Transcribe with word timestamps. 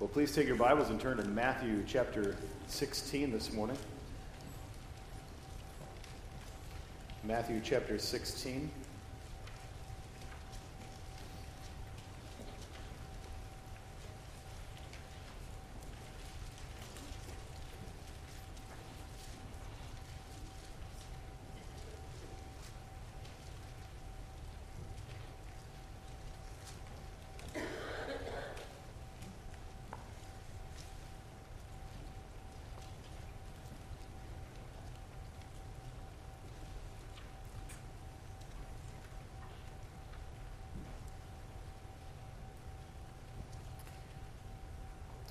Well, 0.00 0.08
please 0.12 0.32
take 0.32 0.46
your 0.46 0.56
Bibles 0.56 0.90
and 0.90 1.00
turn 1.00 1.16
to 1.16 1.24
Matthew 1.24 1.84
chapter 1.86 2.36
16 2.68 3.32
this 3.32 3.52
morning. 3.52 3.76
Matthew 7.24 7.60
chapter 7.64 7.98
16. 7.98 8.70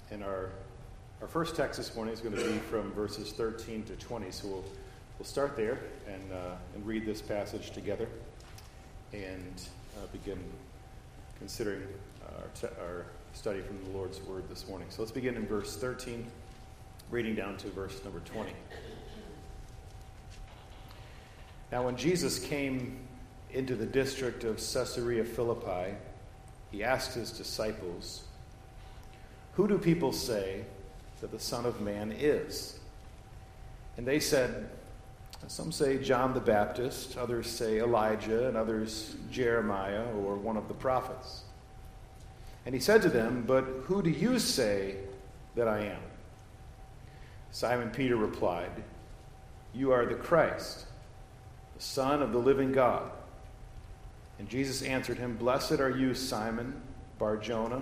And 0.10 0.24
our, 0.24 0.50
our 1.28 1.32
first 1.32 1.58
text 1.58 1.76
this 1.76 1.94
morning 1.94 2.14
is 2.14 2.22
going 2.22 2.34
to 2.34 2.42
be 2.42 2.58
from 2.58 2.90
verses 2.94 3.34
13 3.34 3.84
to 3.84 3.98
20. 3.98 4.32
So 4.32 4.48
we'll, 4.48 4.64
we'll 5.20 5.26
start 5.26 5.58
there 5.58 5.78
and, 6.08 6.32
uh, 6.32 6.56
and 6.74 6.88
read 6.88 7.06
this 7.06 7.22
passage 7.22 7.72
together 7.72 8.08
and 9.12 9.62
uh, 9.98 10.08
begin 10.14 10.42
considering 11.38 11.82
our, 12.26 12.48
te- 12.56 12.76
our 12.80 13.08
study 13.34 13.60
from 13.60 13.78
the 13.84 13.90
Lord's 13.90 14.22
Word 14.22 14.48
this 14.48 14.70
morning. 14.70 14.88
So 14.90 15.02
let's 15.02 15.12
begin 15.12 15.36
in 15.36 15.46
verse 15.46 15.76
13, 15.76 16.26
reading 17.12 17.36
down 17.36 17.58
to 17.58 17.68
verse 17.72 18.02
number 18.06 18.22
20. 18.22 18.50
Now, 21.74 21.84
when 21.84 21.98
Jesus 21.98 22.40
came 22.40 23.00
into 23.52 23.76
the 23.76 23.86
district 23.86 24.46
of 24.46 24.56
Caesarea 24.60 25.26
Philippi, 25.26 25.94
he 26.72 26.86
asked 26.86 27.16
his 27.16 27.32
disciples, 27.32 28.24
who 29.56 29.68
do 29.68 29.78
people 29.78 30.14
say 30.14 30.64
that 31.22 31.32
the 31.32 31.40
Son 31.40 31.66
of 31.66 31.82
Man 31.82 32.12
is? 32.12 32.80
And 33.98 34.06
they 34.06 34.20
said, 34.20 34.70
Some 35.48 35.72
say 35.72 35.98
John 35.98 36.34
the 36.34 36.40
Baptist, 36.40 37.18
others 37.18 37.50
say 37.50 37.80
Elijah, 37.80 38.48
and 38.48 38.56
others 38.56 39.16
Jeremiah 39.32 40.06
or 40.24 40.36
one 40.36 40.58
of 40.58 40.68
the 40.68 40.74
prophets. 40.74 41.44
And 42.66 42.76
he 42.76 42.82
said 42.82 43.02
to 43.04 43.10
them, 43.10 43.44
But 43.48 43.64
who 43.86 44.02
do 44.02 44.10
you 44.10 44.40
say 44.40 44.98
that 45.56 45.68
I 45.68 45.86
am? 45.86 46.02
Simon 47.52 47.90
Peter 47.90 48.16
replied, 48.16 48.84
You 49.74 49.92
are 49.92 50.06
the 50.06 50.16
Christ, 50.16 50.86
the 51.76 51.82
Son 51.82 52.22
of 52.22 52.32
the 52.32 52.38
living 52.38 52.72
God. 52.72 53.10
And 54.38 54.48
Jesus 54.50 54.82
answered 54.84 55.18
him, 55.18 55.38
Blessed 55.38 55.80
are 55.80 55.90
you, 55.90 56.14
Simon 56.14 56.80
Bar 57.18 57.38
Jonah. 57.38 57.82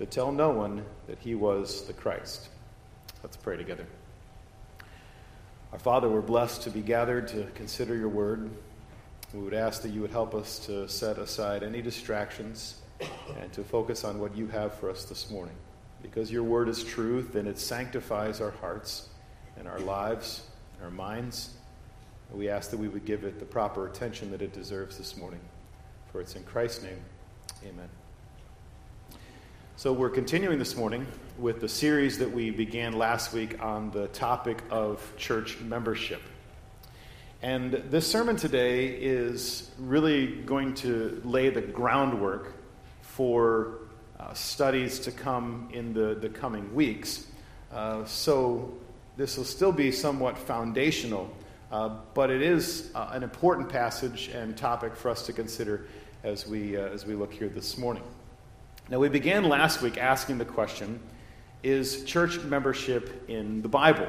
to 0.00 0.06
tell 0.06 0.32
no 0.32 0.48
one 0.48 0.82
that 1.06 1.18
he 1.18 1.34
was 1.34 1.82
the 1.82 1.92
Christ. 1.92 2.48
Let's 3.22 3.36
pray 3.36 3.58
together. 3.58 3.86
Our 5.72 5.78
Father, 5.78 6.08
we're 6.08 6.22
blessed 6.22 6.62
to 6.62 6.70
be 6.70 6.80
gathered 6.80 7.28
to 7.28 7.46
consider 7.54 7.94
your 7.94 8.08
word. 8.08 8.48
We 9.34 9.40
would 9.40 9.52
ask 9.52 9.82
that 9.82 9.90
you 9.90 10.00
would 10.00 10.10
help 10.10 10.34
us 10.34 10.58
to 10.60 10.88
set 10.88 11.18
aside 11.18 11.62
any 11.62 11.82
distractions 11.82 12.80
and 13.38 13.52
to 13.52 13.62
focus 13.62 14.02
on 14.02 14.18
what 14.18 14.34
you 14.34 14.46
have 14.46 14.74
for 14.74 14.88
us 14.88 15.04
this 15.04 15.30
morning. 15.30 15.54
Because 16.00 16.32
your 16.32 16.44
word 16.44 16.70
is 16.70 16.82
truth 16.82 17.34
and 17.34 17.46
it 17.46 17.58
sanctifies 17.58 18.40
our 18.40 18.52
hearts 18.52 19.10
and 19.58 19.68
our 19.68 19.80
lives, 19.80 20.44
and 20.76 20.84
our 20.84 20.90
minds. 20.90 21.50
we 22.32 22.48
ask 22.48 22.70
that 22.70 22.78
we 22.78 22.88
would 22.88 23.04
give 23.04 23.24
it 23.24 23.38
the 23.38 23.44
proper 23.44 23.86
attention 23.86 24.30
that 24.30 24.40
it 24.40 24.54
deserves 24.54 24.96
this 24.96 25.14
morning. 25.18 25.40
For 26.10 26.22
it's 26.22 26.36
in 26.36 26.44
Christ's 26.44 26.84
name. 26.84 27.04
Amen. 27.62 27.99
So, 29.80 29.94
we're 29.94 30.10
continuing 30.10 30.58
this 30.58 30.76
morning 30.76 31.06
with 31.38 31.62
the 31.62 31.68
series 31.68 32.18
that 32.18 32.30
we 32.30 32.50
began 32.50 32.92
last 32.92 33.32
week 33.32 33.62
on 33.62 33.90
the 33.92 34.08
topic 34.08 34.62
of 34.68 35.02
church 35.16 35.58
membership. 35.60 36.20
And 37.40 37.72
this 37.72 38.06
sermon 38.06 38.36
today 38.36 38.88
is 38.88 39.70
really 39.78 40.42
going 40.42 40.74
to 40.74 41.22
lay 41.24 41.48
the 41.48 41.62
groundwork 41.62 42.52
for 43.00 43.78
uh, 44.18 44.34
studies 44.34 44.98
to 44.98 45.12
come 45.12 45.70
in 45.72 45.94
the, 45.94 46.14
the 46.14 46.28
coming 46.28 46.74
weeks. 46.74 47.26
Uh, 47.72 48.04
so, 48.04 48.74
this 49.16 49.38
will 49.38 49.44
still 49.44 49.72
be 49.72 49.92
somewhat 49.92 50.36
foundational, 50.36 51.34
uh, 51.72 51.88
but 52.12 52.28
it 52.28 52.42
is 52.42 52.90
uh, 52.94 53.08
an 53.12 53.22
important 53.22 53.70
passage 53.70 54.28
and 54.28 54.58
topic 54.58 54.94
for 54.94 55.08
us 55.08 55.24
to 55.24 55.32
consider 55.32 55.86
as 56.22 56.46
we, 56.46 56.76
uh, 56.76 56.82
as 56.88 57.06
we 57.06 57.14
look 57.14 57.32
here 57.32 57.48
this 57.48 57.78
morning. 57.78 58.02
Now, 58.90 58.98
we 58.98 59.08
began 59.08 59.44
last 59.44 59.82
week 59.82 59.98
asking 59.98 60.38
the 60.38 60.44
question 60.44 60.98
Is 61.62 62.02
church 62.06 62.40
membership 62.40 63.30
in 63.30 63.62
the 63.62 63.68
Bible? 63.68 64.08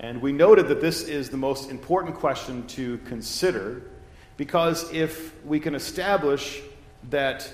And 0.00 0.20
we 0.20 0.32
noted 0.32 0.68
that 0.68 0.82
this 0.82 1.04
is 1.04 1.30
the 1.30 1.38
most 1.38 1.70
important 1.70 2.16
question 2.16 2.66
to 2.66 2.98
consider 3.06 3.90
because 4.36 4.92
if 4.92 5.42
we 5.46 5.58
can 5.58 5.74
establish 5.74 6.60
that 7.08 7.50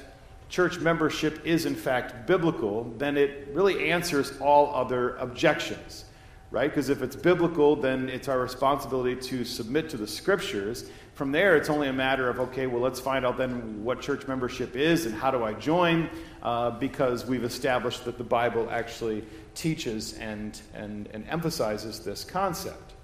church 0.48 0.80
membership 0.80 1.46
is 1.46 1.64
in 1.64 1.76
fact 1.76 2.26
biblical, 2.26 2.92
then 2.98 3.16
it 3.16 3.50
really 3.52 3.92
answers 3.92 4.36
all 4.40 4.74
other 4.74 5.14
objections, 5.18 6.06
right? 6.50 6.68
Because 6.68 6.88
if 6.88 7.02
it's 7.02 7.14
biblical, 7.14 7.76
then 7.76 8.08
it's 8.08 8.26
our 8.26 8.40
responsibility 8.40 9.14
to 9.28 9.44
submit 9.44 9.88
to 9.90 9.96
the 9.96 10.08
scriptures. 10.08 10.90
From 11.14 11.30
there, 11.30 11.56
it's 11.56 11.68
only 11.68 11.88
a 11.88 11.92
matter 11.92 12.30
of, 12.30 12.40
okay, 12.40 12.66
well, 12.66 12.80
let's 12.80 12.98
find 12.98 13.26
out 13.26 13.36
then 13.36 13.84
what 13.84 14.00
church 14.00 14.26
membership 14.26 14.76
is 14.76 15.04
and 15.04 15.14
how 15.14 15.30
do 15.30 15.44
I 15.44 15.52
join, 15.52 16.08
uh, 16.42 16.70
because 16.70 17.26
we've 17.26 17.44
established 17.44 18.06
that 18.06 18.16
the 18.16 18.24
Bible 18.24 18.68
actually 18.70 19.24
teaches 19.54 20.14
and, 20.14 20.58
and, 20.74 21.08
and 21.12 21.28
emphasizes 21.28 22.00
this 22.00 22.24
concept. 22.24 22.94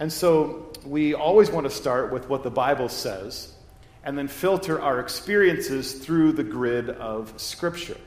And 0.00 0.12
so 0.12 0.72
we 0.84 1.14
always 1.14 1.50
want 1.50 1.66
to 1.66 1.70
start 1.70 2.12
with 2.12 2.28
what 2.28 2.42
the 2.42 2.50
Bible 2.50 2.88
says 2.88 3.52
and 4.02 4.18
then 4.18 4.28
filter 4.28 4.80
our 4.80 4.98
experiences 4.98 5.92
through 5.92 6.32
the 6.32 6.42
grid 6.42 6.88
of 6.90 7.32
Scripture. 7.40 7.98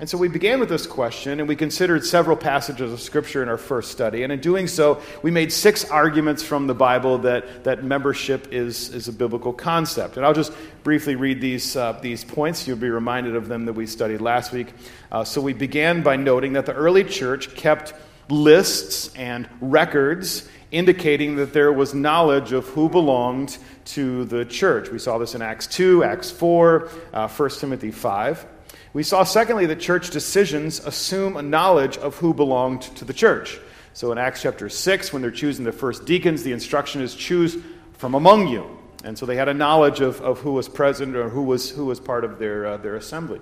And 0.00 0.08
so 0.08 0.16
we 0.16 0.28
began 0.28 0.60
with 0.60 0.70
this 0.70 0.86
question, 0.86 1.40
and 1.40 1.46
we 1.46 1.54
considered 1.54 2.06
several 2.06 2.34
passages 2.34 2.90
of 2.90 3.02
Scripture 3.02 3.42
in 3.42 3.50
our 3.50 3.58
first 3.58 3.90
study. 3.92 4.22
And 4.22 4.32
in 4.32 4.40
doing 4.40 4.66
so, 4.66 5.02
we 5.22 5.30
made 5.30 5.52
six 5.52 5.84
arguments 5.84 6.42
from 6.42 6.66
the 6.66 6.74
Bible 6.74 7.18
that, 7.18 7.64
that 7.64 7.84
membership 7.84 8.50
is, 8.50 8.88
is 8.94 9.08
a 9.08 9.12
biblical 9.12 9.52
concept. 9.52 10.16
And 10.16 10.24
I'll 10.24 10.32
just 10.32 10.54
briefly 10.84 11.16
read 11.16 11.42
these, 11.42 11.76
uh, 11.76 11.98
these 12.00 12.24
points. 12.24 12.66
You'll 12.66 12.78
be 12.78 12.88
reminded 12.88 13.36
of 13.36 13.48
them 13.48 13.66
that 13.66 13.74
we 13.74 13.84
studied 13.84 14.22
last 14.22 14.52
week. 14.52 14.72
Uh, 15.12 15.22
so 15.22 15.42
we 15.42 15.52
began 15.52 16.02
by 16.02 16.16
noting 16.16 16.54
that 16.54 16.64
the 16.64 16.72
early 16.72 17.04
church 17.04 17.54
kept 17.54 17.92
lists 18.30 19.14
and 19.16 19.50
records 19.60 20.48
indicating 20.70 21.36
that 21.36 21.52
there 21.52 21.74
was 21.74 21.92
knowledge 21.92 22.52
of 22.52 22.66
who 22.68 22.88
belonged 22.88 23.58
to 23.84 24.24
the 24.24 24.46
church. 24.46 24.88
We 24.88 24.98
saw 24.98 25.18
this 25.18 25.34
in 25.34 25.42
Acts 25.42 25.66
2, 25.66 26.04
Acts 26.04 26.30
4, 26.30 26.88
uh, 27.12 27.28
1 27.28 27.50
Timothy 27.50 27.90
5. 27.90 28.46
We 28.92 29.02
saw, 29.02 29.22
secondly, 29.24 29.66
that 29.66 29.80
church 29.80 30.10
decisions 30.10 30.80
assume 30.80 31.36
a 31.36 31.42
knowledge 31.42 31.96
of 31.98 32.16
who 32.16 32.34
belonged 32.34 32.82
to 32.82 33.04
the 33.04 33.12
church. 33.12 33.58
So 33.92 34.12
in 34.12 34.18
Acts 34.18 34.42
chapter 34.42 34.68
6, 34.68 35.12
when 35.12 35.22
they're 35.22 35.30
choosing 35.30 35.64
the 35.64 35.72
first 35.72 36.06
deacons, 36.06 36.42
the 36.42 36.52
instruction 36.52 37.00
is 37.00 37.14
choose 37.14 37.56
from 37.92 38.14
among 38.14 38.48
you. 38.48 38.78
And 39.04 39.16
so 39.16 39.26
they 39.26 39.36
had 39.36 39.48
a 39.48 39.54
knowledge 39.54 40.00
of, 40.00 40.20
of 40.20 40.40
who 40.40 40.52
was 40.52 40.68
present 40.68 41.16
or 41.16 41.28
who 41.28 41.42
was, 41.42 41.70
who 41.70 41.86
was 41.86 42.00
part 42.00 42.24
of 42.24 42.38
their, 42.38 42.66
uh, 42.66 42.76
their 42.76 42.96
assembly. 42.96 43.40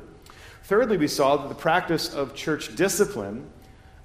Thirdly, 0.65 0.97
we 0.97 1.09
saw 1.09 1.37
that 1.37 1.49
the 1.49 1.55
practice 1.55 2.15
of 2.15 2.35
church 2.35 2.77
discipline 2.77 3.51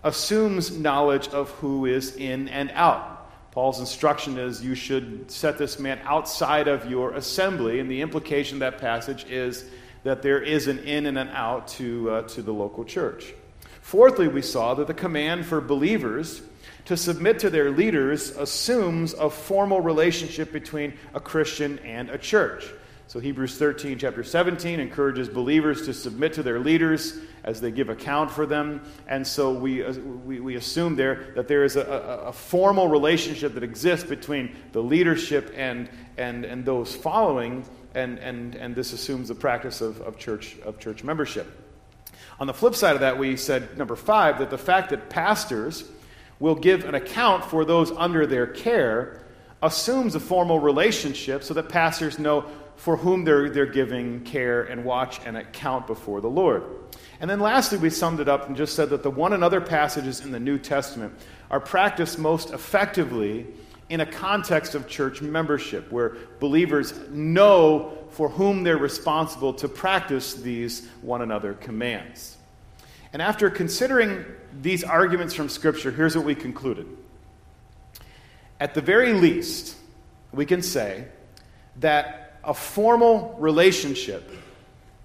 assumes 0.04 0.78
knowledge 0.78 1.28
of 1.30 1.50
who 1.52 1.86
is 1.86 2.16
in 2.16 2.48
and 2.50 2.72
out. 2.72 3.52
Paul's 3.52 3.80
instruction 3.80 4.38
is 4.38 4.64
you 4.64 4.74
should 4.74 5.30
set 5.30 5.58
this 5.58 5.78
man 5.78 6.00
outside 6.06 6.68
of 6.68 6.90
your 6.90 7.14
assembly, 7.14 7.80
and 7.80 7.90
the 7.90 8.02
implication 8.02 8.56
of 8.56 8.60
that 8.62 8.80
passage 8.80 9.26
is 9.30 9.66
that 10.04 10.22
there 10.22 10.42
is 10.42 10.68
an 10.68 10.80
in 10.80 11.06
and 11.06 11.18
an 11.18 11.30
out 11.30 11.68
to, 11.70 12.10
uh, 12.10 12.22
to 12.24 12.42
the 12.42 12.54
local 12.54 12.84
church. 12.84 13.34
Fourthly, 13.82 14.28
we 14.28 14.42
saw 14.42 14.74
that 14.76 14.88
the 14.88 14.94
command 14.94 15.46
for 15.46 15.62
believers 15.62 16.42
to 16.86 16.98
submit 16.98 17.40
to 17.40 17.50
their 17.50 17.72
leaders 17.72 18.32
assumes 18.32 19.14
a 19.14 19.30
formal 19.30 19.82
relationship 19.82 20.52
between 20.52 20.94
a 21.14 21.20
Christian 21.20 21.80
and 21.80 22.10
a 22.10 22.18
church. 22.18 22.66
So 23.08 23.20
Hebrews 23.20 23.58
13, 23.58 24.00
chapter 24.00 24.24
17, 24.24 24.80
encourages 24.80 25.30
believers 25.30 25.86
to 25.86 25.94
submit 25.94 26.34
to 26.34 26.44
their 26.44 26.60
leaders 26.60 27.20
as 27.44 27.62
they 27.62 27.70
give 27.70 27.90
account 27.90 28.32
for 28.32 28.46
them. 28.46 28.82
And 29.08 29.26
so 29.28 29.52
we, 29.52 29.84
uh, 29.84 29.94
we, 29.94 30.40
we 30.40 30.56
assume 30.56 30.96
there 30.96 31.34
that 31.36 31.48
there 31.48 31.64
is 31.64 31.76
a, 31.76 31.82
a, 31.82 32.28
a, 32.30 32.34
formal 32.34 32.88
relationship 32.88 33.54
that 33.54 33.64
exists 33.64 34.08
between 34.08 34.56
the 34.72 34.82
leadership 34.82 35.54
and, 35.56 35.90
and, 36.18 36.46
and 36.46 36.66
those 36.66 36.96
following, 36.96 37.66
and, 37.96 38.20
and, 38.20 38.56
and 38.56 38.76
this 38.76 38.94
assumes 38.94 39.28
the 39.28 39.36
practice 39.36 39.82
of, 39.82 40.02
of, 40.02 40.18
church, 40.18 40.58
of 40.66 40.80
church 40.80 41.04
membership. 41.04 41.48
On 42.40 42.48
the 42.48 42.54
flip 42.54 42.76
side 42.76 42.96
of 42.96 43.02
that, 43.02 43.18
we 43.18 43.38
said, 43.38 43.78
number 43.78 43.96
five, 43.96 44.40
that 44.40 44.50
the 44.50 44.58
fact 44.58 44.90
that 44.90 45.10
pastors 45.10 45.84
will 46.40 46.56
give 46.56 46.86
an 46.86 46.96
account 46.96 47.46
for 47.46 47.64
those 47.64 47.92
under 47.92 48.26
their 48.26 48.48
care 48.48 49.24
assumes 49.62 50.16
a 50.16 50.20
formal 50.20 50.60
relationship 50.60 51.44
so 51.44 51.54
that 51.54 51.70
pastors 51.70 52.20
know 52.20 52.46
for 52.76 52.98
whom 52.98 53.24
they're, 53.24 53.50
they're 53.50 53.66
giving 53.66 54.22
care 54.22 54.64
and 54.64 54.84
watch 54.84 55.22
and 55.26 55.38
account 55.38 55.88
before 55.88 56.22
the 56.22 56.30
Lord. 56.30 56.64
And 57.22 57.30
then 57.30 57.40
lastly, 57.40 57.78
we 57.78 57.90
summed 57.90 58.20
it 58.20 58.28
up 58.28 58.48
and 58.48 58.58
just 58.58 58.76
said 58.76 58.90
that 58.90 59.04
the 59.04 59.12
one 59.12 59.32
another 59.32 59.62
passages 59.62 60.22
in 60.22 60.32
the 60.32 60.40
New 60.40 60.58
Testament 60.58 61.14
are 61.50 61.60
practiced 61.60 62.20
most 62.20 62.52
effectively 62.52 63.48
in 63.90 64.02
a 64.02 64.06
context 64.06 64.76
of 64.76 64.88
church 64.88 65.22
membership, 65.22 65.92
where 65.92 66.16
believers 66.40 66.94
know 67.10 67.98
for 68.10 68.30
whom 68.30 68.64
they're 68.64 68.78
responsible 68.78 69.54
to 69.54 69.68
practice 69.68 70.36
these 70.36 70.88
one 71.02 71.22
another 71.22 71.54
commands. 71.54 72.38
And 73.12 73.22
after 73.22 73.50
considering 73.50 74.26
these 74.62 74.84
arguments 74.84 75.34
from 75.34 75.50
Scripture, 75.50 75.92
here's 75.92 76.16
what 76.16 76.26
we 76.26 76.36
concluded. 76.36 76.88
At 78.60 78.74
the 78.74 78.82
very 78.82 79.14
least, 79.14 79.76
we 80.32 80.46
can 80.46 80.62
say 80.62 81.08
that 81.80 82.38
a 82.44 82.54
formal 82.54 83.36
relationship 83.40 84.32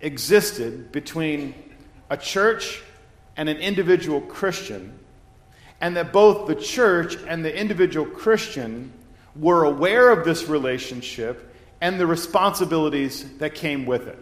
existed 0.01 0.93
between 0.93 1.55
a 2.11 2.17
church 2.17 2.83
and 3.37 3.49
an 3.49 3.59
individual 3.59 4.21
Christian, 4.21 4.99
and 5.81 5.97
that 5.97 6.13
both 6.13 6.47
the 6.47 6.55
church 6.55 7.17
and 7.29 7.45
the 7.45 7.57
individual 7.57 8.07
Christian 8.07 8.93
were 9.37 9.65
aware 9.65 10.11
of 10.11 10.25
this 10.25 10.49
relationship 10.49 11.55
and 11.81 11.99
the 12.01 12.07
responsibilities 12.07 13.39
that 13.39 13.55
came 13.55 13.87
with 13.87 14.09
it. 14.09 14.19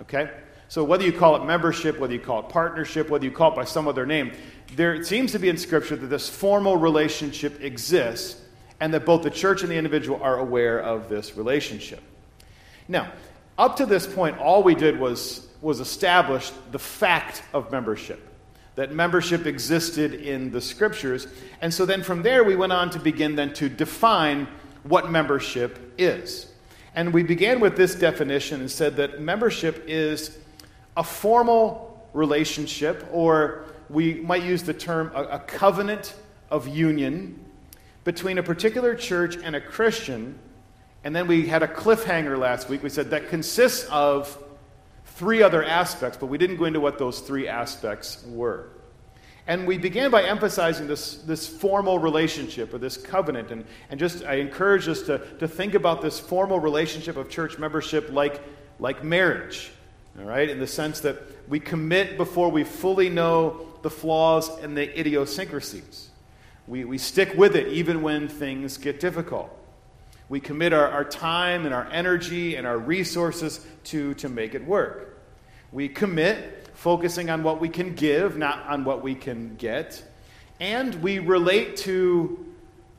Okay? 0.00 0.30
So, 0.68 0.82
whether 0.82 1.04
you 1.04 1.12
call 1.12 1.36
it 1.36 1.46
membership, 1.46 1.98
whether 1.98 2.12
you 2.12 2.20
call 2.20 2.40
it 2.40 2.48
partnership, 2.48 3.08
whether 3.08 3.24
you 3.24 3.30
call 3.30 3.52
it 3.52 3.56
by 3.56 3.64
some 3.64 3.86
other 3.86 4.04
name, 4.04 4.32
there 4.74 5.02
seems 5.04 5.32
to 5.32 5.38
be 5.38 5.48
in 5.48 5.56
Scripture 5.56 5.94
that 5.94 6.08
this 6.08 6.28
formal 6.28 6.76
relationship 6.76 7.62
exists 7.62 8.40
and 8.80 8.92
that 8.92 9.06
both 9.06 9.22
the 9.22 9.30
church 9.30 9.62
and 9.62 9.70
the 9.70 9.76
individual 9.76 10.20
are 10.22 10.38
aware 10.38 10.80
of 10.80 11.08
this 11.08 11.36
relationship. 11.36 12.00
Now, 12.88 13.12
up 13.56 13.76
to 13.76 13.86
this 13.86 14.06
point, 14.06 14.38
all 14.38 14.62
we 14.62 14.74
did 14.74 14.98
was, 14.98 15.46
was 15.60 15.80
establish 15.80 16.50
the 16.72 16.78
fact 16.78 17.42
of 17.54 17.70
membership, 17.70 18.20
that 18.76 18.92
membership 18.92 19.46
existed 19.46 20.14
in 20.14 20.52
the 20.52 20.60
Scriptures. 20.60 21.26
And 21.60 21.72
so 21.72 21.84
then 21.84 22.02
from 22.02 22.22
there, 22.22 22.44
we 22.44 22.56
went 22.56 22.72
on 22.72 22.90
to 22.90 22.98
begin 22.98 23.34
then 23.34 23.52
to 23.54 23.68
define 23.68 24.46
what 24.84 25.10
membership 25.10 25.94
is. 25.98 26.52
And 26.94 27.12
we 27.12 27.22
began 27.22 27.60
with 27.60 27.76
this 27.76 27.94
definition 27.94 28.60
and 28.60 28.70
said 28.70 28.96
that 28.96 29.20
membership 29.20 29.84
is 29.86 30.38
a 30.96 31.02
formal 31.02 32.08
relationship, 32.12 33.06
or 33.12 33.64
we 33.90 34.14
might 34.14 34.42
use 34.42 34.62
the 34.62 34.72
term 34.74 35.10
a, 35.14 35.24
a 35.24 35.38
covenant 35.40 36.14
of 36.50 36.68
union 36.68 37.38
between 38.04 38.38
a 38.38 38.42
particular 38.42 38.94
church 38.94 39.36
and 39.42 39.56
a 39.56 39.60
Christian. 39.60 40.38
And 41.02 41.14
then 41.14 41.26
we 41.26 41.46
had 41.46 41.62
a 41.62 41.68
cliffhanger 41.68 42.38
last 42.38 42.68
week. 42.68 42.82
We 42.82 42.88
said 42.88 43.10
that 43.10 43.28
consists 43.28 43.88
of 43.90 44.42
three 45.16 45.42
other 45.42 45.62
aspects, 45.62 46.16
but 46.16 46.26
we 46.26 46.38
didn't 46.38 46.56
go 46.56 46.64
into 46.64 46.80
what 46.80 46.98
those 46.98 47.20
three 47.20 47.48
aspects 47.48 48.24
were. 48.28 48.68
And 49.46 49.66
we 49.66 49.78
began 49.78 50.10
by 50.10 50.24
emphasizing 50.24 50.86
this, 50.86 51.16
this 51.18 51.46
formal 51.46 51.98
relationship 51.98 52.72
or 52.72 52.78
this 52.78 52.96
covenant. 52.96 53.50
And, 53.50 53.64
and 53.90 54.00
just, 54.00 54.24
I 54.24 54.34
encourage 54.36 54.88
us 54.88 55.02
to, 55.02 55.18
to 55.38 55.46
think 55.46 55.74
about 55.74 56.02
this 56.02 56.18
formal 56.18 56.58
relationship 56.58 57.16
of 57.16 57.28
church 57.28 57.58
membership 57.58 58.10
like, 58.10 58.42
like 58.80 59.04
marriage 59.04 59.70
all 60.18 60.24
right, 60.24 60.48
in 60.48 60.58
the 60.58 60.66
sense 60.66 61.00
that 61.00 61.18
we 61.48 61.60
commit 61.60 62.16
before 62.16 62.50
we 62.50 62.64
fully 62.64 63.10
know 63.10 63.66
the 63.82 63.90
flaws 63.90 64.48
and 64.62 64.76
the 64.76 64.98
idiosyncrasies. 64.98 66.08
We, 66.66 66.84
we 66.84 66.98
stick 66.98 67.34
with 67.36 67.54
it 67.54 67.68
even 67.68 68.02
when 68.02 68.28
things 68.28 68.78
get 68.78 68.98
difficult. 68.98 69.50
We 70.28 70.40
commit 70.40 70.72
our, 70.72 70.88
our 70.88 71.04
time 71.04 71.66
and 71.66 71.74
our 71.74 71.86
energy 71.90 72.56
and 72.56 72.66
our 72.66 72.78
resources 72.78 73.64
to, 73.84 74.14
to 74.14 74.28
make 74.28 74.54
it 74.54 74.64
work. 74.64 75.18
We 75.72 75.88
commit 75.88 76.68
focusing 76.74 77.30
on 77.30 77.42
what 77.42 77.60
we 77.60 77.68
can 77.68 77.94
give, 77.94 78.36
not 78.36 78.66
on 78.66 78.84
what 78.84 79.02
we 79.02 79.14
can 79.14 79.56
get. 79.56 80.02
And 80.60 80.94
we 80.96 81.18
relate 81.18 81.76
to 81.78 82.44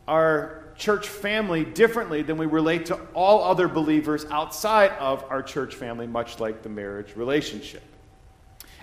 our 0.08 0.64
church 0.78 1.08
family 1.08 1.66
differently 1.66 2.22
than 2.22 2.38
we 2.38 2.46
relate 2.46 2.88
to 2.88 2.96
all 3.14 3.44
other 3.44 3.68
believers 3.68 4.26
outside 4.32 4.92
of 5.00 5.24
our 5.30 5.42
church 5.42 5.76
family, 5.76 6.08
much 6.08 6.40
like 6.40 6.64
the 6.64 6.70
marriage 6.70 7.16
relationship. 7.16 7.84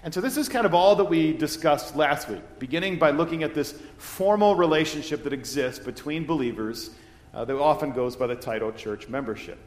And 0.02 0.12
so, 0.12 0.20
this 0.20 0.36
is 0.36 0.50
kind 0.50 0.66
of 0.66 0.74
all 0.74 0.96
that 0.96 1.04
we 1.04 1.32
discussed 1.32 1.96
last 1.96 2.28
week, 2.28 2.42
beginning 2.58 2.98
by 2.98 3.10
looking 3.10 3.42
at 3.42 3.54
this 3.54 3.72
formal 3.96 4.54
relationship 4.54 5.24
that 5.24 5.32
exists 5.32 5.82
between 5.82 6.26
believers 6.26 6.90
uh, 7.34 7.44
that 7.44 7.56
often 7.56 7.92
goes 7.92 8.16
by 8.16 8.26
the 8.26 8.36
title 8.36 8.72
church 8.72 9.08
membership. 9.08 9.58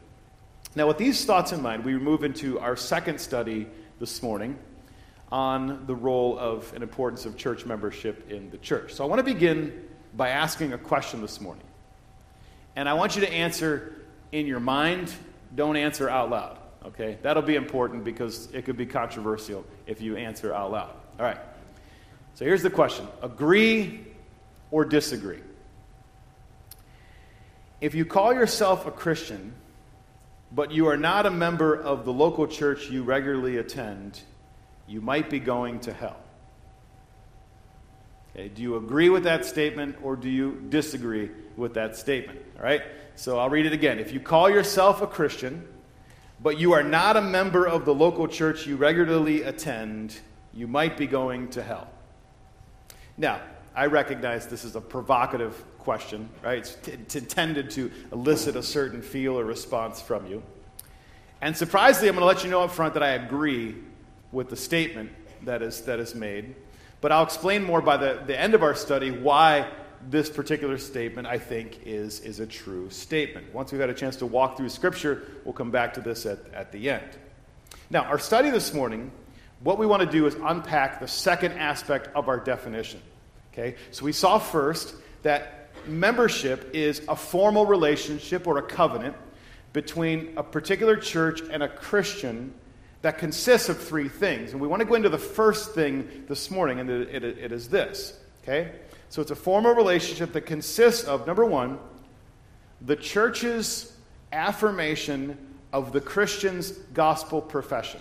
Now, 0.74 0.86
with 0.86 0.98
these 0.98 1.24
thoughts 1.24 1.52
in 1.52 1.62
mind, 1.62 1.84
we 1.84 1.96
move 1.98 2.24
into 2.24 2.58
our 2.58 2.76
second 2.76 3.20
study 3.20 3.66
this 4.00 4.22
morning 4.22 4.58
on 5.30 5.86
the 5.86 5.94
role 5.94 6.38
of 6.38 6.72
and 6.72 6.82
importance 6.82 7.26
of 7.26 7.36
church 7.36 7.66
membership 7.66 8.30
in 8.30 8.50
the 8.50 8.58
church. 8.58 8.94
So, 8.94 9.04
I 9.04 9.06
want 9.06 9.18
to 9.18 9.34
begin 9.34 9.88
by 10.16 10.30
asking 10.30 10.72
a 10.72 10.78
question 10.78 11.20
this 11.20 11.40
morning. 11.40 11.64
And 12.76 12.88
I 12.88 12.94
want 12.94 13.16
you 13.16 13.22
to 13.22 13.32
answer 13.32 14.02
in 14.32 14.46
your 14.46 14.60
mind, 14.60 15.12
don't 15.54 15.76
answer 15.76 16.08
out 16.08 16.30
loud. 16.30 16.58
Okay? 16.86 17.18
That'll 17.22 17.42
be 17.42 17.56
important 17.56 18.04
because 18.04 18.48
it 18.52 18.64
could 18.64 18.76
be 18.76 18.86
controversial 18.86 19.64
if 19.86 20.00
you 20.00 20.16
answer 20.16 20.54
out 20.54 20.70
loud. 20.70 20.94
All 21.18 21.24
right. 21.26 21.38
So 22.34 22.44
here's 22.44 22.62
the 22.62 22.70
question 22.70 23.08
agree 23.22 24.06
or 24.70 24.84
disagree? 24.84 25.40
If 27.80 27.94
you 27.94 28.04
call 28.04 28.34
yourself 28.34 28.86
a 28.86 28.90
Christian, 28.90 29.54
but 30.50 30.72
you 30.72 30.88
are 30.88 30.96
not 30.96 31.26
a 31.26 31.30
member 31.30 31.74
of 31.74 32.04
the 32.04 32.12
local 32.12 32.46
church 32.46 32.90
you 32.90 33.02
regularly 33.02 33.58
attend, 33.58 34.20
you 34.88 35.00
might 35.00 35.30
be 35.30 35.38
going 35.38 35.80
to 35.80 35.92
hell. 35.92 36.16
Okay, 38.34 38.48
do 38.48 38.62
you 38.62 38.76
agree 38.76 39.10
with 39.10 39.24
that 39.24 39.44
statement 39.44 39.96
or 40.02 40.16
do 40.16 40.28
you 40.28 40.64
disagree 40.68 41.30
with 41.56 41.74
that 41.74 41.96
statement? 41.96 42.40
All 42.56 42.64
right? 42.64 42.82
So 43.14 43.38
I'll 43.38 43.50
read 43.50 43.66
it 43.66 43.72
again. 43.72 43.98
If 43.98 44.12
you 44.12 44.20
call 44.20 44.48
yourself 44.50 45.02
a 45.02 45.06
Christian, 45.06 45.66
but 46.40 46.58
you 46.58 46.72
are 46.72 46.82
not 46.82 47.16
a 47.16 47.20
member 47.20 47.66
of 47.66 47.84
the 47.84 47.94
local 47.94 48.28
church 48.28 48.66
you 48.66 48.76
regularly 48.76 49.42
attend, 49.42 50.18
you 50.52 50.66
might 50.66 50.96
be 50.96 51.06
going 51.06 51.48
to 51.50 51.62
hell. 51.62 51.88
Now, 53.16 53.40
I 53.74 53.86
recognize 53.86 54.46
this 54.46 54.64
is 54.64 54.76
a 54.76 54.80
provocative 54.80 55.64
question, 55.88 56.28
right? 56.42 56.58
It's, 56.58 56.74
t- 56.74 57.18
intended 57.18 57.70
to 57.70 57.90
elicit 58.12 58.56
a 58.56 58.62
certain 58.62 59.00
feel 59.00 59.38
or 59.38 59.44
response 59.46 60.02
from 60.02 60.26
you. 60.26 60.42
And 61.40 61.56
surprisingly, 61.56 62.10
I'm 62.10 62.14
going 62.14 62.20
to 62.20 62.26
let 62.26 62.44
you 62.44 62.50
know 62.50 62.60
up 62.60 62.72
front 62.72 62.92
that 62.92 63.02
I 63.02 63.12
agree 63.12 63.74
with 64.30 64.50
the 64.50 64.56
statement 64.56 65.10
that 65.44 65.62
is, 65.62 65.80
that 65.84 65.98
is 65.98 66.14
made. 66.14 66.54
But 67.00 67.10
I'll 67.10 67.22
explain 67.22 67.64
more 67.64 67.80
by 67.80 67.96
the, 67.96 68.22
the 68.26 68.38
end 68.38 68.52
of 68.52 68.62
our 68.62 68.74
study 68.74 69.10
why 69.10 69.66
this 70.10 70.28
particular 70.28 70.76
statement, 70.76 71.26
I 71.26 71.38
think, 71.38 71.80
is, 71.86 72.20
is 72.20 72.38
a 72.38 72.46
true 72.46 72.90
statement. 72.90 73.54
Once 73.54 73.72
we've 73.72 73.80
had 73.80 73.88
a 73.88 73.94
chance 73.94 74.16
to 74.16 74.26
walk 74.26 74.58
through 74.58 74.68
Scripture, 74.68 75.40
we'll 75.46 75.54
come 75.54 75.70
back 75.70 75.94
to 75.94 76.02
this 76.02 76.26
at, 76.26 76.40
at 76.52 76.70
the 76.70 76.90
end. 76.90 77.08
Now, 77.88 78.02
our 78.02 78.18
study 78.18 78.50
this 78.50 78.74
morning, 78.74 79.10
what 79.60 79.78
we 79.78 79.86
want 79.86 80.02
to 80.02 80.10
do 80.10 80.26
is 80.26 80.34
unpack 80.34 81.00
the 81.00 81.08
second 81.08 81.52
aspect 81.52 82.14
of 82.14 82.28
our 82.28 82.38
definition. 82.38 83.00
Okay? 83.54 83.76
So 83.90 84.04
we 84.04 84.12
saw 84.12 84.38
first 84.38 84.94
that 85.22 85.57
membership 85.86 86.70
is 86.74 87.02
a 87.08 87.14
formal 87.14 87.66
relationship 87.66 88.46
or 88.46 88.58
a 88.58 88.62
covenant 88.62 89.14
between 89.72 90.32
a 90.36 90.42
particular 90.42 90.96
church 90.96 91.42
and 91.50 91.62
a 91.62 91.68
Christian 91.68 92.54
that 93.02 93.18
consists 93.18 93.68
of 93.68 93.78
three 93.78 94.08
things. 94.08 94.52
And 94.52 94.60
we 94.60 94.66
want 94.66 94.80
to 94.80 94.86
go 94.86 94.94
into 94.94 95.08
the 95.08 95.18
first 95.18 95.74
thing 95.74 96.24
this 96.26 96.50
morning, 96.50 96.80
and 96.80 96.90
it, 96.90 97.22
it, 97.22 97.38
it 97.38 97.52
is 97.52 97.68
this. 97.68 98.18
Okay? 98.42 98.72
So 99.08 99.22
it's 99.22 99.30
a 99.30 99.36
formal 99.36 99.74
relationship 99.74 100.32
that 100.32 100.42
consists 100.42 101.04
of, 101.04 101.26
number 101.26 101.44
one, 101.44 101.78
the 102.80 102.96
church's 102.96 103.92
affirmation 104.32 105.38
of 105.72 105.92
the 105.92 106.00
Christian's 106.00 106.72
gospel 106.72 107.40
profession. 107.40 108.00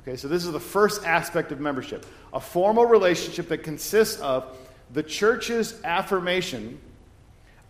Okay, 0.00 0.16
so 0.16 0.28
this 0.28 0.44
is 0.44 0.52
the 0.52 0.60
first 0.60 1.04
aspect 1.04 1.52
of 1.52 1.60
membership 1.60 2.06
a 2.32 2.40
formal 2.40 2.84
relationship 2.84 3.48
that 3.48 3.58
consists 3.58 4.20
of 4.20 4.56
the 4.92 5.02
church's 5.02 5.82
affirmation 5.84 6.78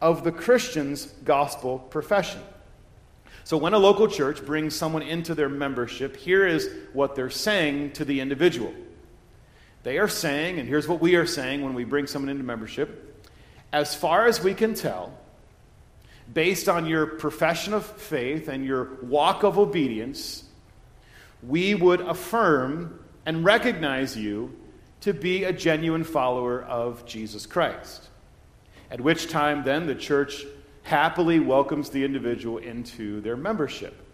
of 0.00 0.24
the 0.24 0.32
Christian's 0.32 1.06
gospel 1.24 1.78
profession. 1.78 2.40
So, 3.44 3.56
when 3.56 3.72
a 3.72 3.78
local 3.78 4.08
church 4.08 4.44
brings 4.44 4.74
someone 4.76 5.02
into 5.02 5.34
their 5.34 5.48
membership, 5.48 6.16
here 6.16 6.46
is 6.46 6.70
what 6.92 7.14
they're 7.14 7.30
saying 7.30 7.92
to 7.92 8.04
the 8.04 8.20
individual. 8.20 8.74
They 9.82 9.98
are 9.98 10.08
saying, 10.08 10.58
and 10.58 10.68
here's 10.68 10.86
what 10.86 11.00
we 11.00 11.14
are 11.16 11.26
saying 11.26 11.62
when 11.62 11.72
we 11.72 11.84
bring 11.84 12.06
someone 12.06 12.28
into 12.28 12.44
membership 12.44 13.08
as 13.72 13.94
far 13.94 14.26
as 14.26 14.42
we 14.42 14.54
can 14.54 14.74
tell, 14.74 15.12
based 16.32 16.68
on 16.68 16.86
your 16.86 17.06
profession 17.06 17.74
of 17.74 17.84
faith 17.84 18.48
and 18.48 18.64
your 18.64 18.94
walk 19.02 19.42
of 19.42 19.58
obedience, 19.58 20.44
we 21.42 21.74
would 21.74 22.00
affirm 22.00 22.98
and 23.26 23.44
recognize 23.44 24.16
you 24.16 24.54
to 25.00 25.12
be 25.12 25.44
a 25.44 25.52
genuine 25.52 26.04
follower 26.04 26.62
of 26.62 27.04
Jesus 27.06 27.46
Christ. 27.46 28.08
At 28.90 29.00
which 29.00 29.28
time, 29.28 29.64
then, 29.64 29.86
the 29.86 29.94
church 29.94 30.44
happily 30.82 31.38
welcomes 31.38 31.90
the 31.90 32.04
individual 32.04 32.58
into 32.58 33.20
their 33.20 33.36
membership. 33.36 34.04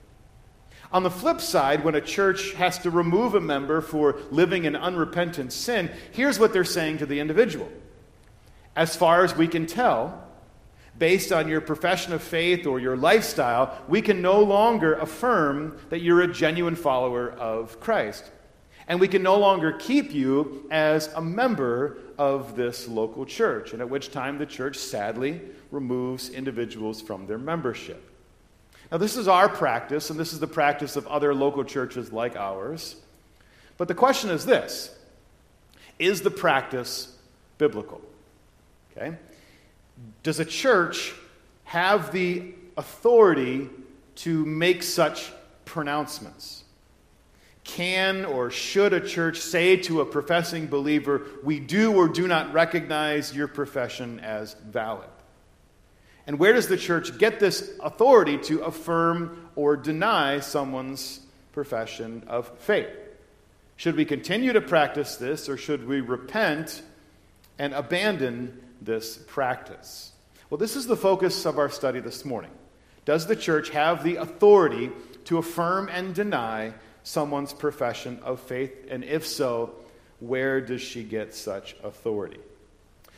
On 0.93 1.03
the 1.03 1.11
flip 1.11 1.41
side, 1.41 1.85
when 1.85 1.95
a 1.95 2.01
church 2.01 2.53
has 2.53 2.79
to 2.81 2.91
remove 2.91 3.35
a 3.35 3.41
member 3.41 3.81
for 3.81 4.17
living 4.31 4.65
in 4.65 4.77
unrepentant 4.77 5.53
sin, 5.53 5.91
here's 6.13 6.39
what 6.39 6.53
they're 6.53 6.65
saying 6.65 6.99
to 6.99 7.07
the 7.07 7.21
individual. 7.21 7.69
As 8.77 8.95
far 8.95 9.25
as 9.25 9.37
we 9.37 9.49
can 9.49 9.67
tell, 9.67 10.25
based 10.99 11.33
on 11.33 11.49
your 11.49 11.61
profession 11.61 12.13
of 12.13 12.23
faith 12.23 12.67
or 12.67 12.79
your 12.79 12.97
lifestyle, 12.97 13.77
we 13.89 14.03
can 14.03 14.23
no 14.23 14.41
longer 14.41 14.95
affirm 14.95 15.79
that 15.91 16.01
you're 16.01 16.23
a 16.23 16.33
genuine 16.33 16.77
follower 16.77 17.31
of 17.31 17.81
Christ. 17.81 18.31
And 18.87 19.01
we 19.01 19.09
can 19.09 19.23
no 19.23 19.39
longer 19.39 19.73
keep 19.73 20.13
you 20.13 20.67
as 20.71 21.09
a 21.15 21.21
member 21.21 21.99
of 22.19 22.55
this 22.55 22.87
local 22.87 23.25
church, 23.25 23.73
and 23.73 23.81
at 23.81 23.89
which 23.89 24.11
time 24.11 24.39
the 24.39 24.47
church 24.47 24.77
sadly 24.77 25.41
removes 25.71 26.29
individuals 26.29 27.01
from 27.01 27.27
their 27.27 27.39
membership. 27.39 28.11
Now, 28.93 28.99
this 28.99 29.17
is 29.17 29.27
our 29.27 29.49
practice, 29.49 30.11
and 30.11 30.21
this 30.21 30.33
is 30.33 30.41
the 30.41 30.47
practice 30.47 30.97
of 30.97 31.07
other 31.07 31.35
local 31.35 31.65
churches 31.65 32.13
like 32.13 32.37
ours. 32.37 32.97
But 33.77 33.89
the 33.89 33.95
question 33.95 34.31
is 34.31 34.45
this 34.45 34.95
Is 35.99 36.21
the 36.21 36.31
practice 36.31 37.17
biblical? 37.59 38.01
Okay? 38.97 39.17
Does 40.23 40.41
a 40.41 40.45
church 40.45 41.15
have 41.65 42.13
the 42.13 42.53
authority 42.77 43.69
to 44.17 44.45
make 44.45 44.83
such 44.83 45.33
pronouncements? 45.65 46.64
Can 47.65 48.25
or 48.27 48.51
should 48.51 48.93
a 48.93 49.01
church 49.01 49.41
say 49.41 49.77
to 49.79 50.03
a 50.03 50.07
professing 50.07 50.67
believer, 50.67 51.23
We 51.43 51.61
do 51.61 51.97
or 51.97 52.09
do 52.09 52.29
not 52.29 52.53
recognize 52.53 53.35
your 53.35 53.49
profession 53.49 54.21
as 54.21 54.55
valid? 54.55 55.09
And 56.27 56.39
where 56.39 56.53
does 56.53 56.69
the 56.69 56.77
church 56.77 57.19
get 57.19 57.41
this 57.41 57.77
authority 57.83 58.39
to 58.39 58.63
affirm 58.63 59.49
or 59.57 59.77
deny 59.77 60.41
someone's 60.41 61.21
profession 61.53 62.25
of 62.27 62.49
faith? 62.59 62.89
Should 63.77 63.97
we 63.97 64.05
continue 64.05 64.53
to 64.53 64.61
practice 64.61 65.17
this, 65.17 65.49
or 65.49 65.57
should 65.57 65.87
we 65.87 66.01
repent 66.01 66.83
and 67.59 67.73
abandon 67.73 68.63
this 68.81 69.17
practice? 69.17 70.13
Well, 70.49 70.59
this 70.59 70.77
is 70.77 70.87
the 70.87 70.97
focus 70.97 71.45
of 71.45 71.59
our 71.59 71.71
study 71.71 72.01
this 72.01 72.25
morning. 72.25 72.53
Does 73.05 73.27
the 73.27 73.37
church 73.37 73.71
have 73.71 74.05
the 74.05 74.17
authority 74.17 74.91
to 75.25 75.39
affirm 75.39 75.89
and 75.89 76.15
deny 76.15 76.75
someone's 77.05 77.53
profession 77.53 78.19
of 78.25 78.41
faith? 78.41 78.73
And 78.91 79.05
if 79.05 79.25
so, 79.25 79.75
where 80.19 80.61
does 80.61 80.83
she 80.83 81.05
get 81.05 81.35
such 81.35 81.77
authority? 81.85 82.41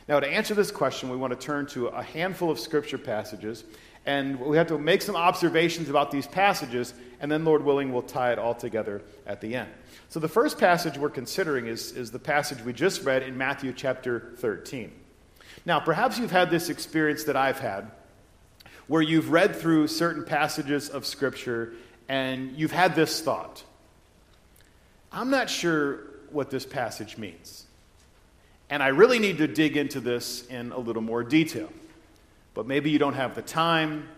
Now, 0.09 0.21
to 0.21 0.28
answer 0.28 0.55
this 0.55 0.71
question, 0.71 1.09
we 1.09 1.16
want 1.16 1.33
to 1.33 1.38
turn 1.38 1.66
to 1.69 1.87
a 1.87 2.02
handful 2.02 2.50
of 2.50 2.61
scripture 2.61 2.99
passages, 2.99 3.64
and 4.05 4.38
we 4.38 4.57
have 4.57 4.69
to 4.69 4.78
make 4.78 5.02
some 5.02 5.16
observations 5.16 5.88
about 5.88 6.11
these 6.11 6.26
passages, 6.26 6.95
and 7.21 7.31
then, 7.31 7.45
Lord 7.45 7.64
willing, 7.64 7.93
we'll 7.93 8.02
tie 8.02 8.33
it 8.33 8.38
all 8.38 8.55
together 8.55 9.02
at 9.26 9.40
the 9.40 9.57
end. 9.57 9.71
So, 10.09 10.21
the 10.21 10.28
first 10.28 10.59
passage 10.59 10.97
we're 10.97 11.11
considering 11.11 11.66
is, 11.66 11.90
is 11.93 12.12
the 12.12 12.21
passage 12.21 12.62
we 12.62 12.73
just 12.73 13.02
read 13.02 13.25
in 13.25 13.37
Matthew 13.37 13.73
chapter 13.73 14.33
13. 14.37 14.93
Now, 15.64 15.81
perhaps 15.81 16.19
you've 16.19 16.31
had 16.31 16.50
this 16.50 16.69
experience 16.69 17.25
that 17.25 17.37
I've 17.37 17.59
had, 17.59 17.90
where 18.87 19.02
you've 19.02 19.31
read 19.33 19.57
through 19.57 19.88
certain 19.88 20.25
passages 20.25 20.88
of 20.88 21.05
Scripture 21.05 21.73
and 22.09 22.52
you've 22.57 22.73
had 22.73 22.95
this 22.95 23.21
thought 23.21 23.64
I'm 25.16 25.30
not 25.30 25.49
sure 25.49 26.00
what 26.30 26.50
this 26.50 26.66
passage 26.66 27.16
means. 27.16 27.64
And 28.68 28.82
I 28.82 28.88
really 28.88 29.18
need 29.18 29.38
to 29.38 29.46
dig 29.46 29.78
into 29.78 29.99
this 29.99 30.46
in 30.49 30.73
a 30.73 30.78
little 30.78 31.00
more 31.00 31.25
detail. 31.25 31.70
But 32.52 32.66
maybe 32.66 32.90
you 32.90 32.99
don't 32.99 33.14
have 33.14 33.35
the 33.35 33.40
time, 33.40 34.08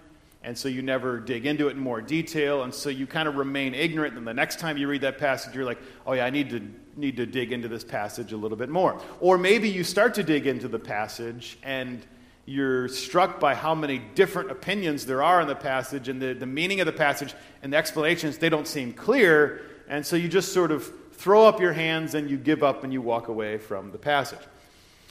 and 0.42 0.58
so 0.58 0.68
you 0.68 0.82
never 0.82 1.20
dig 1.20 1.46
into 1.46 1.68
it 1.68 1.72
in 1.72 1.78
more 1.78 2.00
detail, 2.00 2.64
and 2.64 2.74
so 2.74 2.88
you 2.88 3.06
kind 3.06 3.28
of 3.28 3.36
remain 3.36 3.74
ignorant. 3.74 4.16
And 4.16 4.26
the 4.26 4.34
next 4.34 4.58
time 4.58 4.76
you 4.76 4.88
read 4.88 5.02
that 5.02 5.18
passage, 5.18 5.54
you're 5.54 5.64
like, 5.64 5.78
oh, 6.04 6.14
yeah, 6.14 6.24
I 6.24 6.30
need 6.30 6.50
to, 6.50 6.60
need 6.96 7.16
to 7.18 7.26
dig 7.26 7.52
into 7.52 7.68
this 7.68 7.84
passage 7.84 8.32
a 8.32 8.36
little 8.36 8.58
bit 8.58 8.68
more. 8.68 9.00
Or 9.20 9.38
maybe 9.38 9.68
you 9.68 9.84
start 9.84 10.14
to 10.14 10.24
dig 10.24 10.48
into 10.48 10.66
the 10.66 10.80
passage, 10.80 11.58
and 11.62 12.04
you're 12.44 12.88
struck 12.88 13.38
by 13.38 13.54
how 13.54 13.72
many 13.72 13.98
different 14.16 14.50
opinions 14.50 15.06
there 15.06 15.22
are 15.22 15.40
in 15.42 15.46
the 15.46 15.54
passage, 15.54 16.08
and 16.08 16.20
the, 16.20 16.32
the 16.32 16.46
meaning 16.46 16.80
of 16.80 16.86
the 16.86 16.92
passage 16.92 17.34
and 17.62 17.72
the 17.72 17.76
explanations, 17.76 18.38
they 18.38 18.48
don't 18.48 18.66
seem 18.66 18.92
clear. 18.92 19.62
And 19.88 20.04
so 20.04 20.16
you 20.16 20.28
just 20.28 20.52
sort 20.52 20.70
of 20.70 20.92
throw 21.12 21.46
up 21.46 21.60
your 21.60 21.72
hands 21.72 22.14
and 22.14 22.30
you 22.30 22.36
give 22.36 22.62
up 22.62 22.84
and 22.84 22.92
you 22.92 23.02
walk 23.02 23.28
away 23.28 23.58
from 23.58 23.90
the 23.90 23.98
passage. 23.98 24.38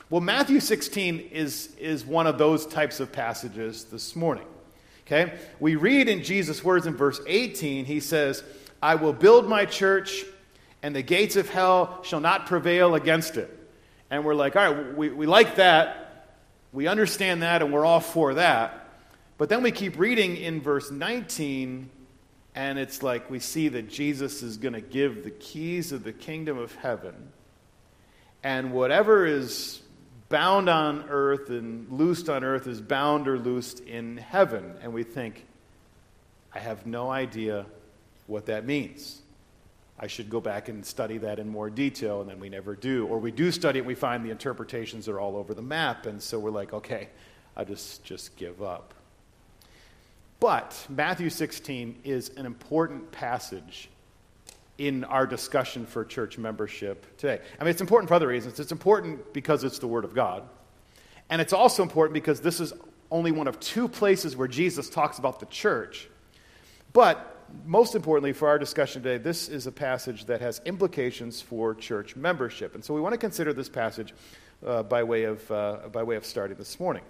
Well, 0.10 0.22
Matthew 0.22 0.62
16 0.62 1.20
is, 1.34 1.76
is 1.78 2.06
one 2.06 2.28
of 2.28 2.38
those 2.38 2.66
types 2.66 3.02
of 3.02 3.12
passages 3.12 3.84
this 3.86 4.16
morning. 4.16 4.46
Okay? 5.06 5.34
We 5.60 5.76
read 5.76 6.08
in 6.08 6.24
Jesus' 6.24 6.64
words 6.64 6.86
in 6.86 6.96
verse 6.96 7.20
18, 7.28 7.86
he 7.86 8.00
says, 8.00 8.44
I 8.82 8.96
will 8.96 9.14
build 9.14 9.50
my 9.50 9.66
church, 9.66 10.24
and 10.84 10.96
the 10.96 11.02
gates 11.02 11.36
of 11.36 11.50
hell 11.50 12.00
shall 12.04 12.20
not 12.20 12.46
prevail 12.46 12.96
against 12.96 13.36
it. 13.36 13.54
And 14.10 14.24
we're 14.24 14.36
like, 14.36 14.56
all 14.56 14.74
right, 14.74 14.96
we, 14.96 15.10
we 15.10 15.26
like 15.26 15.56
that. 15.56 16.38
We 16.72 16.88
understand 16.88 17.42
that, 17.42 17.62
and 17.62 17.74
we're 17.74 17.86
all 17.86 18.00
for 18.00 18.36
that. 18.36 18.88
But 19.38 19.50
then 19.50 19.62
we 19.62 19.72
keep 19.72 19.98
reading 19.98 20.38
in 20.38 20.62
verse 20.62 20.92
19, 20.92 21.90
and 22.58 22.80
it's 22.80 23.04
like 23.04 23.30
we 23.30 23.38
see 23.38 23.68
that 23.68 23.88
Jesus 23.88 24.42
is 24.42 24.58
going 24.58 24.74
to 24.74 24.82
give 24.82 25.24
the 25.24 25.30
keys 25.30 25.92
of 25.92 26.04
the 26.04 26.12
kingdom 26.12 26.58
of 26.58 26.74
heaven. 26.74 27.32
And 28.44 28.74
whatever 28.74 29.28
is 29.28 29.80
bound 30.30 30.68
on 30.68 31.06
earth 31.08 31.52
and 31.52 31.88
loosed 31.92 32.30
on 32.30 32.44
earth 32.44 32.66
is 32.66 32.82
bound 32.82 33.28
or 33.28 33.38
loosed 33.38 33.82
in 33.82 34.18
heaven. 34.18 34.74
And 34.82 34.92
we 34.92 35.04
think, 35.04 35.46
I 36.52 36.58
have 36.58 36.88
no 36.88 37.12
idea 37.12 37.68
what 38.26 38.48
that 38.48 38.66
means. 38.66 39.22
I 40.00 40.08
should 40.08 40.32
go 40.32 40.42
back 40.42 40.68
and 40.68 40.84
study 40.84 41.20
that 41.20 41.38
in 41.38 41.48
more 41.48 41.70
detail, 41.70 42.22
and 42.22 42.30
then 42.30 42.40
we 42.40 42.50
never 42.50 42.76
do. 42.76 43.06
Or 43.06 43.20
we 43.20 43.30
do 43.30 43.52
study 43.52 43.78
it, 43.78 43.82
and 43.82 43.88
we 43.88 43.94
find 43.94 44.26
the 44.26 44.32
interpretations 44.32 45.08
are 45.08 45.20
all 45.20 45.38
over 45.38 45.54
the 45.54 45.62
map, 45.62 46.08
and 46.08 46.20
so 46.20 46.40
we're 46.40 46.50
like, 46.50 46.74
okay, 46.74 47.10
I 47.56 47.66
just 47.66 48.04
just 48.04 48.36
give 48.36 48.64
up. 48.64 48.96
But 50.40 50.86
Matthew 50.90 51.30
16 51.30 52.02
is 52.04 52.30
an 52.38 52.46
important 52.46 53.12
passage 53.12 53.90
in 54.78 55.04
our 55.06 55.26
discussion 55.26 55.86
for 55.86 56.06
church 56.06 56.38
membership 56.38 57.18
today. 57.18 57.42
I 57.60 57.64
mean, 57.64 57.72
it's 57.72 57.82
important 57.82 58.08
for 58.08 58.14
other 58.14 58.28
reasons. 58.28 58.60
It's 58.60 58.72
important 58.72 59.34
because 59.34 59.64
it's 59.64 59.80
the 59.80 59.88
Word 59.88 60.06
of 60.06 60.14
God. 60.14 60.44
And 61.30 61.42
it's 61.42 61.54
also 61.54 61.82
important 61.82 62.14
because 62.14 62.40
this 62.40 62.60
is 62.60 62.74
only 63.10 63.32
one 63.32 63.48
of 63.48 63.60
two 63.60 63.88
places 63.88 64.36
where 64.36 64.48
Jesus 64.48 64.90
talks 64.90 65.18
about 65.18 65.40
the 65.40 65.48
church. 65.48 66.08
But 66.94 67.36
most 67.66 67.96
importantly 67.96 68.34
for 68.34 68.48
our 68.48 68.60
discussion 68.60 69.02
today, 69.02 69.18
this 69.18 69.50
is 69.50 69.66
a 69.66 69.72
passage 69.72 70.26
that 70.26 70.42
has 70.42 70.62
implications 70.66 71.42
for 71.42 71.74
church 71.74 72.16
membership. 72.16 72.76
And 72.76 72.84
so 72.84 72.94
we 72.94 73.02
want 73.02 73.14
to 73.14 73.18
consider 73.18 73.54
this 73.54 73.70
passage 73.70 74.14
uh, 74.66 74.84
by, 74.84 75.04
way 75.04 75.24
of, 75.24 75.50
uh, 75.52 75.90
by 75.92 76.04
way 76.04 76.16
of 76.16 76.26
starting 76.26 76.58
this 76.58 76.80
morning. 76.80 77.04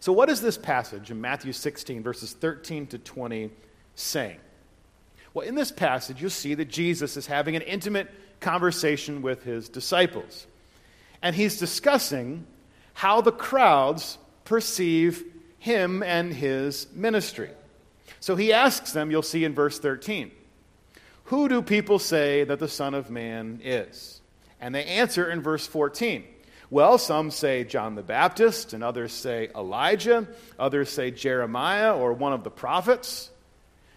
So, 0.00 0.12
what 0.12 0.28
is 0.28 0.40
this 0.40 0.58
passage 0.58 1.10
in 1.10 1.20
Matthew 1.20 1.52
16, 1.52 2.02
verses 2.02 2.32
13 2.32 2.86
to 2.88 2.98
20, 2.98 3.50
saying? 3.94 4.38
Well, 5.34 5.46
in 5.46 5.54
this 5.54 5.70
passage, 5.70 6.20
you'll 6.20 6.30
see 6.30 6.54
that 6.54 6.68
Jesus 6.68 7.16
is 7.16 7.26
having 7.26 7.56
an 7.56 7.62
intimate 7.62 8.08
conversation 8.40 9.22
with 9.22 9.42
his 9.42 9.68
disciples. 9.68 10.46
And 11.22 11.34
he's 11.34 11.58
discussing 11.58 12.46
how 12.94 13.20
the 13.20 13.32
crowds 13.32 14.18
perceive 14.44 15.24
him 15.58 16.02
and 16.02 16.32
his 16.32 16.86
ministry. 16.94 17.50
So 18.20 18.36
he 18.36 18.52
asks 18.52 18.92
them, 18.92 19.10
you'll 19.10 19.22
see 19.22 19.44
in 19.44 19.54
verse 19.54 19.78
13, 19.78 20.30
Who 21.24 21.48
do 21.48 21.60
people 21.60 21.98
say 21.98 22.44
that 22.44 22.58
the 22.58 22.68
Son 22.68 22.94
of 22.94 23.10
Man 23.10 23.60
is? 23.62 24.20
And 24.60 24.74
they 24.74 24.84
answer 24.84 25.30
in 25.30 25.42
verse 25.42 25.66
14, 25.66 26.24
Well, 26.70 26.98
some 26.98 27.30
say 27.30 27.64
John 27.64 27.94
the 27.94 28.02
Baptist, 28.02 28.72
and 28.72 28.82
others 28.82 29.12
say 29.12 29.50
Elijah, 29.54 30.26
others 30.58 30.90
say 30.90 31.10
Jeremiah 31.10 31.96
or 31.96 32.12
one 32.12 32.32
of 32.32 32.42
the 32.42 32.50
prophets. 32.50 33.30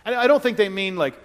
And 0.05 0.15
I 0.15 0.27
don't 0.27 0.41
think 0.41 0.57
they 0.57 0.69
mean 0.69 0.95
like 0.95 1.15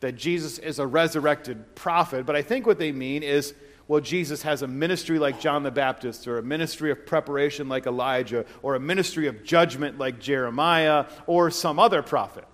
that 0.00 0.12
Jesus 0.12 0.58
is 0.58 0.78
a 0.78 0.86
resurrected 0.86 1.74
prophet, 1.74 2.26
but 2.26 2.36
I 2.36 2.42
think 2.42 2.66
what 2.66 2.78
they 2.78 2.92
mean 2.92 3.22
is 3.22 3.54
well, 3.88 4.00
Jesus 4.00 4.42
has 4.42 4.62
a 4.62 4.66
ministry 4.66 5.18
like 5.18 5.40
John 5.40 5.64
the 5.64 5.70
Baptist, 5.70 6.28
or 6.28 6.38
a 6.38 6.42
ministry 6.42 6.90
of 6.90 7.04
preparation 7.04 7.68
like 7.68 7.86
Elijah, 7.86 8.46
or 8.62 8.74
a 8.74 8.80
ministry 8.80 9.26
of 9.26 9.44
judgment 9.44 9.98
like 9.98 10.18
Jeremiah, 10.18 11.06
or 11.26 11.50
some 11.50 11.78
other 11.78 12.00
prophet. 12.02 12.44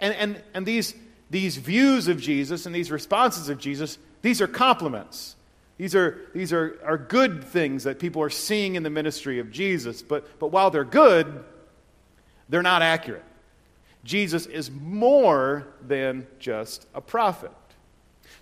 And, 0.00 0.14
and, 0.14 0.42
and 0.54 0.66
these, 0.66 0.94
these 1.30 1.56
views 1.56 2.08
of 2.08 2.20
Jesus 2.20 2.66
and 2.66 2.74
these 2.74 2.90
responses 2.90 3.48
of 3.48 3.58
Jesus, 3.58 3.98
these 4.20 4.42
are 4.42 4.46
compliments. 4.46 5.36
These 5.78 5.94
are, 5.94 6.18
these 6.34 6.52
are, 6.52 6.78
are 6.84 6.98
good 6.98 7.44
things 7.44 7.84
that 7.84 7.98
people 7.98 8.20
are 8.20 8.30
seeing 8.30 8.74
in 8.74 8.82
the 8.82 8.90
ministry 8.90 9.38
of 9.38 9.50
Jesus. 9.50 10.02
But, 10.02 10.38
but 10.38 10.48
while 10.48 10.70
they're 10.70 10.84
good, 10.84 11.44
they're 12.48 12.62
not 12.62 12.82
accurate. 12.82 13.24
Jesus 14.04 14.46
is 14.46 14.70
more 14.70 15.66
than 15.86 16.26
just 16.38 16.86
a 16.94 17.00
prophet. 17.00 17.52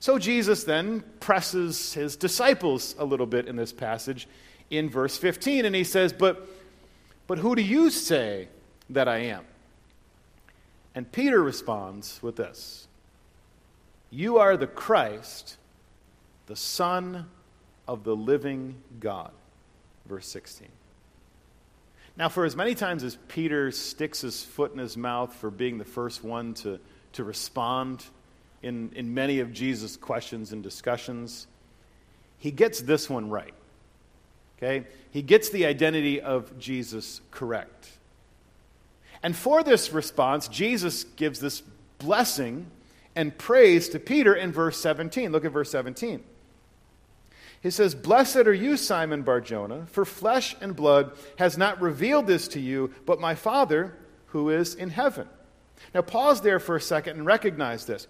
So 0.00 0.18
Jesus 0.18 0.64
then 0.64 1.02
presses 1.20 1.92
his 1.92 2.16
disciples 2.16 2.94
a 2.98 3.04
little 3.04 3.26
bit 3.26 3.46
in 3.46 3.56
this 3.56 3.72
passage 3.72 4.28
in 4.70 4.90
verse 4.90 5.16
15, 5.16 5.64
and 5.64 5.74
he 5.74 5.84
says, 5.84 6.12
But, 6.12 6.48
but 7.26 7.38
who 7.38 7.54
do 7.54 7.62
you 7.62 7.90
say 7.90 8.48
that 8.90 9.08
I 9.08 9.18
am? 9.18 9.44
And 10.94 11.10
Peter 11.10 11.42
responds 11.42 12.22
with 12.22 12.36
this 12.36 12.88
You 14.10 14.38
are 14.38 14.56
the 14.56 14.66
Christ, 14.66 15.56
the 16.46 16.56
Son 16.56 17.26
of 17.88 18.04
the 18.04 18.14
living 18.14 18.76
God. 19.00 19.32
Verse 20.06 20.26
16. 20.28 20.68
Now, 22.16 22.28
for 22.28 22.44
as 22.44 22.56
many 22.56 22.74
times 22.74 23.04
as 23.04 23.16
Peter 23.28 23.70
sticks 23.70 24.22
his 24.22 24.42
foot 24.42 24.72
in 24.72 24.78
his 24.78 24.96
mouth 24.96 25.34
for 25.34 25.50
being 25.50 25.76
the 25.78 25.84
first 25.84 26.24
one 26.24 26.54
to, 26.54 26.80
to 27.12 27.24
respond 27.24 28.04
in, 28.62 28.90
in 28.94 29.12
many 29.12 29.40
of 29.40 29.52
Jesus' 29.52 29.96
questions 29.96 30.52
and 30.52 30.62
discussions, 30.62 31.46
he 32.38 32.50
gets 32.50 32.80
this 32.80 33.10
one 33.10 33.28
right. 33.28 33.54
Okay? 34.56 34.86
He 35.10 35.20
gets 35.20 35.50
the 35.50 35.66
identity 35.66 36.20
of 36.20 36.58
Jesus 36.58 37.20
correct. 37.30 37.90
And 39.22 39.36
for 39.36 39.62
this 39.62 39.92
response, 39.92 40.48
Jesus 40.48 41.04
gives 41.04 41.40
this 41.40 41.62
blessing 41.98 42.66
and 43.14 43.36
praise 43.36 43.88
to 43.90 43.98
Peter 43.98 44.34
in 44.34 44.52
verse 44.52 44.78
17. 44.80 45.32
Look 45.32 45.44
at 45.44 45.52
verse 45.52 45.70
17. 45.70 46.22
He 47.62 47.70
says, 47.70 47.94
Blessed 47.94 48.36
are 48.36 48.54
you, 48.54 48.76
Simon 48.76 49.22
Barjona, 49.22 49.86
for 49.86 50.04
flesh 50.04 50.54
and 50.60 50.76
blood 50.76 51.12
has 51.38 51.58
not 51.58 51.80
revealed 51.80 52.26
this 52.26 52.48
to 52.48 52.60
you, 52.60 52.92
but 53.04 53.20
my 53.20 53.34
Father 53.34 53.96
who 54.26 54.50
is 54.50 54.74
in 54.74 54.90
heaven. 54.90 55.28
Now, 55.94 56.02
pause 56.02 56.40
there 56.40 56.58
for 56.58 56.76
a 56.76 56.80
second 56.80 57.16
and 57.16 57.26
recognize 57.26 57.86
this 57.86 58.06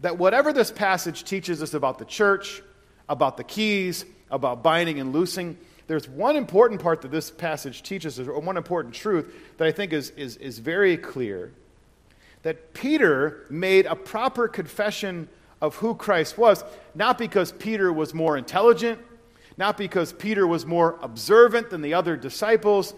that 0.00 0.18
whatever 0.18 0.52
this 0.52 0.72
passage 0.72 1.22
teaches 1.22 1.62
us 1.62 1.74
about 1.74 1.98
the 1.98 2.04
church, 2.04 2.60
about 3.08 3.36
the 3.36 3.44
keys, 3.44 4.04
about 4.32 4.62
binding 4.62 4.98
and 4.98 5.12
loosing, 5.12 5.56
there's 5.86 6.08
one 6.08 6.34
important 6.34 6.82
part 6.82 7.02
that 7.02 7.10
this 7.12 7.30
passage 7.30 7.82
teaches 7.84 8.18
us, 8.18 8.26
or 8.26 8.40
one 8.40 8.56
important 8.56 8.94
truth 8.94 9.32
that 9.58 9.68
I 9.68 9.70
think 9.70 9.92
is, 9.92 10.10
is, 10.10 10.36
is 10.38 10.58
very 10.58 10.96
clear 10.96 11.52
that 12.42 12.74
Peter 12.74 13.46
made 13.48 13.86
a 13.86 13.94
proper 13.94 14.48
confession 14.48 15.28
of 15.62 15.76
who 15.76 15.94
Christ 15.94 16.36
was, 16.36 16.64
not 16.92 17.16
because 17.16 17.52
Peter 17.52 17.92
was 17.92 18.12
more 18.12 18.36
intelligent, 18.36 18.98
not 19.56 19.78
because 19.78 20.12
Peter 20.12 20.44
was 20.44 20.66
more 20.66 20.98
observant 21.00 21.70
than 21.70 21.82
the 21.82 21.94
other 21.94 22.16
disciples. 22.16 22.94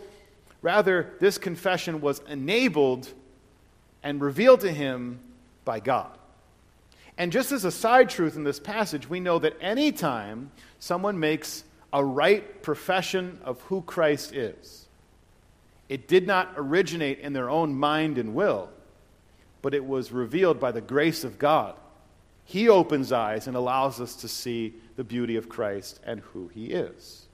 Rather, 0.63 1.13
this 1.21 1.37
confession 1.37 2.01
was 2.01 2.23
enabled 2.27 3.13
and 4.03 4.21
revealed 4.21 4.61
to 4.61 4.73
him 4.73 5.21
by 5.67 5.79
God. 5.79 6.17
And 7.19 7.31
just 7.31 7.53
as 7.53 7.67
a 7.67 7.71
side 7.71 8.09
truth 8.09 8.35
in 8.35 8.45
this 8.45 8.59
passage, 8.59 9.09
we 9.09 9.21
know 9.21 9.39
that 9.41 9.57
anytime 9.61 10.51
someone 10.81 11.21
makes 11.21 11.65
a 11.93 12.03
right 12.03 12.63
profession 12.63 13.39
of 13.45 13.61
who 13.63 13.83
Christ 13.83 14.35
is, 14.35 14.87
it 15.91 16.09
did 16.09 16.27
not 16.27 16.55
originate 16.57 17.21
in 17.21 17.35
their 17.35 17.51
own 17.51 17.75
mind 17.75 18.17
and 18.17 18.35
will, 18.35 18.71
but 19.61 19.75
it 19.75 19.85
was 19.85 20.13
revealed 20.13 20.59
by 20.59 20.73
the 20.73 20.81
grace 20.81 21.25
of 21.25 21.39
God. 21.39 21.77
He 22.45 22.69
opens 22.69 23.11
eyes 23.11 23.47
and 23.47 23.57
allows 23.57 24.01
us 24.01 24.17
to 24.17 24.29
see 24.29 24.75
the 24.97 25.05
beauty 25.05 25.37
of 25.37 25.49
Christ 25.49 26.01
and 26.05 26.21
who 26.21 26.49
he 26.49 26.67
is. 26.67 27.27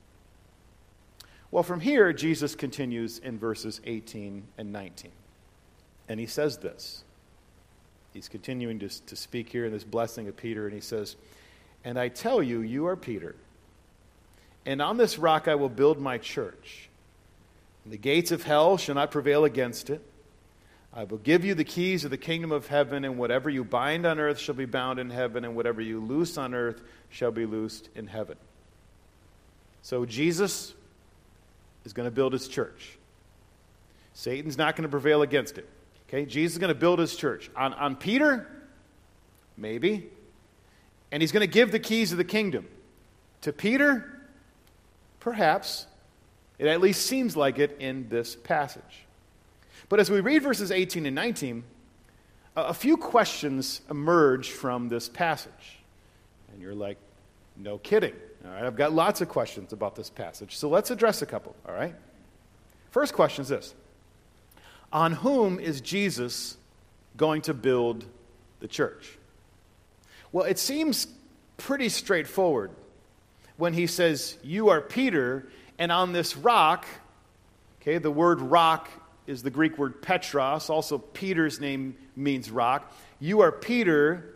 Well, 1.51 1.65
from 1.65 1.81
here, 1.81 2.13
Jesus 2.13 2.55
continues 2.55 3.19
in 3.19 3.39
verses 3.39 3.81
18 3.85 4.45
and 4.57 4.73
19. 4.73 5.11
And 6.09 6.21
he 6.21 6.27
says 6.27 6.59
this 6.59 7.05
he's 8.13 8.29
continuing 8.29 8.79
to, 8.81 9.07
to 9.07 9.17
speak 9.17 9.49
here 9.49 9.67
in 9.67 9.73
this 9.73 9.85
blessing 9.85 10.29
of 10.29 10.37
Peter, 10.37 10.67
and 10.67 10.75
he 10.75 10.81
says, 10.81 11.17
And 11.85 11.99
I 11.99 12.09
tell 12.09 12.43
you, 12.43 12.61
you 12.61 12.87
are 12.87 12.97
Peter, 12.97 13.35
and 14.65 14.81
on 14.81 14.97
this 14.97 15.19
rock 15.19 15.49
I 15.49 15.55
will 15.57 15.69
build 15.69 16.01
my 16.01 16.19
church. 16.19 16.89
And 17.85 17.93
the 17.93 17.99
gates 17.99 18.31
of 18.31 18.43
hell 18.43 18.77
shall 18.77 18.95
not 18.95 19.11
prevail 19.11 19.45
against 19.45 19.91
it. 19.91 20.03
I 20.93 21.05
will 21.05 21.19
give 21.19 21.45
you 21.45 21.55
the 21.55 21.65
keys 21.65 22.05
of 22.05 22.11
the 22.11 22.17
kingdom 22.17 22.51
of 22.51 22.67
heaven, 22.67 23.05
and 23.05 23.17
whatever 23.17 23.49
you 23.49 23.63
bind 23.65 24.07
on 24.07 24.19
earth 24.19 24.39
shall 24.39 24.57
be 24.57 24.65
bound 24.65 24.99
in 24.99 25.11
heaven, 25.11 25.45
and 25.45 25.55
whatever 25.55 25.81
you 25.81 26.01
loose 26.01 26.37
on 26.37 26.53
earth 26.53 26.83
shall 27.11 27.31
be 27.31 27.47
loosed 27.47 27.89
in 27.95 28.09
heaven. 28.09 28.37
So 29.83 30.05
Jesus 30.05 30.75
is 31.85 31.93
going 31.93 32.07
to 32.07 32.11
build 32.11 32.33
his 32.33 32.49
church. 32.49 32.99
Satan's 34.15 34.59
not 34.59 34.75
going 34.75 34.83
to 34.83 34.91
prevail 34.91 35.23
against 35.23 35.59
it. 35.59 35.69
Okay, 36.09 36.27
Jesus 36.27 36.55
is 36.55 36.59
going 36.59 36.75
to 36.75 36.79
build 36.79 36.99
his 36.99 37.15
church. 37.15 37.51
On, 37.55 37.73
on 37.75 37.95
Peter, 37.95 38.49
maybe. 39.57 40.11
And 41.13 41.23
he's 41.23 41.31
going 41.31 41.47
to 41.47 41.53
give 41.53 41.71
the 41.71 41.79
keys 41.79 42.11
of 42.11 42.19
the 42.19 42.25
kingdom. 42.25 42.67
To 43.43 43.53
Peter, 43.53 44.21
perhaps. 45.21 45.87
It 46.59 46.67
at 46.67 46.81
least 46.81 47.07
seems 47.07 47.37
like 47.37 47.59
it 47.61 47.77
in 47.79 48.09
this 48.09 48.35
passage. 48.35 49.07
But 49.91 49.99
as 49.99 50.09
we 50.09 50.21
read 50.21 50.45
verses 50.45 50.71
18 50.71 51.05
and 51.05 51.17
19, 51.17 51.65
a 52.55 52.73
few 52.73 52.97
questions 52.97 53.81
emerge 53.91 54.51
from 54.51 54.89
this 54.89 55.09
passage. 55.09 55.81
And 56.53 56.63
you're 56.63 56.77
like, 56.77 56.97
no 57.57 57.77
kidding. 57.79 58.15
All 58.45 58.53
right, 58.53 58.65
I've 58.65 58.77
got 58.77 58.93
lots 58.93 59.21
of 59.21 59.29
questions 59.29 59.73
about 59.73 59.97
this 59.97 60.09
passage. 60.09 60.57
So 60.57 60.69
let's 60.69 60.93
address 60.93 61.23
a 61.23 61.27
couple, 61.27 61.57
all 61.69 61.75
right? 61.75 61.95
First 62.93 63.15
question 63.15 63.43
is 63.43 63.49
this 63.49 63.75
on 64.93 65.13
whom 65.13 65.59
is 65.59 65.81
Jesus 65.81 66.57
going 67.17 67.43
to 67.43 67.53
build 67.53 68.05
the 68.61 68.69
church? 68.69 69.19
Well, 70.31 70.45
it 70.45 70.61
seems 70.61 71.09
pretty 71.57 71.89
straightforward 71.89 72.71
when 73.57 73.75
he 73.75 73.89
says, 73.89 74.39
You 74.45 74.69
are 74.69 74.81
Peter, 74.81 75.49
and 75.81 75.91
on 75.91 76.13
this 76.13 76.37
rock, 76.37 76.87
okay, 77.83 77.99
the 77.99 78.11
word 78.13 78.41
rock 78.41 78.89
is 79.31 79.43
the 79.43 79.51
Greek 79.51 79.79
word 79.79 80.03
Petros. 80.03 80.69
Also, 80.69 80.99
Peter's 80.99 81.61
name 81.61 81.97
means 82.17 82.51
rock. 82.51 82.93
You 83.21 83.41
are 83.41 83.53
Peter, 83.53 84.35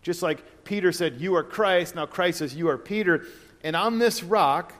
just 0.00 0.22
like 0.22 0.64
Peter 0.64 0.92
said, 0.92 1.20
You 1.20 1.34
are 1.34 1.42
Christ. 1.42 1.96
Now 1.96 2.06
Christ 2.06 2.38
says, 2.38 2.54
You 2.54 2.68
are 2.68 2.78
Peter. 2.78 3.26
And 3.64 3.74
on 3.74 3.98
this 3.98 4.22
rock, 4.22 4.72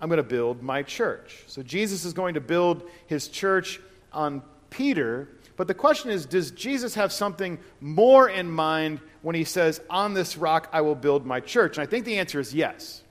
I'm 0.00 0.08
going 0.08 0.18
to 0.18 0.22
build 0.22 0.62
my 0.62 0.82
church. 0.82 1.44
So 1.46 1.62
Jesus 1.62 2.04
is 2.04 2.12
going 2.12 2.34
to 2.34 2.40
build 2.40 2.88
his 3.06 3.28
church 3.28 3.80
on 4.12 4.42
Peter. 4.68 5.28
But 5.56 5.66
the 5.66 5.74
question 5.74 6.10
is 6.10 6.26
does 6.26 6.50
Jesus 6.50 6.94
have 6.96 7.12
something 7.12 7.58
more 7.80 8.28
in 8.28 8.50
mind 8.50 9.00
when 9.22 9.34
he 9.34 9.44
says, 9.44 9.80
On 9.88 10.12
this 10.12 10.36
rock 10.36 10.68
I 10.70 10.82
will 10.82 10.94
build 10.94 11.24
my 11.24 11.40
church? 11.40 11.78
And 11.78 11.86
I 11.86 11.90
think 11.90 12.04
the 12.04 12.18
answer 12.18 12.38
is 12.40 12.54
yes. 12.54 13.02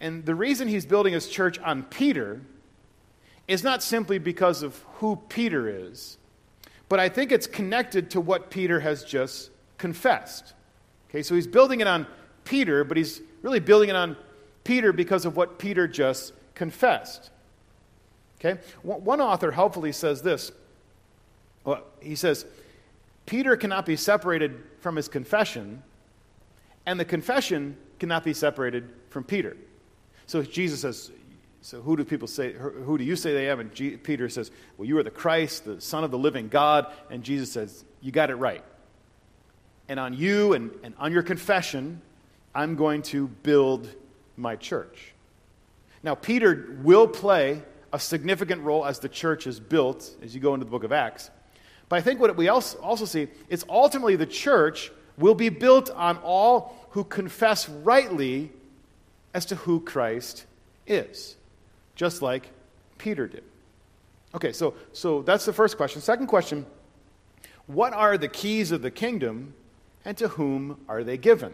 And 0.00 0.26
the 0.26 0.34
reason 0.34 0.68
he's 0.68 0.84
building 0.84 1.14
his 1.14 1.30
church 1.30 1.58
on 1.60 1.82
Peter 1.84 2.42
is 3.48 3.62
not 3.62 3.82
simply 3.82 4.18
because 4.18 4.62
of 4.62 4.76
who 4.94 5.16
Peter 5.28 5.68
is, 5.68 6.18
but 6.88 7.00
I 7.00 7.08
think 7.08 7.32
it's 7.32 7.46
connected 7.46 8.10
to 8.10 8.20
what 8.20 8.50
Peter 8.50 8.80
has 8.80 9.04
just 9.04 9.50
confessed. 9.78 10.54
Okay, 11.10 11.22
so 11.22 11.34
he's 11.34 11.46
building 11.46 11.80
it 11.80 11.86
on 11.86 12.06
Peter, 12.44 12.84
but 12.84 12.96
he's 12.96 13.20
really 13.42 13.60
building 13.60 13.88
it 13.88 13.96
on 13.96 14.16
Peter 14.64 14.92
because 14.92 15.24
of 15.24 15.36
what 15.36 15.58
Peter 15.58 15.86
just 15.86 16.32
confessed. 16.54 17.30
Okay? 18.38 18.60
One 18.82 19.20
author 19.20 19.50
helpfully 19.50 19.92
says 19.92 20.22
this. 20.22 20.52
Well, 21.64 21.82
he 22.00 22.14
says, 22.14 22.46
Peter 23.24 23.56
cannot 23.56 23.86
be 23.86 23.96
separated 23.96 24.62
from 24.80 24.96
his 24.96 25.08
confession, 25.08 25.82
and 26.84 26.98
the 26.98 27.04
confession 27.04 27.76
cannot 27.98 28.24
be 28.24 28.34
separated 28.34 28.88
from 29.10 29.24
Peter. 29.24 29.56
So 30.26 30.42
Jesus 30.42 30.80
says, 30.80 31.10
So 31.66 31.82
who 31.82 31.96
do 31.96 32.04
people 32.04 32.28
say, 32.28 32.52
who 32.52 32.96
do 32.96 33.02
you 33.02 33.16
say 33.16 33.34
they 33.34 33.50
am? 33.50 33.58
And 33.58 33.74
G- 33.74 33.96
Peter 33.96 34.28
says, 34.28 34.52
Well, 34.78 34.86
you 34.86 34.96
are 34.98 35.02
the 35.02 35.10
Christ, 35.10 35.64
the 35.64 35.80
Son 35.80 36.04
of 36.04 36.12
the 36.12 36.16
living 36.16 36.46
God. 36.46 36.86
And 37.10 37.24
Jesus 37.24 37.50
says, 37.50 37.84
You 38.00 38.12
got 38.12 38.30
it 38.30 38.36
right. 38.36 38.62
And 39.88 39.98
on 39.98 40.14
you 40.14 40.52
and, 40.52 40.70
and 40.84 40.94
on 40.96 41.10
your 41.10 41.24
confession, 41.24 42.02
I'm 42.54 42.76
going 42.76 43.02
to 43.02 43.26
build 43.26 43.92
my 44.36 44.54
church. 44.54 45.12
Now, 46.04 46.14
Peter 46.14 46.78
will 46.84 47.08
play 47.08 47.62
a 47.92 47.98
significant 47.98 48.62
role 48.62 48.86
as 48.86 49.00
the 49.00 49.08
church 49.08 49.48
is 49.48 49.58
built 49.58 50.08
as 50.22 50.36
you 50.36 50.40
go 50.40 50.54
into 50.54 50.66
the 50.66 50.70
book 50.70 50.84
of 50.84 50.92
Acts. 50.92 51.32
But 51.88 51.96
I 51.96 52.00
think 52.00 52.20
what 52.20 52.36
we 52.36 52.46
also 52.46 53.06
see 53.06 53.26
is 53.48 53.64
ultimately 53.68 54.14
the 54.14 54.24
church 54.24 54.92
will 55.18 55.34
be 55.34 55.48
built 55.48 55.90
on 55.90 56.18
all 56.18 56.76
who 56.90 57.02
confess 57.02 57.68
rightly 57.68 58.52
as 59.34 59.46
to 59.46 59.56
who 59.56 59.80
Christ 59.80 60.46
is, 60.86 61.34
just 61.96 62.22
like 62.22 62.50
Peter 62.98 63.26
did. 63.26 63.42
Okay, 64.34 64.52
so, 64.52 64.74
so 64.92 65.22
that's 65.22 65.44
the 65.44 65.52
first 65.52 65.76
question. 65.76 66.00
Second 66.00 66.28
question 66.28 66.66
What 67.66 67.92
are 67.92 68.16
the 68.16 68.28
keys 68.28 68.70
of 68.70 68.82
the 68.82 68.90
kingdom 68.90 69.54
and 70.04 70.16
to 70.18 70.28
whom 70.28 70.78
are 70.88 71.02
they 71.02 71.16
given? 71.16 71.52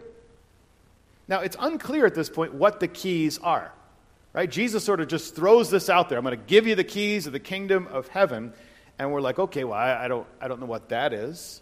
Now, 1.29 1.41
it's 1.41 1.57
unclear 1.59 2.05
at 2.05 2.15
this 2.15 2.29
point 2.29 2.53
what 2.53 2.81
the 2.81 2.89
keys 2.89 3.39
are. 3.39 3.73
Right? 4.35 4.51
Jesus 4.51 4.83
sort 4.83 5.01
of 5.01 5.09
just 5.09 5.37
throws 5.37 5.71
this 5.71 5.91
out 5.91 6.09
there. 6.09 6.19
I'm 6.19 6.25
going 6.25 6.39
to 6.39 6.45
give 6.47 6.67
you 6.67 6.75
the 6.75 6.85
keys 6.85 7.27
of 7.27 7.33
the 7.33 7.41
kingdom 7.41 7.87
of 7.89 8.09
heaven. 8.09 8.53
And 8.99 9.13
we're 9.13 9.21
like, 9.21 9.39
okay, 9.39 9.65
well, 9.65 9.79
I, 9.79 10.05
I, 10.05 10.09
don't, 10.09 10.27
I 10.41 10.49
don't 10.49 10.59
know 10.59 10.67
what 10.67 10.89
that 10.89 11.13
is. 11.13 11.61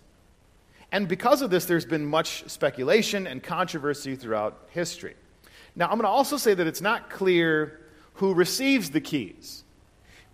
And 0.93 1.09
because 1.09 1.43
of 1.43 1.51
this, 1.51 1.66
there's 1.66 1.85
been 1.85 2.07
much 2.07 2.49
speculation 2.49 3.27
and 3.27 3.43
controversy 3.43 4.16
throughout 4.16 4.69
history. 4.71 5.14
Now, 5.77 5.87
I'm 5.87 5.93
going 5.93 6.03
to 6.03 6.09
also 6.09 6.37
say 6.37 6.55
that 6.55 6.66
it's 6.66 6.81
not 6.81 7.11
clear 7.11 7.81
who 8.14 8.35
receives 8.35 8.90
the 8.90 9.01
keys. 9.01 9.64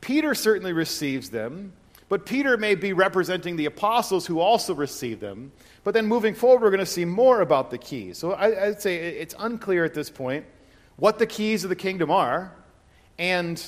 Peter 0.00 0.34
certainly 0.34 0.72
receives 0.72 1.30
them, 1.30 1.72
but 2.08 2.26
Peter 2.26 2.56
may 2.56 2.74
be 2.74 2.92
representing 2.92 3.56
the 3.56 3.66
apostles 3.66 4.26
who 4.26 4.38
also 4.38 4.74
receive 4.74 5.20
them. 5.20 5.50
But 5.82 5.94
then 5.94 6.06
moving 6.06 6.34
forward, 6.34 6.62
we're 6.62 6.70
going 6.70 6.78
to 6.80 6.86
see 6.86 7.04
more 7.04 7.40
about 7.40 7.70
the 7.70 7.78
keys. 7.78 8.18
So 8.18 8.32
I, 8.32 8.68
would 8.68 8.80
say 8.80 8.96
it's 8.96 9.34
unclear 9.38 9.84
at 9.84 9.94
this 9.94 10.10
point 10.10 10.46
what 10.96 11.18
the 11.18 11.26
keys 11.26 11.64
of 11.64 11.70
the 11.70 11.76
kingdom 11.76 12.10
are 12.10 12.52
and 13.18 13.62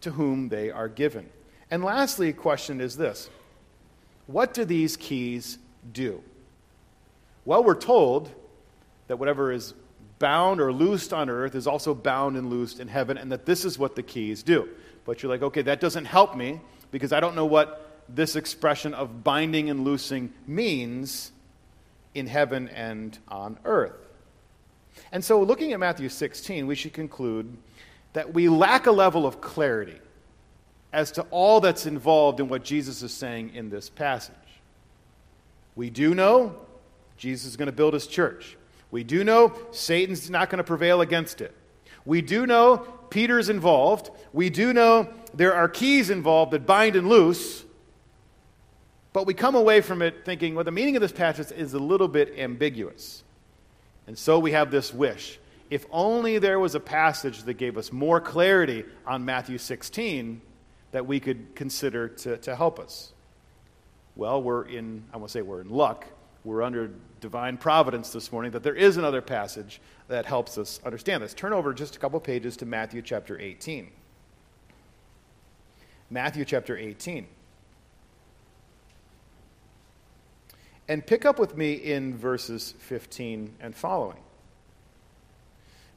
to 0.00 0.10
whom 0.10 0.48
they 0.48 0.70
are 0.70 0.88
given. 0.88 1.28
And 1.70 1.84
lastly, 1.84 2.28
a 2.28 2.32
question 2.32 2.80
is 2.80 2.96
this 2.96 3.28
What 4.26 4.54
do 4.54 4.64
these 4.64 4.96
keys 4.96 5.58
do? 5.92 6.22
Well, 7.44 7.64
we're 7.64 7.74
told 7.74 8.30
that 9.08 9.18
whatever 9.18 9.52
is 9.52 9.74
bound 10.18 10.60
or 10.60 10.72
loosed 10.72 11.12
on 11.12 11.30
earth 11.30 11.54
is 11.54 11.66
also 11.66 11.94
bound 11.94 12.36
and 12.36 12.50
loosed 12.50 12.80
in 12.80 12.88
heaven, 12.88 13.18
and 13.18 13.30
that 13.32 13.46
this 13.46 13.64
is 13.64 13.78
what 13.78 13.96
the 13.96 14.02
keys 14.02 14.42
do. 14.42 14.68
But 15.04 15.22
you're 15.22 15.30
like, 15.30 15.42
okay, 15.42 15.62
that 15.62 15.80
doesn't 15.80 16.04
help 16.04 16.36
me 16.36 16.60
because 16.90 17.12
I 17.12 17.20
don't 17.20 17.34
know 17.34 17.46
what 17.46 18.02
this 18.08 18.36
expression 18.36 18.94
of 18.94 19.22
binding 19.22 19.70
and 19.70 19.84
loosing 19.84 20.32
means 20.46 21.32
in 22.14 22.26
heaven 22.26 22.68
and 22.68 23.18
on 23.28 23.58
earth. 23.64 23.92
And 25.12 25.24
so, 25.24 25.42
looking 25.42 25.72
at 25.72 25.80
Matthew 25.80 26.08
16, 26.08 26.66
we 26.66 26.74
should 26.74 26.92
conclude 26.92 27.56
that 28.12 28.34
we 28.34 28.48
lack 28.48 28.86
a 28.86 28.90
level 28.90 29.26
of 29.26 29.40
clarity 29.40 29.98
as 30.92 31.12
to 31.12 31.22
all 31.30 31.60
that's 31.60 31.86
involved 31.86 32.40
in 32.40 32.48
what 32.48 32.64
Jesus 32.64 33.02
is 33.02 33.12
saying 33.12 33.54
in 33.54 33.70
this 33.70 33.88
passage. 33.88 34.34
We 35.76 35.90
do 35.90 36.14
know 36.14 36.56
Jesus 37.16 37.46
is 37.46 37.56
going 37.56 37.66
to 37.66 37.72
build 37.72 37.94
his 37.94 38.06
church. 38.06 38.57
We 38.90 39.04
do 39.04 39.24
know 39.24 39.52
Satan's 39.70 40.30
not 40.30 40.50
going 40.50 40.58
to 40.58 40.64
prevail 40.64 41.00
against 41.00 41.40
it. 41.40 41.54
We 42.04 42.22
do 42.22 42.46
know 42.46 42.78
Peter's 43.10 43.48
involved. 43.48 44.10
We 44.32 44.50
do 44.50 44.72
know 44.72 45.12
there 45.34 45.54
are 45.54 45.68
keys 45.68 46.10
involved 46.10 46.52
that 46.52 46.66
bind 46.66 46.96
and 46.96 47.08
loose. 47.08 47.64
But 49.12 49.26
we 49.26 49.34
come 49.34 49.54
away 49.54 49.80
from 49.80 50.00
it 50.02 50.24
thinking, 50.24 50.54
well, 50.54 50.64
the 50.64 50.70
meaning 50.70 50.96
of 50.96 51.02
this 51.02 51.12
passage 51.12 51.52
is 51.52 51.74
a 51.74 51.78
little 51.78 52.08
bit 52.08 52.38
ambiguous. 52.38 53.24
And 54.06 54.16
so 54.16 54.38
we 54.38 54.52
have 54.52 54.70
this 54.70 54.92
wish. 54.92 55.38
If 55.70 55.84
only 55.90 56.38
there 56.38 56.58
was 56.58 56.74
a 56.74 56.80
passage 56.80 57.42
that 57.42 57.54
gave 57.54 57.76
us 57.76 57.92
more 57.92 58.20
clarity 58.20 58.84
on 59.06 59.24
Matthew 59.24 59.58
16 59.58 60.40
that 60.92 61.06
we 61.06 61.20
could 61.20 61.54
consider 61.54 62.08
to, 62.08 62.38
to 62.38 62.56
help 62.56 62.78
us. 62.78 63.12
Well, 64.16 64.42
we're 64.42 64.64
in, 64.64 65.04
I 65.12 65.18
won't 65.18 65.30
say 65.30 65.42
we're 65.42 65.60
in 65.60 65.68
luck, 65.68 66.06
we're 66.48 66.62
under 66.62 66.90
divine 67.20 67.58
providence 67.58 68.10
this 68.10 68.32
morning 68.32 68.52
that 68.52 68.62
there 68.62 68.74
is 68.74 68.96
another 68.96 69.20
passage 69.20 69.82
that 70.08 70.24
helps 70.24 70.56
us 70.56 70.80
understand 70.82 71.22
this. 71.22 71.34
Turn 71.34 71.52
over 71.52 71.74
just 71.74 71.94
a 71.94 71.98
couple 71.98 72.18
pages 72.20 72.56
to 72.56 72.66
Matthew 72.66 73.02
chapter 73.02 73.38
18. 73.38 73.90
Matthew 76.08 76.46
chapter 76.46 76.74
18. 76.74 77.26
And 80.88 81.06
pick 81.06 81.26
up 81.26 81.38
with 81.38 81.54
me 81.54 81.74
in 81.74 82.16
verses 82.16 82.72
15 82.78 83.56
and 83.60 83.76
following. 83.76 84.16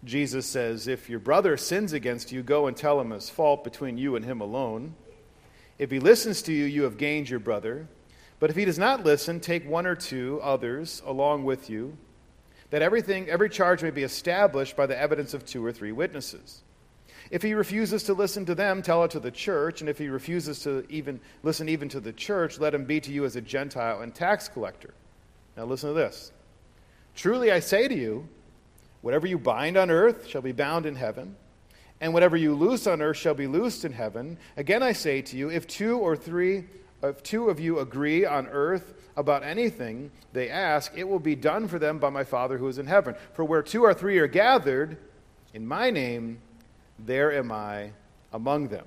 Jesus 0.04 0.46
says, 0.46 0.86
If 0.86 1.10
your 1.10 1.20
brother 1.20 1.56
sins 1.56 1.94
against 1.94 2.34
you, 2.34 2.44
go 2.44 2.68
and 2.68 2.76
tell 2.76 3.00
him 3.00 3.12
his 3.12 3.30
fault 3.30 3.64
between 3.64 3.98
you 3.98 4.18
and 4.18 4.26
him 4.26 4.42
alone. 4.42 4.96
If 5.80 5.92
he 5.92 6.00
listens 6.00 6.42
to 6.42 6.52
you, 6.54 6.66
you 6.66 6.84
have 6.84 6.98
gained 6.98 7.30
your 7.30 7.40
brother. 7.40 7.88
But 8.42 8.50
if 8.50 8.56
he 8.56 8.66
does 8.66 8.80
not 8.80 9.06
listen, 9.06 9.40
take 9.40 9.70
one 9.70 9.86
or 9.86 9.96
two 9.96 10.42
others 10.42 11.04
along 11.06 11.44
with 11.46 11.70
you, 11.70 11.96
that 12.72 12.82
everything, 12.82 13.30
every 13.30 13.50
charge 13.50 13.84
may 13.84 13.92
be 13.92 14.02
established 14.02 14.76
by 14.76 14.88
the 14.88 15.00
evidence 15.00 15.36
of 15.36 15.46
two 15.46 15.64
or 15.64 15.72
three 15.72 15.92
witnesses. 15.92 16.64
If 17.30 17.44
he 17.44 17.54
refuses 17.54 18.02
to 18.06 18.16
listen 18.16 18.48
to 18.48 18.56
them, 18.56 18.82
tell 18.82 19.04
it 19.04 19.12
to 19.12 19.20
the 19.20 19.30
church. 19.30 19.82
And 19.82 19.90
if 19.90 20.00
he 20.00 20.10
refuses 20.10 20.64
to 20.64 20.86
even 20.90 21.20
listen 21.44 21.70
even 21.70 21.88
to 21.90 22.00
the 22.00 22.12
church, 22.12 22.60
let 22.60 22.74
him 22.74 22.84
be 22.84 23.00
to 23.02 23.12
you 23.12 23.26
as 23.26 23.36
a 23.36 23.42
Gentile 23.42 24.02
and 24.02 24.14
tax 24.14 24.48
collector. 24.48 24.96
Now 25.56 25.66
listen 25.66 25.90
to 25.90 25.94
this. 25.94 26.32
Truly 27.16 27.52
I 27.52 27.60
say 27.60 27.88
to 27.88 27.96
you, 27.96 28.28
whatever 29.02 29.28
you 29.28 29.38
bind 29.38 29.78
on 29.78 29.92
earth 29.92 30.26
shall 30.26 30.42
be 30.42 30.52
bound 30.52 30.88
in 30.88 30.96
heaven, 30.96 31.36
and 32.00 32.12
whatever 32.12 32.38
you 32.38 32.56
loose 32.56 32.88
on 32.88 33.04
earth 33.04 33.18
shall 33.18 33.36
be 33.36 33.46
loosed 33.46 33.86
in 33.86 33.92
heaven. 33.94 34.40
Again 34.58 34.82
I 34.82 34.94
say 34.94 35.22
to 35.22 35.38
you, 35.38 35.52
if 35.52 35.68
two 35.68 36.00
or 36.00 36.16
three 36.16 36.66
if 37.04 37.24
two 37.24 37.50
of 37.50 37.60
you 37.60 37.80
agree 37.80 38.26
on 38.26 38.48
earth 38.48 38.94
about 39.16 39.44
anything 39.44 40.12
they 40.34 40.50
ask, 40.50 40.94
it 40.96 41.08
will 41.08 41.20
be 41.20 41.36
done 41.36 41.68
for 41.68 41.80
them 41.80 42.00
by 42.00 42.10
my 42.10 42.24
Father 42.24 42.58
who 42.58 42.68
is 42.68 42.78
in 42.78 42.88
heaven. 42.88 43.16
For 43.34 43.44
where 43.44 43.64
two 43.64 43.84
or 43.84 43.94
three 43.94 44.18
are 44.20 44.28
gathered 44.28 44.98
in 45.54 45.68
my 45.68 45.90
name, 45.90 46.40
there 47.00 47.32
am 47.32 47.52
I 47.52 47.92
among 48.32 48.70
them. 48.70 48.86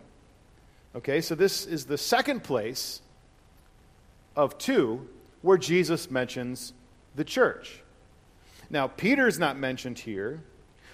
Okay, 0.96 1.20
so 1.20 1.34
this 1.34 1.66
is 1.66 1.86
the 1.86 1.98
second 1.98 2.44
place 2.44 3.00
of 4.36 4.56
two 4.58 5.08
where 5.42 5.58
Jesus 5.58 6.10
mentions 6.10 6.72
the 7.16 7.24
church. 7.24 7.82
Now, 8.70 8.86
Peter's 8.86 9.38
not 9.38 9.58
mentioned 9.58 9.98
here, 9.98 10.42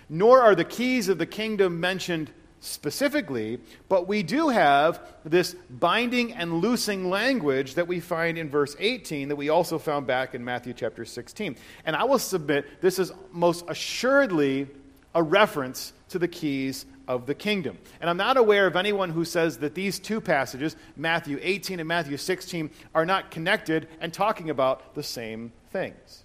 nor 0.09 0.41
are 0.41 0.55
the 0.55 0.65
keys 0.65 1.09
of 1.09 1.19
the 1.19 1.27
kingdom 1.27 1.79
mentioned 1.79 2.33
specifically, 2.61 3.59
but 3.89 4.07
we 4.07 4.23
do 4.23 4.49
have 4.49 5.01
this 5.25 5.57
binding 5.71 6.35
and 6.35 6.61
loosing 6.61 7.09
language 7.09 7.75
that 7.75 7.89
we 7.89 8.01
find 8.01 8.39
in 8.39 8.49
verse 8.49 8.77
18 8.79 9.29
that 9.29 9.37
we 9.37 9.49
also 9.49 9.79
found 9.79 10.07
back 10.07 10.35
in 10.35 10.45
Matthew 10.45 10.75
chapter 10.75 11.05
16. 11.05 11.57
And 11.87 11.97
I 11.97 12.05
will 12.05 12.19
submit 12.19 12.81
this 12.81 12.99
is 12.99 13.13
most 13.33 13.65
assuredly 13.69 14.69
a 15.15 15.23
reference 15.23 15.93
to 16.11 16.19
the 16.19 16.29
keys 16.29 16.87
of 17.09 17.27
the 17.27 17.35
kingdom. 17.35 17.79
And 18.01 18.09
I'm 18.09 18.17
not 18.17 18.37
aware 18.37 18.67
of 18.67 18.77
anyone 18.77 19.11
who 19.11 19.25
says 19.25 19.59
that 19.59 19.75
these 19.75 19.99
two 19.99 20.21
passages, 20.21 20.77
Matthew 20.97 21.39
18 21.41 21.81
and 21.81 21.89
Matthew 21.89 22.17
16, 22.17 22.71
are 22.95 23.07
not 23.07 23.31
connected 23.31 23.89
and 24.01 24.13
talking 24.13 24.51
about 24.51 24.95
the 24.95 25.03
same 25.03 25.53
things. 25.73 26.25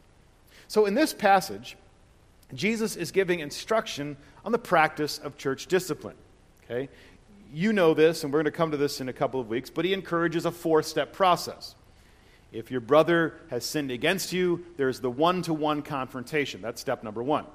So 0.67 0.85
in 0.85 0.93
this 0.93 1.13
passage, 1.13 1.77
Jesus 2.53 2.95
is 2.95 3.11
giving 3.11 3.39
instruction 3.39 4.17
on 4.43 4.51
the 4.51 4.59
practice 4.59 5.17
of 5.17 5.37
church 5.37 5.67
discipline. 5.67 6.15
Okay? 6.65 6.89
You 7.53 7.73
know 7.73 7.93
this, 7.93 8.23
and 8.23 8.33
we're 8.33 8.39
going 8.39 8.51
to 8.51 8.57
come 8.57 8.71
to 8.71 8.77
this 8.77 8.99
in 9.01 9.09
a 9.09 9.13
couple 9.13 9.39
of 9.39 9.47
weeks, 9.47 9.69
but 9.69 9.85
he 9.85 9.93
encourages 9.93 10.45
a 10.45 10.51
four 10.51 10.83
step 10.83 11.13
process. 11.13 11.75
If 12.51 12.71
your 12.71 12.81
brother 12.81 13.35
has 13.49 13.65
sinned 13.65 13.91
against 13.91 14.31
you, 14.31 14.65
there's 14.77 14.99
the 14.99 15.09
one 15.09 15.41
to 15.43 15.53
one 15.53 15.81
confrontation. 15.81 16.61
That's 16.61 16.81
step 16.81 17.03
number 17.03 17.21
one. 17.21 17.45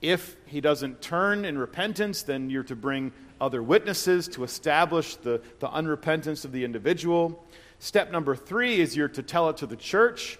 If 0.00 0.36
he 0.46 0.60
doesn't 0.60 1.00
turn 1.00 1.44
in 1.44 1.58
repentance, 1.58 2.22
then 2.22 2.50
you're 2.50 2.62
to 2.64 2.76
bring 2.76 3.12
other 3.40 3.62
witnesses 3.62 4.28
to 4.28 4.44
establish 4.44 5.16
the, 5.16 5.40
the 5.60 5.68
unrepentance 5.68 6.44
of 6.44 6.52
the 6.52 6.64
individual. 6.64 7.44
Step 7.78 8.10
number 8.10 8.36
three 8.36 8.80
is 8.80 8.96
you're 8.96 9.08
to 9.08 9.22
tell 9.22 9.48
it 9.48 9.56
to 9.58 9.66
the 9.66 9.76
church, 9.76 10.38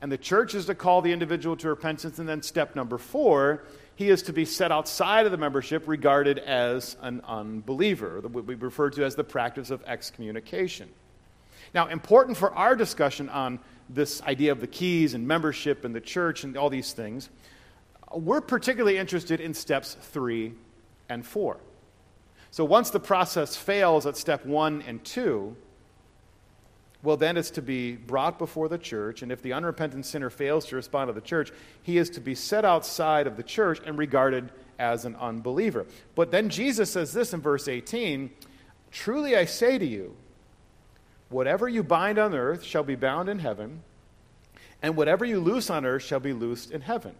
and 0.00 0.10
the 0.10 0.18
church 0.18 0.54
is 0.54 0.66
to 0.66 0.74
call 0.74 1.02
the 1.02 1.12
individual 1.12 1.56
to 1.56 1.68
repentance. 1.68 2.18
And 2.18 2.28
then 2.28 2.42
step 2.42 2.74
number 2.74 2.98
four, 2.98 3.62
he 4.02 4.10
is 4.10 4.22
to 4.22 4.32
be 4.32 4.44
set 4.44 4.72
outside 4.72 5.26
of 5.26 5.32
the 5.32 5.38
membership, 5.38 5.86
regarded 5.86 6.38
as 6.38 6.96
an 7.02 7.20
unbeliever, 7.26 8.20
what 8.20 8.44
we 8.44 8.54
refer 8.54 8.90
to 8.90 9.04
as 9.04 9.14
the 9.14 9.24
practice 9.24 9.70
of 9.70 9.82
excommunication. 9.86 10.88
Now, 11.74 11.88
important 11.88 12.36
for 12.36 12.52
our 12.52 12.76
discussion 12.76 13.28
on 13.28 13.58
this 13.88 14.22
idea 14.22 14.52
of 14.52 14.60
the 14.60 14.66
keys 14.66 15.14
and 15.14 15.26
membership 15.26 15.84
and 15.84 15.94
the 15.94 16.00
church 16.00 16.44
and 16.44 16.56
all 16.56 16.70
these 16.70 16.92
things 16.92 17.30
we're 18.14 18.40
particularly 18.40 18.98
interested 18.98 19.40
in 19.40 19.54
steps 19.54 19.96
three 20.00 20.52
and 21.08 21.24
four. 21.24 21.58
So 22.50 22.64
once 22.64 22.90
the 22.90 23.00
process 23.00 23.56
fails 23.56 24.06
at 24.06 24.16
step 24.16 24.44
one 24.44 24.82
and 24.82 25.02
two, 25.04 25.56
well, 27.02 27.16
then 27.16 27.36
it's 27.36 27.50
to 27.52 27.62
be 27.62 27.96
brought 27.96 28.38
before 28.38 28.68
the 28.68 28.78
church, 28.78 29.22
and 29.22 29.32
if 29.32 29.42
the 29.42 29.52
unrepentant 29.52 30.06
sinner 30.06 30.30
fails 30.30 30.66
to 30.66 30.76
respond 30.76 31.08
to 31.08 31.12
the 31.12 31.20
church, 31.20 31.50
he 31.82 31.98
is 31.98 32.08
to 32.10 32.20
be 32.20 32.36
set 32.36 32.64
outside 32.64 33.26
of 33.26 33.36
the 33.36 33.42
church 33.42 33.80
and 33.84 33.98
regarded 33.98 34.52
as 34.78 35.04
an 35.04 35.16
unbeliever. 35.16 35.86
But 36.14 36.30
then 36.30 36.48
Jesus 36.48 36.92
says 36.92 37.12
this 37.12 37.32
in 37.32 37.40
verse 37.40 37.66
18 37.66 38.30
Truly 38.92 39.36
I 39.36 39.46
say 39.46 39.78
to 39.78 39.86
you, 39.86 40.14
whatever 41.28 41.68
you 41.68 41.82
bind 41.82 42.18
on 42.18 42.34
earth 42.34 42.62
shall 42.62 42.84
be 42.84 42.94
bound 42.94 43.28
in 43.28 43.40
heaven, 43.40 43.82
and 44.80 44.96
whatever 44.96 45.24
you 45.24 45.40
loose 45.40 45.70
on 45.70 45.84
earth 45.84 46.02
shall 46.02 46.20
be 46.20 46.32
loosed 46.32 46.70
in 46.70 46.82
heaven. 46.82 47.14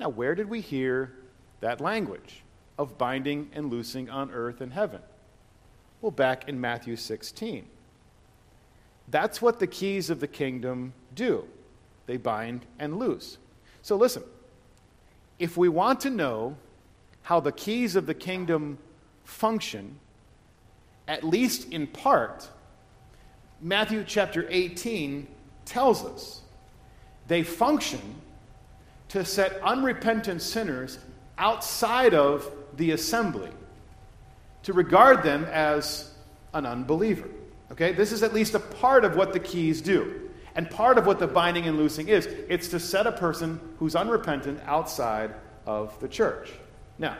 Now, 0.00 0.08
where 0.08 0.34
did 0.34 0.48
we 0.48 0.60
hear 0.60 1.12
that 1.60 1.80
language 1.80 2.42
of 2.78 2.96
binding 2.96 3.50
and 3.52 3.70
loosing 3.70 4.08
on 4.08 4.30
earth 4.30 4.60
and 4.60 4.72
heaven? 4.72 5.00
Well, 6.00 6.10
back 6.10 6.48
in 6.48 6.60
Matthew 6.60 6.96
16. 6.96 7.66
That's 9.08 9.42
what 9.42 9.60
the 9.60 9.66
keys 9.66 10.10
of 10.10 10.20
the 10.20 10.28
kingdom 10.28 10.92
do 11.14 11.44
they 12.06 12.16
bind 12.16 12.66
and 12.78 12.98
loose. 12.98 13.38
So, 13.82 13.96
listen, 13.96 14.22
if 15.38 15.56
we 15.56 15.68
want 15.68 16.00
to 16.00 16.10
know 16.10 16.56
how 17.22 17.40
the 17.40 17.52
keys 17.52 17.96
of 17.96 18.06
the 18.06 18.14
kingdom 18.14 18.78
function, 19.24 19.98
at 21.08 21.24
least 21.24 21.72
in 21.72 21.86
part, 21.86 22.48
Matthew 23.60 24.04
chapter 24.06 24.46
18 24.48 25.26
tells 25.64 26.04
us 26.04 26.42
they 27.26 27.42
function 27.42 28.00
to 29.08 29.24
set 29.24 29.60
unrepentant 29.62 30.42
sinners 30.42 30.98
outside 31.38 32.14
of 32.14 32.50
the 32.76 32.90
assembly, 32.90 33.50
to 34.62 34.72
regard 34.72 35.22
them 35.22 35.44
as 35.44 36.12
an 36.52 36.66
unbeliever. 36.66 37.28
Okay? 37.74 37.92
This 37.92 38.12
is 38.12 38.22
at 38.22 38.32
least 38.32 38.54
a 38.54 38.60
part 38.60 39.04
of 39.04 39.16
what 39.16 39.32
the 39.32 39.40
keys 39.40 39.82
do. 39.82 40.30
And 40.56 40.70
part 40.70 40.98
of 40.98 41.06
what 41.06 41.18
the 41.18 41.26
binding 41.26 41.66
and 41.66 41.76
loosing 41.76 42.08
is 42.08 42.26
it's 42.26 42.68
to 42.68 42.80
set 42.80 43.06
a 43.06 43.12
person 43.12 43.60
who's 43.78 43.96
unrepentant 43.96 44.60
outside 44.66 45.34
of 45.66 45.98
the 46.00 46.08
church. 46.08 46.52
Now, 46.98 47.16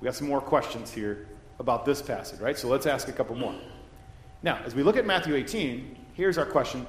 we 0.00 0.04
got 0.04 0.14
some 0.14 0.28
more 0.28 0.40
questions 0.40 0.92
here 0.92 1.26
about 1.58 1.86
this 1.86 2.02
passage, 2.02 2.40
right? 2.40 2.58
So 2.58 2.68
let's 2.68 2.86
ask 2.86 3.08
a 3.08 3.12
couple 3.12 3.36
more. 3.36 3.54
Now, 4.42 4.60
as 4.64 4.74
we 4.74 4.82
look 4.82 4.96
at 4.96 5.06
Matthew 5.06 5.34
18, 5.34 5.96
here's 6.14 6.36
our 6.36 6.44
question 6.44 6.86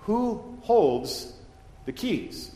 Who 0.00 0.58
holds 0.62 1.32
the 1.86 1.92
keys? 1.92 2.52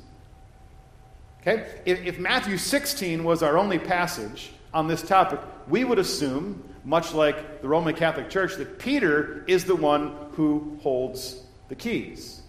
Okay? 1.41 1.67
If, 1.85 2.05
if, 2.05 2.19
Matthew 2.21 2.57
16 2.57 3.25
was 3.25 3.43
our 3.43 3.59
only 3.59 3.79
passage 3.79 4.53
on 4.73 4.87
this 4.87 5.03
topic, 5.03 5.41
we 5.67 5.83
would 5.83 5.99
assume, 5.99 6.63
much 6.85 7.15
like 7.15 7.63
the 7.63 7.69
Roman 7.69 7.95
Catholic 7.95 8.29
Church, 8.29 8.57
that 8.57 8.79
Peter 8.79 9.45
is 9.47 9.65
the 9.65 9.77
one 9.77 10.15
who 10.33 10.79
holds 10.83 11.43
the 11.69 11.75
keys. 11.75 12.43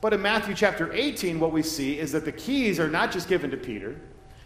But 0.00 0.12
in 0.12 0.22
Matthew 0.22 0.54
chapter 0.54 0.92
18, 0.92 1.40
what 1.40 1.52
we 1.52 1.62
see 1.62 1.98
is 1.98 2.12
that 2.12 2.24
the 2.24 2.32
keys 2.32 2.78
are 2.78 2.88
not 2.88 3.10
just 3.12 3.28
given 3.28 3.50
to 3.50 3.56
Peter, 3.56 4.00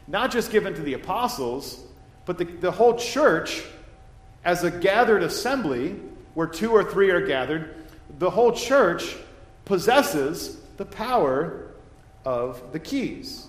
not 0.07 0.31
just 0.31 0.51
given 0.51 0.75
to 0.75 0.83
the 0.83 0.95
apostles, 0.95 1.85
but 2.25 2.39
the, 2.39 2.45
the 2.45 2.71
whole 2.71 2.97
church 2.97 3.63
as 4.45 4.65
a 4.65 4.71
gathered 4.71 5.23
assembly 5.23 5.97
where 6.35 6.47
two 6.47 6.71
or 6.71 6.85
three 6.85 7.11
are 7.11 7.27
gathered, 7.27 7.75
the 8.19 8.31
whole 8.31 8.53
church 8.53 9.17
possesses 9.65 10.61
the 10.77 10.85
power 10.85 11.75
of 12.25 12.73
the 12.73 12.79
keys. 12.79 13.47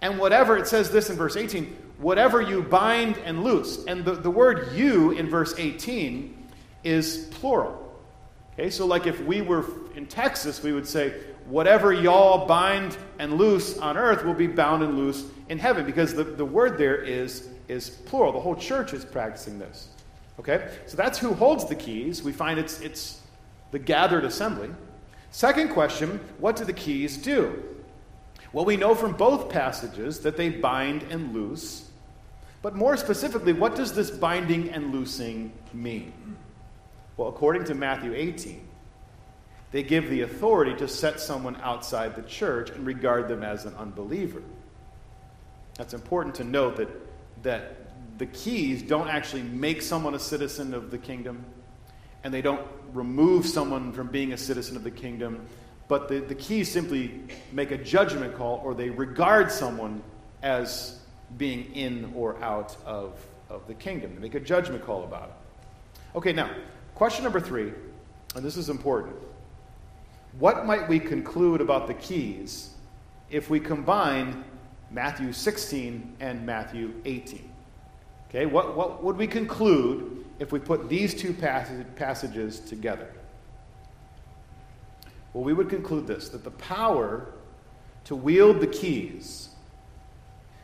And 0.00 0.18
whatever, 0.18 0.56
it 0.56 0.66
says 0.66 0.90
this 0.90 1.10
in 1.10 1.16
verse 1.16 1.36
18, 1.36 1.76
whatever 1.98 2.40
you 2.40 2.62
bind 2.62 3.18
and 3.18 3.42
loose. 3.44 3.84
And 3.86 4.04
the, 4.04 4.14
the 4.14 4.30
word 4.30 4.72
you 4.74 5.10
in 5.12 5.28
verse 5.28 5.54
18 5.58 6.48
is 6.84 7.28
plural. 7.32 7.84
Okay, 8.54 8.70
so 8.70 8.86
like 8.86 9.06
if 9.06 9.20
we 9.20 9.40
were 9.42 9.64
in 9.94 10.06
Texas, 10.06 10.62
we 10.62 10.72
would 10.72 10.86
say, 10.86 11.14
whatever 11.46 11.92
y'all 11.92 12.46
bind 12.46 12.96
and 13.18 13.34
loose 13.34 13.78
on 13.78 13.96
earth 13.96 14.24
will 14.24 14.34
be 14.34 14.46
bound 14.46 14.82
and 14.82 14.98
loose 14.98 15.24
in 15.48 15.58
heaven, 15.58 15.86
because 15.86 16.14
the, 16.14 16.24
the 16.24 16.44
word 16.44 16.76
there 16.76 16.96
is, 16.96 17.48
is 17.68 17.88
plural. 17.88 18.32
The 18.32 18.40
whole 18.40 18.56
church 18.56 18.92
is 18.92 19.04
practicing 19.04 19.58
this. 19.58 19.88
Okay? 20.38 20.70
So 20.86 20.96
that's 20.96 21.18
who 21.18 21.34
holds 21.34 21.64
the 21.64 21.74
keys. 21.74 22.22
We 22.22 22.32
find 22.32 22.58
it's, 22.58 22.80
it's 22.80 23.20
the 23.70 23.78
gathered 23.78 24.24
assembly. 24.24 24.70
Second 25.30 25.70
question 25.70 26.20
what 26.38 26.56
do 26.56 26.64
the 26.64 26.72
keys 26.72 27.16
do? 27.16 27.62
Well, 28.52 28.64
we 28.64 28.76
know 28.76 28.94
from 28.94 29.12
both 29.12 29.50
passages 29.50 30.20
that 30.20 30.36
they 30.36 30.48
bind 30.48 31.02
and 31.04 31.34
loose. 31.34 31.87
But 32.60 32.74
more 32.74 32.96
specifically, 32.96 33.52
what 33.52 33.76
does 33.76 33.92
this 33.92 34.10
binding 34.10 34.70
and 34.70 34.92
loosing 34.92 35.52
mean? 35.72 36.36
Well, 37.16 37.28
according 37.28 37.64
to 37.64 37.74
Matthew 37.74 38.14
18, 38.14 38.66
they 39.70 39.82
give 39.82 40.08
the 40.08 40.22
authority 40.22 40.74
to 40.76 40.88
set 40.88 41.20
someone 41.20 41.56
outside 41.56 42.16
the 42.16 42.22
church 42.22 42.70
and 42.70 42.86
regard 42.86 43.28
them 43.28 43.42
as 43.42 43.64
an 43.64 43.74
unbeliever. 43.74 44.42
That's 45.74 45.94
important 45.94 46.34
to 46.36 46.44
note 46.44 46.76
that, 46.76 46.88
that 47.42 47.76
the 48.18 48.26
keys 48.26 48.82
don't 48.82 49.08
actually 49.08 49.42
make 49.42 49.82
someone 49.82 50.14
a 50.14 50.18
citizen 50.18 50.74
of 50.74 50.90
the 50.90 50.98
kingdom, 50.98 51.44
and 52.24 52.34
they 52.34 52.42
don't 52.42 52.66
remove 52.92 53.46
someone 53.46 53.92
from 53.92 54.08
being 54.08 54.32
a 54.32 54.38
citizen 54.38 54.76
of 54.76 54.82
the 54.82 54.90
kingdom, 54.90 55.46
but 55.86 56.08
the, 56.08 56.18
the 56.20 56.34
keys 56.34 56.70
simply 56.70 57.22
make 57.52 57.70
a 57.70 57.78
judgment 57.78 58.36
call 58.36 58.60
or 58.64 58.74
they 58.74 58.90
regard 58.90 59.52
someone 59.52 60.02
as 60.42 60.97
being 61.36 61.72
in 61.74 62.12
or 62.14 62.42
out 62.42 62.76
of, 62.86 63.18
of 63.50 63.66
the 63.66 63.74
kingdom. 63.74 64.14
They 64.14 64.20
make 64.20 64.34
a 64.34 64.40
judgment 64.40 64.84
call 64.84 65.04
about 65.04 65.28
it. 65.28 66.16
Okay, 66.16 66.32
now, 66.32 66.50
question 66.94 67.24
number 67.24 67.40
three, 67.40 67.72
and 68.34 68.44
this 68.44 68.56
is 68.56 68.68
important. 68.70 69.16
What 70.38 70.66
might 70.66 70.88
we 70.88 70.98
conclude 70.98 71.60
about 71.60 71.86
the 71.86 71.94
keys 71.94 72.74
if 73.30 73.50
we 73.50 73.60
combine 73.60 74.44
Matthew 74.90 75.32
16 75.32 76.16
and 76.20 76.46
Matthew 76.46 76.94
18? 77.04 77.50
Okay, 78.28 78.46
what, 78.46 78.76
what 78.76 79.02
would 79.02 79.16
we 79.16 79.26
conclude 79.26 80.24
if 80.38 80.52
we 80.52 80.58
put 80.58 80.88
these 80.88 81.14
two 81.14 81.32
passages 81.32 82.60
together? 82.60 83.10
Well, 85.32 85.44
we 85.44 85.52
would 85.52 85.68
conclude 85.68 86.06
this 86.06 86.28
that 86.30 86.44
the 86.44 86.50
power 86.52 87.26
to 88.04 88.16
wield 88.16 88.60
the 88.60 88.66
keys 88.66 89.47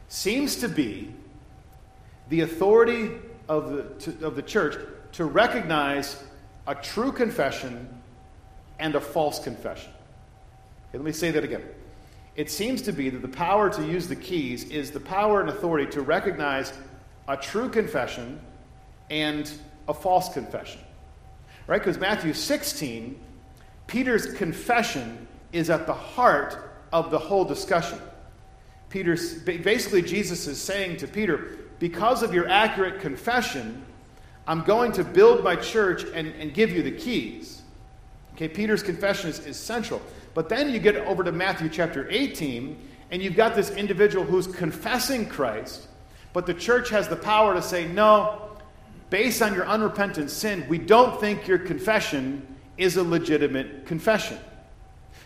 seems 0.09 0.57
to 0.57 0.69
be 0.69 1.15
the 2.29 2.41
authority 2.43 3.11
of 3.49 3.73
the, 3.73 3.83
to, 4.13 4.27
of 4.27 4.37
the 4.37 4.43
church 4.43 4.77
to 5.13 5.25
recognize 5.25 6.23
a 6.67 6.75
true 6.75 7.13
confession 7.13 7.89
and 8.79 8.95
a 8.95 9.01
false 9.01 9.39
confession. 9.39 9.91
Okay, 10.89 10.99
let 10.99 11.05
me 11.05 11.13
say 11.13 11.31
that 11.31 11.45
again. 11.45 11.63
It 12.37 12.51
seems 12.51 12.83
to 12.83 12.93
be 12.93 13.11
that 13.11 13.23
the 13.23 13.29
power 13.29 13.71
to 13.71 13.87
use 13.87 14.09
the 14.09 14.17
keys 14.17 14.65
is 14.65 14.91
the 14.91 15.01
power 15.01 15.41
and 15.41 15.49
authority 15.49 15.91
to 15.93 16.03
recognize 16.03 16.73
a 17.29 17.37
true 17.37 17.69
confession 17.69 18.41
and 19.11 19.51
a 19.89 19.95
false 19.95 20.33
confession. 20.33 20.81
Right? 21.67 21.79
Because 21.79 21.99
Matthew 21.99 22.35
16, 22.35 23.19
Peter's 23.87 24.35
confession 24.35 25.29
is 25.53 25.71
at 25.71 25.87
the 25.87 25.95
heart 25.95 26.73
of 26.93 27.11
the 27.11 27.19
whole 27.19 27.45
discussion. 27.45 27.99
Peter's 28.95 29.35
basically 29.35 30.03
Jesus 30.03 30.47
is 30.47 30.63
saying 30.63 30.99
to 30.99 31.09
Peter, 31.09 31.59
because 31.81 32.23
of 32.23 32.33
your 32.33 32.49
accurate 32.49 33.01
confession, 33.01 33.85
I'm 34.47 34.63
going 34.63 34.93
to 34.93 35.03
build 35.03 35.43
my 35.43 35.57
church 35.57 36.05
and, 36.15 36.29
and 36.39 36.55
give 36.55 36.71
you 36.71 36.81
the 36.81 36.93
keys. 36.93 37.63
Okay, 38.35 38.47
Peter's 38.47 38.85
confession 38.85 39.31
is, 39.31 39.45
is 39.47 39.57
central. 39.57 40.01
But 40.33 40.49
then 40.49 40.73
you 40.73 40.79
get 40.79 40.95
over 40.95 41.25
to 41.25 41.33
Matthew 41.33 41.69
chapter 41.69 42.09
18, 42.09 42.79
and 43.11 43.21
you've 43.21 43.35
got 43.35 43.57
this 43.57 43.71
individual 43.71 44.25
who's 44.25 44.47
confessing 44.47 45.29
Christ, 45.29 45.89
but 46.33 46.47
the 46.47 46.55
church 46.55 46.89
has 46.91 47.09
the 47.09 47.17
power 47.17 47.53
to 47.53 47.63
say, 47.63 47.89
no, 47.89 48.49
based 49.11 49.43
on 49.43 49.55
your 49.55 49.67
unrepentant 49.67 50.31
sin, 50.31 50.65
we 50.69 50.79
don't 50.79 51.19
think 51.19 51.49
your 51.49 51.59
confession 51.59 52.47
is 52.79 52.97
a 52.97 53.03
legitimate 53.03 53.87
confession. 53.87 54.39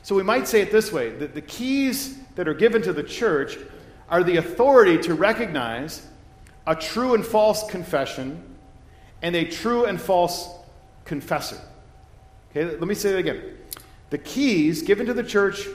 So 0.02 0.14
we 0.14 0.22
might 0.22 0.48
say 0.48 0.62
it 0.62 0.72
this 0.72 0.90
way 0.90 1.10
that 1.10 1.34
the 1.34 1.42
keys 1.42 2.18
that 2.38 2.46
are 2.46 2.54
given 2.54 2.80
to 2.80 2.92
the 2.92 3.02
church 3.02 3.58
are 4.08 4.22
the 4.22 4.36
authority 4.36 4.96
to 4.96 5.12
recognize 5.12 6.06
a 6.68 6.76
true 6.76 7.14
and 7.14 7.26
false 7.26 7.68
confession 7.68 8.40
and 9.22 9.34
a 9.34 9.44
true 9.44 9.86
and 9.86 10.00
false 10.00 10.48
confessor. 11.04 11.60
Okay, 12.52 12.64
let 12.64 12.86
me 12.86 12.94
say 12.94 13.10
that 13.10 13.18
again. 13.18 13.56
The 14.10 14.18
keys 14.18 14.82
given 14.82 15.04
to 15.06 15.14
the 15.14 15.24
church 15.24 15.66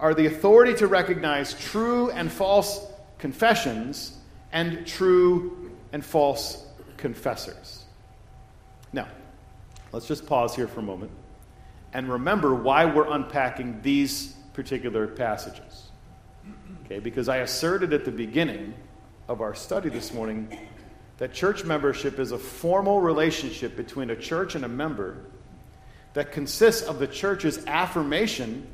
are 0.00 0.12
the 0.12 0.26
authority 0.26 0.74
to 0.78 0.88
recognize 0.88 1.54
true 1.54 2.10
and 2.10 2.30
false 2.30 2.84
confessions 3.18 4.18
and 4.50 4.84
true 4.84 5.70
and 5.92 6.04
false 6.04 6.66
confessors. 6.96 7.84
Now, 8.92 9.06
let's 9.92 10.08
just 10.08 10.26
pause 10.26 10.56
here 10.56 10.66
for 10.66 10.80
a 10.80 10.82
moment 10.82 11.12
and 11.92 12.10
remember 12.10 12.52
why 12.52 12.84
we're 12.84 13.08
unpacking 13.12 13.80
these 13.82 14.34
particular 14.54 15.06
passages. 15.06 15.89
Okay, 16.90 16.98
because 16.98 17.28
I 17.28 17.36
asserted 17.36 17.92
at 17.92 18.04
the 18.04 18.10
beginning 18.10 18.74
of 19.28 19.40
our 19.40 19.54
study 19.54 19.90
this 19.90 20.12
morning 20.12 20.58
that 21.18 21.32
church 21.32 21.64
membership 21.64 22.18
is 22.18 22.32
a 22.32 22.38
formal 22.38 23.00
relationship 23.00 23.76
between 23.76 24.10
a 24.10 24.16
church 24.16 24.56
and 24.56 24.64
a 24.64 24.68
member 24.68 25.18
that 26.14 26.32
consists 26.32 26.82
of 26.82 26.98
the 26.98 27.06
church's 27.06 27.64
affirmation 27.68 28.66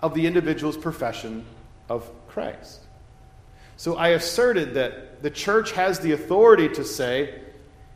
of 0.00 0.14
the 0.14 0.26
individual's 0.26 0.78
profession 0.78 1.44
of 1.90 2.10
Christ. 2.28 2.80
So 3.76 3.96
I 3.98 4.08
asserted 4.10 4.72
that 4.72 5.22
the 5.22 5.30
church 5.30 5.72
has 5.72 5.98
the 6.00 6.12
authority 6.12 6.70
to 6.70 6.82
say, 6.82 7.42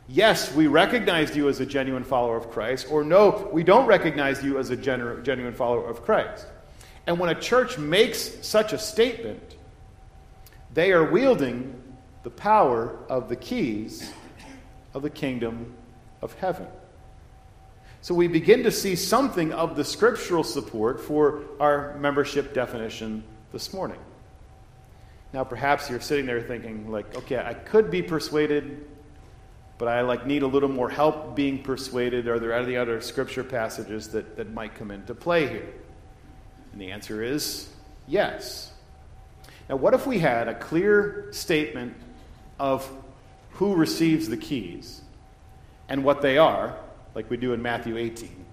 yes, 0.07 0.53
we 0.53 0.67
recognized 0.67 1.35
you 1.35 1.49
as 1.49 1.59
a 1.59 1.65
genuine 1.65 2.03
follower 2.03 2.37
of 2.37 2.51
Christ, 2.51 2.85
or 2.91 3.03
no, 3.03 3.49
we 3.51 3.63
don't 3.63 3.87
recognize 3.87 4.43
you 4.43 4.59
as 4.59 4.69
a 4.69 4.77
genu- 4.77 5.23
genuine 5.23 5.55
follower 5.55 5.87
of 5.87 6.03
Christ. 6.03 6.45
And 7.07 7.19
when 7.19 7.29
a 7.29 7.39
church 7.39 7.79
makes 7.79 8.19
such 8.45 8.73
a 8.73 8.77
statement, 8.77 9.44
they 10.75 10.91
are 10.91 11.09
wielding 11.09 11.81
the 12.23 12.29
power 12.29 12.97
of 13.09 13.29
the 13.29 13.35
keys 13.35 14.11
of 14.93 15.01
the 15.01 15.09
kingdom 15.09 15.73
of 16.21 16.33
heaven. 16.33 16.67
So 18.01 18.13
we 18.13 18.27
begin 18.27 18.63
to 18.63 18.71
see 18.71 18.95
something 18.95 19.51
of 19.53 19.75
the 19.75 19.83
scriptural 19.83 20.43
support 20.43 20.99
for 20.99 21.41
our 21.59 21.97
membership 21.97 22.53
definition 22.53 23.23
this 23.51 23.73
morning. 23.73 23.99
Now 25.33 25.43
perhaps 25.43 25.89
you're 25.89 26.01
sitting 26.01 26.25
there 26.25 26.41
thinking 26.41 26.91
like, 26.91 27.15
okay, 27.15 27.37
I 27.37 27.53
could 27.53 27.89
be 27.89 28.01
persuaded, 28.01 28.85
but 29.77 29.87
I 29.87 30.01
like 30.01 30.27
need 30.27 30.43
a 30.43 30.47
little 30.47 30.69
more 30.69 30.89
help 30.89 31.35
being 31.35 31.63
persuaded. 31.63 32.27
Are 32.27 32.37
there 32.37 32.53
any 32.53 32.75
other 32.75 32.99
scripture 33.01 33.43
passages 33.43 34.09
that, 34.09 34.35
that 34.35 34.53
might 34.53 34.75
come 34.75 34.91
into 34.91 35.15
play 35.15 35.47
here? 35.47 35.73
And 36.73 36.81
the 36.81 36.91
answer 36.91 37.23
is 37.23 37.69
yes. 38.07 38.73
Now, 39.69 39.77
what 39.77 39.93
if 39.93 40.05
we 40.05 40.19
had 40.19 40.47
a 40.47 40.53
clear 40.53 41.27
statement 41.31 41.95
of 42.59 42.89
who 43.51 43.75
receives 43.75 44.27
the 44.27 44.37
keys 44.37 45.01
and 45.89 46.03
what 46.03 46.21
they 46.21 46.37
are, 46.37 46.77
like 47.15 47.29
we 47.29 47.37
do 47.37 47.53
in 47.53 47.61
Matthew 47.61 47.97
18? 47.97 48.45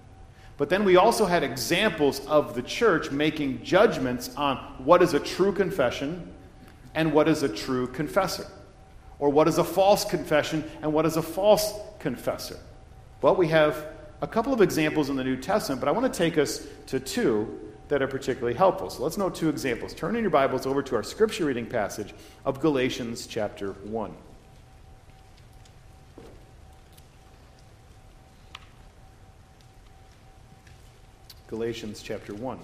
But 0.57 0.69
then 0.69 0.85
we 0.85 0.97
also 0.97 1.25
had 1.25 1.43
examples 1.43 2.25
of 2.27 2.55
the 2.55 2.61
church 2.61 3.11
making 3.11 3.63
judgments 3.63 4.33
on 4.35 4.57
what 4.77 5.01
is 5.01 5.13
a 5.13 5.19
true 5.19 5.51
confession 5.51 6.31
and 6.95 7.11
what 7.11 7.27
is 7.27 7.43
a 7.43 7.49
true 7.49 7.87
confessor, 7.87 8.45
or 9.19 9.29
what 9.29 9.47
is 9.47 9.57
a 9.57 9.63
false 9.63 10.05
confession 10.05 10.63
and 10.81 10.93
what 10.93 11.05
is 11.05 11.17
a 11.17 11.21
false 11.21 11.73
confessor. 11.99 12.59
Well, 13.21 13.35
we 13.35 13.47
have 13.47 13.87
a 14.21 14.27
couple 14.27 14.53
of 14.53 14.61
examples 14.61 15.09
in 15.09 15.15
the 15.15 15.23
New 15.23 15.37
Testament, 15.37 15.81
but 15.81 15.89
I 15.89 15.91
want 15.91 16.11
to 16.11 16.17
take 16.17 16.37
us 16.37 16.65
to 16.87 16.99
two 16.99 17.59
that 17.89 18.01
are 18.01 18.07
particularly 18.07 18.53
helpful. 18.53 18.89
So 18.89 19.03
let's 19.03 19.17
note 19.17 19.35
two 19.35 19.49
examples. 19.49 19.93
Turn 19.93 20.15
in 20.15 20.21
your 20.21 20.31
Bibles 20.31 20.65
over 20.65 20.81
to 20.83 20.95
our 20.95 21.03
scripture 21.03 21.45
reading 21.45 21.65
passage 21.65 22.13
of 22.45 22.59
Galatians 22.59 23.27
chapter 23.27 23.73
1. 23.73 24.13
Galatians 31.47 32.01
chapter 32.01 32.33
1. 32.33 32.59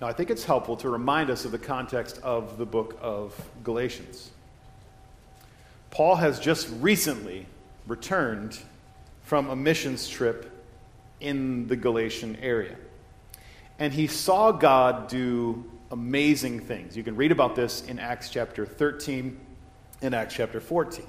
Now, 0.00 0.06
I 0.06 0.12
think 0.12 0.30
it's 0.30 0.44
helpful 0.44 0.76
to 0.76 0.88
remind 0.88 1.28
us 1.28 1.44
of 1.44 1.50
the 1.50 1.58
context 1.58 2.20
of 2.22 2.56
the 2.56 2.66
book 2.66 2.96
of 3.00 3.34
Galatians. 3.64 4.30
Paul 5.90 6.14
has 6.16 6.38
just 6.38 6.68
recently 6.78 7.46
returned 7.88 8.58
from 9.24 9.50
a 9.50 9.56
missions 9.56 10.08
trip 10.08 10.52
in 11.20 11.66
the 11.66 11.74
Galatian 11.74 12.36
area. 12.36 12.76
And 13.80 13.92
he 13.92 14.06
saw 14.06 14.52
God 14.52 15.08
do 15.08 15.64
amazing 15.90 16.60
things. 16.60 16.96
You 16.96 17.02
can 17.02 17.16
read 17.16 17.32
about 17.32 17.56
this 17.56 17.82
in 17.82 17.98
Acts 17.98 18.30
chapter 18.30 18.66
13 18.66 19.36
and 20.02 20.14
Acts 20.14 20.34
chapter 20.34 20.60
14. 20.60 21.04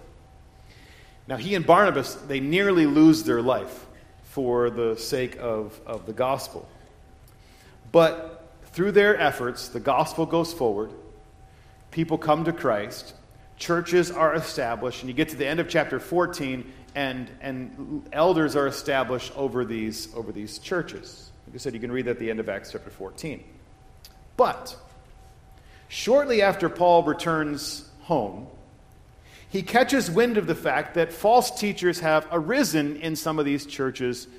Now, 1.28 1.38
he 1.38 1.54
and 1.54 1.63
Barnabas, 1.63 2.15
they 2.15 2.39
nearly 2.39 2.88
lose 2.88 3.23
their 3.23 3.41
life 3.41 3.86
for 4.23 4.71
the 4.71 4.95
sake 4.95 5.38
of, 5.39 5.80
of 5.86 6.08
the 6.08 6.13
gospel. 6.13 6.67
But 7.91 8.38
through 8.80 8.94
their 8.94 9.20
efforts, 9.20 9.68
the 9.68 9.80
gospel 9.82 10.26
goes 10.26 10.54
forward. 10.54 10.89
People 11.92 12.18
come 12.18 12.46
to 12.46 12.54
Christ. 12.54 13.13
Churches 13.58 14.10
are 14.10 14.34
established. 14.34 15.02
And 15.02 15.10
you 15.10 15.13
get 15.13 15.28
to 15.28 15.36
the 15.36 15.46
end 15.46 15.60
of 15.60 15.68
chapter 15.68 16.00
14, 16.00 16.63
and, 16.96 17.30
and 17.42 18.08
elders 18.13 18.56
are 18.56 18.68
established 18.68 19.34
over 19.36 19.65
these, 19.65 20.08
over 20.15 20.32
these 20.32 20.60
churches. 20.60 21.30
Like 21.46 21.56
I 21.56 21.58
said, 21.58 21.74
you 21.74 21.82
can 21.82 21.92
read 21.92 22.06
that 22.06 22.12
at 22.12 22.20
the 22.20 22.30
end 22.30 22.39
of 22.39 22.48
Acts 22.48 22.72
chapter 22.72 22.89
14. 22.89 23.44
But 24.38 24.78
shortly 25.89 26.42
after 26.42 26.70
Paul 26.70 27.04
returns 27.04 27.84
home, 28.04 28.48
he 29.50 29.62
catches 29.62 30.10
wind 30.10 30.38
of 30.38 30.48
the 30.48 30.56
fact 30.56 30.94
that 30.94 31.12
false 31.12 31.52
teachers 31.52 32.00
have 32.00 32.26
arisen 32.32 32.96
in 32.96 33.18
some 33.18 33.39
of 33.39 33.44
these 33.44 33.65
churches 33.65 34.30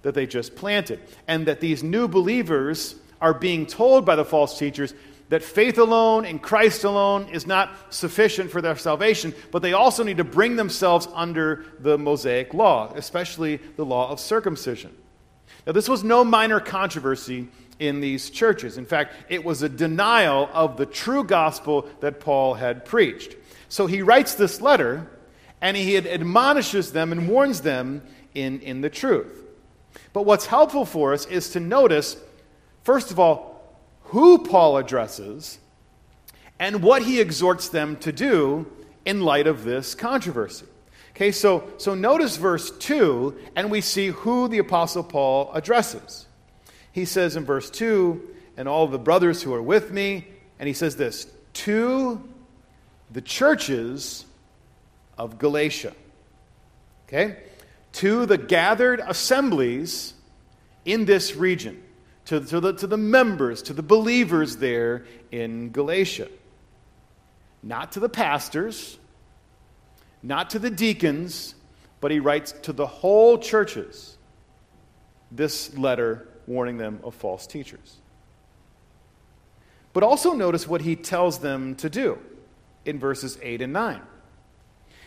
that 0.00 0.14
they 0.14 0.26
just 0.26 0.56
planted, 0.56 1.00
and 1.28 1.44
that 1.44 1.60
these 1.60 1.82
new 1.82 2.08
believers 2.08 2.94
are 3.24 3.32
being 3.32 3.64
told 3.64 4.04
by 4.04 4.16
the 4.16 4.24
false 4.24 4.58
teachers 4.58 4.92
that 5.30 5.42
faith 5.42 5.78
alone 5.78 6.26
in 6.26 6.38
Christ 6.38 6.84
alone 6.84 7.30
is 7.30 7.46
not 7.46 7.74
sufficient 7.88 8.50
for 8.50 8.60
their 8.60 8.76
salvation, 8.76 9.34
but 9.50 9.62
they 9.62 9.72
also 9.72 10.04
need 10.04 10.18
to 10.18 10.24
bring 10.24 10.56
themselves 10.56 11.08
under 11.14 11.64
the 11.80 11.96
Mosaic 11.96 12.52
law, 12.52 12.92
especially 12.94 13.56
the 13.76 13.84
law 13.86 14.10
of 14.10 14.20
circumcision. 14.20 14.94
Now, 15.66 15.72
this 15.72 15.88
was 15.88 16.04
no 16.04 16.22
minor 16.22 16.60
controversy 16.60 17.48
in 17.78 18.02
these 18.02 18.28
churches. 18.28 18.76
In 18.76 18.84
fact, 18.84 19.14
it 19.30 19.42
was 19.42 19.62
a 19.62 19.70
denial 19.70 20.50
of 20.52 20.76
the 20.76 20.84
true 20.84 21.24
gospel 21.24 21.88
that 22.00 22.20
Paul 22.20 22.52
had 22.52 22.84
preached. 22.84 23.36
So 23.70 23.86
he 23.86 24.02
writes 24.02 24.34
this 24.34 24.60
letter 24.60 25.10
and 25.62 25.78
he 25.78 25.96
admonishes 25.96 26.92
them 26.92 27.10
and 27.10 27.26
warns 27.26 27.62
them 27.62 28.02
in, 28.34 28.60
in 28.60 28.82
the 28.82 28.90
truth. 28.90 29.42
But 30.12 30.26
what's 30.26 30.44
helpful 30.44 30.84
for 30.84 31.14
us 31.14 31.24
is 31.24 31.48
to 31.52 31.60
notice 31.60 32.18
First 32.84 33.10
of 33.10 33.18
all, 33.18 33.54
who 34.04 34.38
Paul 34.38 34.76
addresses 34.76 35.58
and 36.60 36.82
what 36.82 37.02
he 37.02 37.20
exhorts 37.20 37.70
them 37.70 37.96
to 37.96 38.12
do 38.12 38.70
in 39.06 39.22
light 39.22 39.46
of 39.46 39.64
this 39.64 39.94
controversy. 39.94 40.66
Okay, 41.10 41.32
so, 41.32 41.64
so 41.78 41.94
notice 41.94 42.36
verse 42.36 42.70
2, 42.70 43.36
and 43.56 43.70
we 43.70 43.80
see 43.80 44.08
who 44.08 44.48
the 44.48 44.58
Apostle 44.58 45.02
Paul 45.02 45.50
addresses. 45.54 46.26
He 46.92 47.06
says 47.06 47.36
in 47.36 47.44
verse 47.44 47.70
2, 47.70 48.20
and 48.56 48.68
all 48.68 48.86
the 48.86 48.98
brothers 48.98 49.42
who 49.42 49.54
are 49.54 49.62
with 49.62 49.90
me, 49.90 50.26
and 50.58 50.66
he 50.66 50.74
says 50.74 50.96
this, 50.96 51.26
to 51.54 52.22
the 53.10 53.22
churches 53.22 54.26
of 55.16 55.38
Galatia. 55.38 55.94
Okay? 57.08 57.36
To 57.94 58.26
the 58.26 58.38
gathered 58.38 59.00
assemblies 59.00 60.14
in 60.84 61.06
this 61.06 61.34
region 61.34 61.80
to, 62.26 62.40
to, 62.40 62.60
the, 62.60 62.72
to 62.74 62.86
the 62.86 62.96
members, 62.96 63.62
to 63.62 63.72
the 63.72 63.82
believers 63.82 64.56
there 64.56 65.04
in 65.30 65.70
Galatia. 65.70 66.28
Not 67.62 67.92
to 67.92 68.00
the 68.00 68.08
pastors, 68.08 68.98
not 70.22 70.50
to 70.50 70.58
the 70.58 70.70
deacons, 70.70 71.54
but 72.00 72.10
he 72.10 72.20
writes 72.20 72.52
to 72.62 72.72
the 72.72 72.86
whole 72.86 73.38
churches 73.38 74.16
this 75.30 75.76
letter 75.76 76.28
warning 76.46 76.76
them 76.76 77.00
of 77.02 77.14
false 77.14 77.46
teachers. 77.46 77.96
But 79.92 80.02
also 80.02 80.32
notice 80.32 80.66
what 80.68 80.82
he 80.82 80.96
tells 80.96 81.38
them 81.38 81.76
to 81.76 81.88
do 81.88 82.18
in 82.84 82.98
verses 82.98 83.38
8 83.42 83.62
and 83.62 83.72
9. 83.72 84.00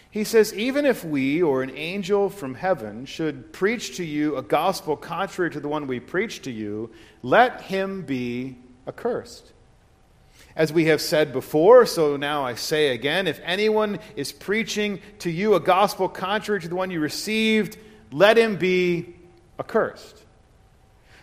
He 0.10 0.24
says, 0.24 0.54
Even 0.54 0.86
if 0.86 1.04
we 1.04 1.41
or 1.41 1.63
an 1.63 1.76
angel 1.76 2.30
from 2.30 2.56
heaven 2.56 3.06
should 3.06 3.52
preach 3.52 3.98
to 3.98 4.06
you 4.06 4.38
a 4.38 4.41
gospel 4.41 4.96
contrary 4.96 5.52
to 5.52 5.60
the 5.60 5.67
one 5.67 5.88
we 5.88 6.00
preach 6.00 6.41
to 6.43 6.52
you, 6.52 6.91
let 7.24 7.62
him 7.62 8.04
be 8.04 8.58
accursed. 8.88 9.52
As 10.55 10.74
we 10.74 10.86
have 10.86 11.01
said 11.01 11.34
before, 11.34 11.86
so 11.86 12.18
now 12.18 12.43
I 12.43 12.55
say 12.55 12.89
again 12.89 13.28
if 13.28 13.39
anyone 13.43 13.99
is 14.16 14.32
preaching 14.32 14.99
to 15.20 15.30
you 15.30 15.53
a 15.53 15.60
gospel 15.60 16.10
contrary 16.10 16.62
to 16.62 16.68
the 16.68 16.76
one 16.76 16.89
you 16.89 16.99
received, 16.99 17.78
let 18.12 18.38
him 18.38 18.55
be 18.55 19.14
accursed. 19.60 20.24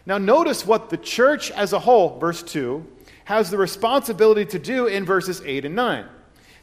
Now, 0.07 0.19
notice 0.19 0.67
what 0.67 0.91
the 0.91 0.99
church 0.99 1.51
as 1.51 1.73
a 1.73 1.79
whole, 1.79 2.19
verse 2.19 2.43
2, 2.43 2.87
has 3.25 3.51
the 3.51 3.57
responsibility 3.57 4.45
to 4.45 4.59
do 4.59 4.87
in 4.87 5.05
verses 5.05 5.41
8 5.45 5.65
and 5.65 5.75
9. 5.75 6.05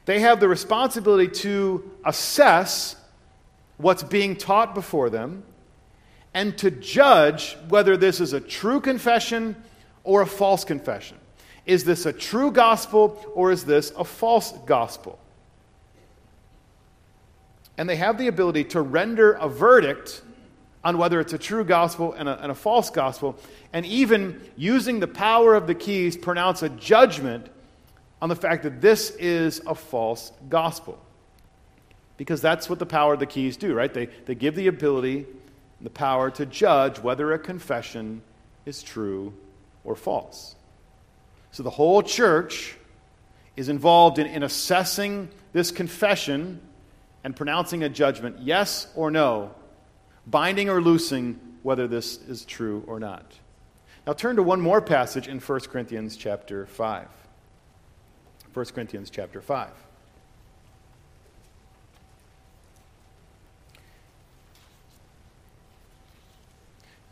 They 0.05 0.19
have 0.21 0.39
the 0.39 0.47
responsibility 0.47 1.27
to 1.41 1.91
assess 2.03 2.95
what's 3.77 4.03
being 4.03 4.35
taught 4.35 4.73
before 4.73 5.09
them 5.09 5.43
and 6.33 6.57
to 6.59 6.71
judge 6.71 7.57
whether 7.69 7.97
this 7.97 8.19
is 8.19 8.33
a 8.33 8.39
true 8.39 8.79
confession 8.79 9.55
or 10.03 10.21
a 10.21 10.27
false 10.27 10.63
confession. 10.63 11.17
Is 11.65 11.83
this 11.83 12.05
a 12.05 12.13
true 12.13 12.51
gospel 12.51 13.23
or 13.35 13.51
is 13.51 13.65
this 13.65 13.91
a 13.97 14.03
false 14.03 14.51
gospel? 14.65 15.19
And 17.77 17.87
they 17.87 17.95
have 17.95 18.17
the 18.17 18.27
ability 18.27 18.65
to 18.65 18.81
render 18.81 19.33
a 19.33 19.47
verdict 19.47 20.21
on 20.83 20.97
whether 20.97 21.19
it's 21.19 21.33
a 21.33 21.37
true 21.37 21.63
gospel 21.63 22.13
and 22.13 22.27
a, 22.27 22.41
and 22.41 22.51
a 22.51 22.55
false 22.55 22.89
gospel, 22.89 23.37
and 23.71 23.85
even 23.85 24.41
using 24.57 24.99
the 24.99 25.07
power 25.07 25.53
of 25.53 25.67
the 25.67 25.75
keys, 25.75 26.17
pronounce 26.17 26.63
a 26.63 26.69
judgment 26.69 27.47
on 28.21 28.29
the 28.29 28.35
fact 28.35 28.63
that 28.63 28.81
this 28.81 29.09
is 29.11 29.61
a 29.65 29.73
false 29.73 30.31
gospel. 30.49 31.03
Because 32.17 32.41
that's 32.41 32.69
what 32.69 32.77
the 32.77 32.85
power 32.85 33.13
of 33.15 33.19
the 33.19 33.25
keys 33.25 33.57
do, 33.57 33.73
right? 33.73 33.91
They, 33.91 34.07
they 34.25 34.35
give 34.35 34.55
the 34.55 34.67
ability, 34.67 35.25
and 35.79 35.85
the 35.85 35.89
power 35.89 36.29
to 36.31 36.45
judge 36.45 36.99
whether 36.99 37.33
a 37.33 37.39
confession 37.39 38.21
is 38.65 38.83
true 38.83 39.33
or 39.83 39.95
false. 39.95 40.55
So 41.51 41.63
the 41.63 41.71
whole 41.71 42.03
church 42.03 42.77
is 43.57 43.69
involved 43.69 44.19
in, 44.19 44.27
in 44.27 44.43
assessing 44.43 45.29
this 45.51 45.71
confession 45.71 46.61
and 47.23 47.35
pronouncing 47.35 47.83
a 47.83 47.89
judgment, 47.89 48.37
yes 48.39 48.87
or 48.95 49.09
no, 49.09 49.53
binding 50.27 50.69
or 50.69 50.81
loosing 50.81 51.39
whether 51.63 51.87
this 51.87 52.17
is 52.17 52.45
true 52.45 52.83
or 52.87 52.99
not. 52.99 53.33
Now 54.05 54.13
turn 54.13 54.35
to 54.37 54.43
one 54.43 54.61
more 54.61 54.81
passage 54.81 55.27
in 55.27 55.39
1 55.39 55.59
Corinthians 55.61 56.15
chapter 56.15 56.65
5. 56.67 57.07
1 58.53 58.65
Corinthians 58.65 59.09
chapter 59.09 59.41
5. 59.41 59.69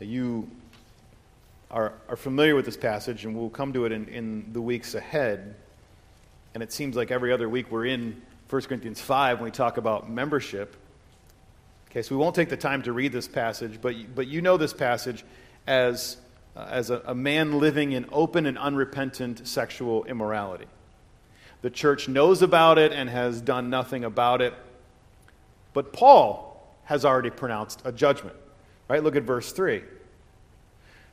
You 0.00 0.50
are, 1.70 1.92
are 2.08 2.16
familiar 2.16 2.54
with 2.54 2.64
this 2.64 2.76
passage, 2.76 3.24
and 3.24 3.36
we'll 3.36 3.50
come 3.50 3.72
to 3.72 3.84
it 3.84 3.92
in, 3.92 4.06
in 4.08 4.52
the 4.52 4.60
weeks 4.60 4.94
ahead. 4.94 5.54
And 6.54 6.62
it 6.62 6.72
seems 6.72 6.96
like 6.96 7.10
every 7.10 7.32
other 7.32 7.48
week 7.48 7.70
we're 7.70 7.86
in 7.86 8.20
1 8.48 8.62
Corinthians 8.62 9.00
5 9.00 9.38
when 9.38 9.44
we 9.44 9.50
talk 9.50 9.76
about 9.76 10.10
membership. 10.10 10.76
Okay, 11.90 12.02
so 12.02 12.14
we 12.14 12.20
won't 12.20 12.34
take 12.34 12.48
the 12.48 12.56
time 12.56 12.82
to 12.82 12.92
read 12.92 13.12
this 13.12 13.28
passage, 13.28 13.78
but, 13.80 13.94
but 14.14 14.26
you 14.26 14.42
know 14.42 14.56
this 14.56 14.72
passage 14.72 15.24
as, 15.66 16.18
uh, 16.56 16.66
as 16.70 16.90
a, 16.90 17.02
a 17.06 17.14
man 17.14 17.58
living 17.58 17.92
in 17.92 18.06
open 18.12 18.46
and 18.46 18.58
unrepentant 18.58 19.46
sexual 19.46 20.04
immorality. 20.04 20.66
The 21.62 21.70
church 21.70 22.08
knows 22.08 22.42
about 22.42 22.78
it 22.78 22.92
and 22.92 23.08
has 23.10 23.40
done 23.40 23.70
nothing 23.70 24.04
about 24.04 24.40
it. 24.40 24.54
But 25.72 25.92
Paul 25.92 26.46
has 26.84 27.04
already 27.04 27.30
pronounced 27.30 27.82
a 27.84 27.92
judgment. 27.92 28.36
Right? 28.88 29.02
Look 29.02 29.16
at 29.16 29.22
verse 29.22 29.52
3. 29.52 29.82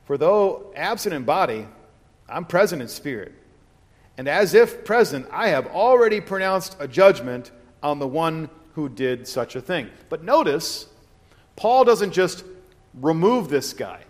For 0.06 0.18
though 0.18 0.72
absent 0.74 1.14
in 1.14 1.24
body, 1.24 1.66
I'm 2.28 2.44
present 2.44 2.82
in 2.82 2.88
spirit. 2.88 3.32
And 4.16 4.28
as 4.28 4.54
if 4.54 4.84
present, 4.84 5.26
I 5.30 5.48
have 5.48 5.66
already 5.68 6.20
pronounced 6.20 6.76
a 6.80 6.88
judgment 6.88 7.52
on 7.82 7.98
the 7.98 8.08
one 8.08 8.50
who 8.74 8.88
did 8.88 9.28
such 9.28 9.54
a 9.54 9.60
thing. 9.60 9.90
But 10.08 10.24
notice, 10.24 10.86
Paul 11.56 11.84
doesn't 11.84 12.12
just 12.12 12.44
remove 12.94 13.48
this 13.48 13.72
guy 13.72 14.00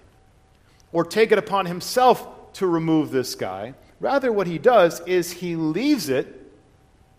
or 0.93 1.05
take 1.05 1.33
it 1.33 1.39
upon 1.39 1.67
himself 1.67 2.53
to 2.55 2.67
remove 2.67 3.11
this 3.11 3.35
guy. 3.35 3.75
Rather, 4.01 4.33
what 4.33 4.47
he 4.47 4.59
does 4.59 5.01
is 5.01 5.33
he 5.33 5.57
leaves 5.57 6.09
it 6.09 6.53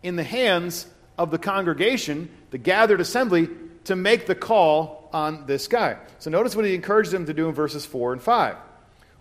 in 0.01 0.15
the 0.15 0.23
hands 0.23 0.87
of 1.17 1.31
the 1.31 1.37
congregation, 1.37 2.29
the 2.51 2.57
gathered 2.57 3.01
assembly, 3.01 3.49
to 3.83 3.95
make 3.95 4.25
the 4.25 4.35
call 4.35 5.09
on 5.11 5.45
this 5.45 5.67
guy. 5.67 5.97
So 6.19 6.29
notice 6.29 6.55
what 6.55 6.65
he 6.65 6.75
encourages 6.75 7.11
them 7.11 7.25
to 7.25 7.33
do 7.33 7.49
in 7.49 7.55
verses 7.55 7.85
4 7.85 8.13
and 8.13 8.21
5 8.21 8.55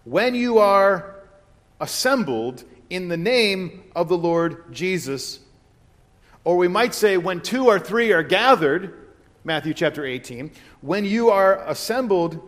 when 0.04 0.34
you 0.34 0.58
are 0.58 1.16
assembled 1.80 2.64
in 2.88 3.08
the 3.08 3.16
name 3.16 3.84
of 3.94 4.08
the 4.08 4.16
Lord 4.16 4.72
Jesus. 4.72 5.40
Or 6.44 6.56
we 6.56 6.68
might 6.68 6.94
say, 6.94 7.18
when 7.18 7.42
two 7.42 7.66
or 7.66 7.78
three 7.78 8.12
are 8.12 8.22
gathered, 8.22 8.94
Matthew 9.44 9.74
chapter 9.74 10.04
18, 10.04 10.50
when 10.80 11.04
you 11.04 11.30
are 11.30 11.62
assembled 11.68 12.40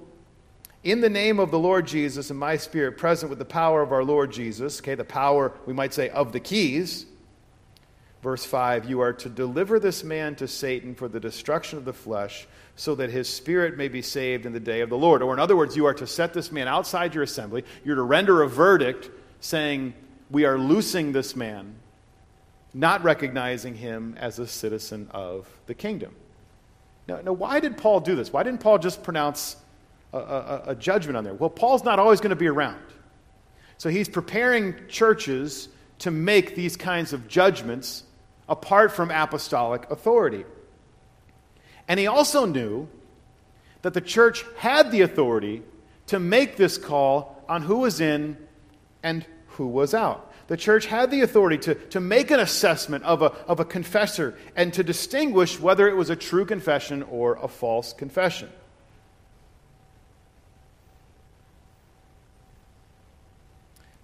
in 0.82 1.00
the 1.00 1.10
name 1.10 1.38
of 1.38 1.50
the 1.50 1.58
Lord 1.58 1.86
Jesus 1.86 2.30
and 2.30 2.38
my 2.38 2.56
spirit 2.56 2.96
present 2.96 3.28
with 3.28 3.38
the 3.38 3.44
power 3.44 3.82
of 3.82 3.92
our 3.92 4.04
Lord 4.04 4.32
Jesus, 4.32 4.80
okay, 4.80 4.94
the 4.94 5.04
power, 5.04 5.52
we 5.66 5.74
might 5.74 5.92
say, 5.92 6.08
of 6.08 6.32
the 6.32 6.40
keys. 6.40 7.06
Verse 8.22 8.44
5 8.44 8.88
You 8.88 9.00
are 9.00 9.12
to 9.14 9.28
deliver 9.28 9.78
this 9.78 10.02
man 10.02 10.34
to 10.36 10.48
Satan 10.48 10.94
for 10.94 11.08
the 11.08 11.20
destruction 11.20 11.78
of 11.78 11.84
the 11.84 11.92
flesh 11.92 12.46
so 12.76 12.94
that 12.94 13.10
his 13.10 13.28
spirit 13.28 13.76
may 13.76 13.88
be 13.88 14.00
saved 14.00 14.46
in 14.46 14.52
the 14.52 14.60
day 14.60 14.80
of 14.80 14.88
the 14.88 14.96
Lord. 14.96 15.22
Or, 15.22 15.34
in 15.34 15.40
other 15.40 15.56
words, 15.56 15.76
you 15.76 15.84
are 15.84 15.94
to 15.94 16.06
set 16.06 16.32
this 16.32 16.50
man 16.50 16.66
outside 16.66 17.14
your 17.14 17.24
assembly. 17.24 17.64
You're 17.84 17.96
to 17.96 18.02
render 18.02 18.42
a 18.42 18.48
verdict 18.48 19.10
saying, 19.40 19.92
We 20.30 20.46
are 20.46 20.58
loosing 20.58 21.12
this 21.12 21.36
man, 21.36 21.74
not 22.72 23.02
recognizing 23.02 23.74
him 23.74 24.16
as 24.18 24.38
a 24.38 24.46
citizen 24.46 25.08
of 25.10 25.46
the 25.66 25.74
kingdom. 25.74 26.14
Now, 27.06 27.20
now 27.22 27.32
why 27.32 27.60
did 27.60 27.76
Paul 27.76 28.00
do 28.00 28.14
this? 28.14 28.32
Why 28.32 28.42
didn't 28.44 28.60
Paul 28.60 28.78
just 28.78 29.02
pronounce 29.02 29.56
a, 30.12 30.62
a, 30.68 30.74
judgment 30.74 31.16
on 31.16 31.24
there? 31.24 31.34
Well, 31.34 31.50
Paul's 31.50 31.84
not 31.84 31.98
always 31.98 32.20
going 32.20 32.30
to 32.30 32.36
be 32.36 32.48
around. 32.48 32.80
So 33.78 33.88
he's 33.88 34.08
preparing 34.08 34.74
churches 34.88 35.68
to 36.00 36.10
make 36.10 36.54
these 36.54 36.76
kinds 36.76 37.12
of 37.12 37.28
judgments 37.28 38.04
apart 38.48 38.92
from 38.92 39.10
apostolic 39.10 39.90
authority. 39.90 40.44
And 41.88 41.98
he 41.98 42.06
also 42.06 42.44
knew 42.46 42.88
that 43.82 43.94
the 43.94 44.00
church 44.00 44.44
had 44.58 44.90
the 44.90 45.02
authority 45.02 45.62
to 46.08 46.18
make 46.18 46.56
this 46.56 46.76
call 46.76 47.44
on 47.48 47.62
who 47.62 47.78
was 47.78 48.00
in 48.00 48.36
and 49.02 49.24
who 49.48 49.66
was 49.66 49.94
out. 49.94 50.32
The 50.48 50.56
church 50.56 50.86
had 50.86 51.10
the 51.12 51.20
authority 51.20 51.58
to, 51.58 51.74
to 51.76 52.00
make 52.00 52.32
an 52.32 52.40
assessment 52.40 53.04
of 53.04 53.22
a, 53.22 53.26
of 53.46 53.60
a 53.60 53.64
confessor 53.64 54.36
and 54.56 54.72
to 54.74 54.82
distinguish 54.82 55.60
whether 55.60 55.88
it 55.88 55.96
was 55.96 56.10
a 56.10 56.16
true 56.16 56.44
confession 56.44 57.04
or 57.04 57.38
a 57.40 57.46
false 57.46 57.92
confession. 57.92 58.50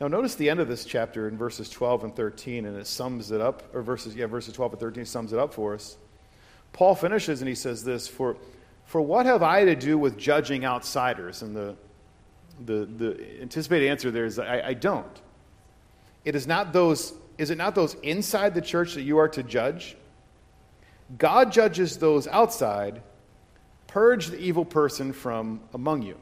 Now, 0.00 0.08
notice 0.08 0.34
the 0.34 0.50
end 0.50 0.60
of 0.60 0.68
this 0.68 0.84
chapter 0.84 1.26
in 1.26 1.38
verses 1.38 1.70
12 1.70 2.04
and 2.04 2.16
13, 2.16 2.66
and 2.66 2.76
it 2.76 2.86
sums 2.86 3.30
it 3.30 3.40
up, 3.40 3.62
or 3.74 3.82
verses, 3.82 4.14
yeah, 4.14 4.26
verses 4.26 4.52
12 4.54 4.74
and 4.74 4.80
13 4.80 5.04
sums 5.06 5.32
it 5.32 5.38
up 5.38 5.54
for 5.54 5.74
us. 5.74 5.96
Paul 6.72 6.94
finishes 6.94 7.40
and 7.40 7.48
he 7.48 7.54
says 7.54 7.82
this 7.82 8.06
For, 8.06 8.36
for 8.84 9.00
what 9.00 9.24
have 9.24 9.42
I 9.42 9.64
to 9.64 9.74
do 9.74 9.96
with 9.96 10.18
judging 10.18 10.66
outsiders? 10.66 11.40
And 11.40 11.56
the, 11.56 11.76
the, 12.64 12.84
the 12.84 13.40
anticipated 13.40 13.88
answer 13.88 14.10
there 14.10 14.26
is 14.26 14.38
I, 14.38 14.60
I 14.60 14.74
don't. 14.74 15.20
It 16.26 16.34
is 16.34 16.46
not 16.46 16.74
those, 16.74 17.14
is 17.38 17.50
it 17.50 17.56
not 17.56 17.74
those 17.74 17.94
inside 18.02 18.54
the 18.54 18.60
church 18.60 18.94
that 18.94 19.02
you 19.02 19.16
are 19.16 19.28
to 19.28 19.42
judge? 19.42 19.96
God 21.16 21.52
judges 21.52 21.96
those 21.96 22.26
outside. 22.26 23.00
Purge 23.86 24.26
the 24.26 24.38
evil 24.38 24.64
person 24.64 25.12
from 25.12 25.60
among 25.72 26.02
you. 26.02 26.18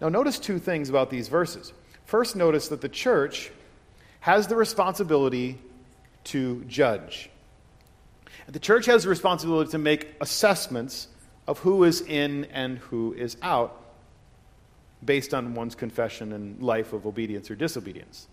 Now, 0.00 0.08
notice 0.08 0.38
two 0.38 0.58
things 0.58 0.90
about 0.90 1.08
these 1.08 1.28
verses. 1.28 1.72
First, 2.12 2.36
notice 2.36 2.68
that 2.68 2.82
the 2.82 2.90
church 2.90 3.50
has 4.20 4.46
the 4.46 4.54
responsibility 4.54 5.58
to 6.24 6.62
judge. 6.64 7.30
The 8.48 8.58
church 8.58 8.84
has 8.84 9.04
the 9.04 9.08
responsibility 9.08 9.70
to 9.70 9.78
make 9.78 10.08
assessments 10.20 11.08
of 11.48 11.60
who 11.60 11.84
is 11.84 12.02
in 12.02 12.44
and 12.52 12.76
who 12.76 13.14
is 13.14 13.38
out 13.40 13.82
based 15.02 15.32
on 15.32 15.54
one's 15.54 15.74
confession 15.74 16.34
and 16.34 16.62
life 16.62 16.92
of 16.92 17.06
obedience 17.06 17.50
or 17.50 17.54
disobedience. 17.54 18.28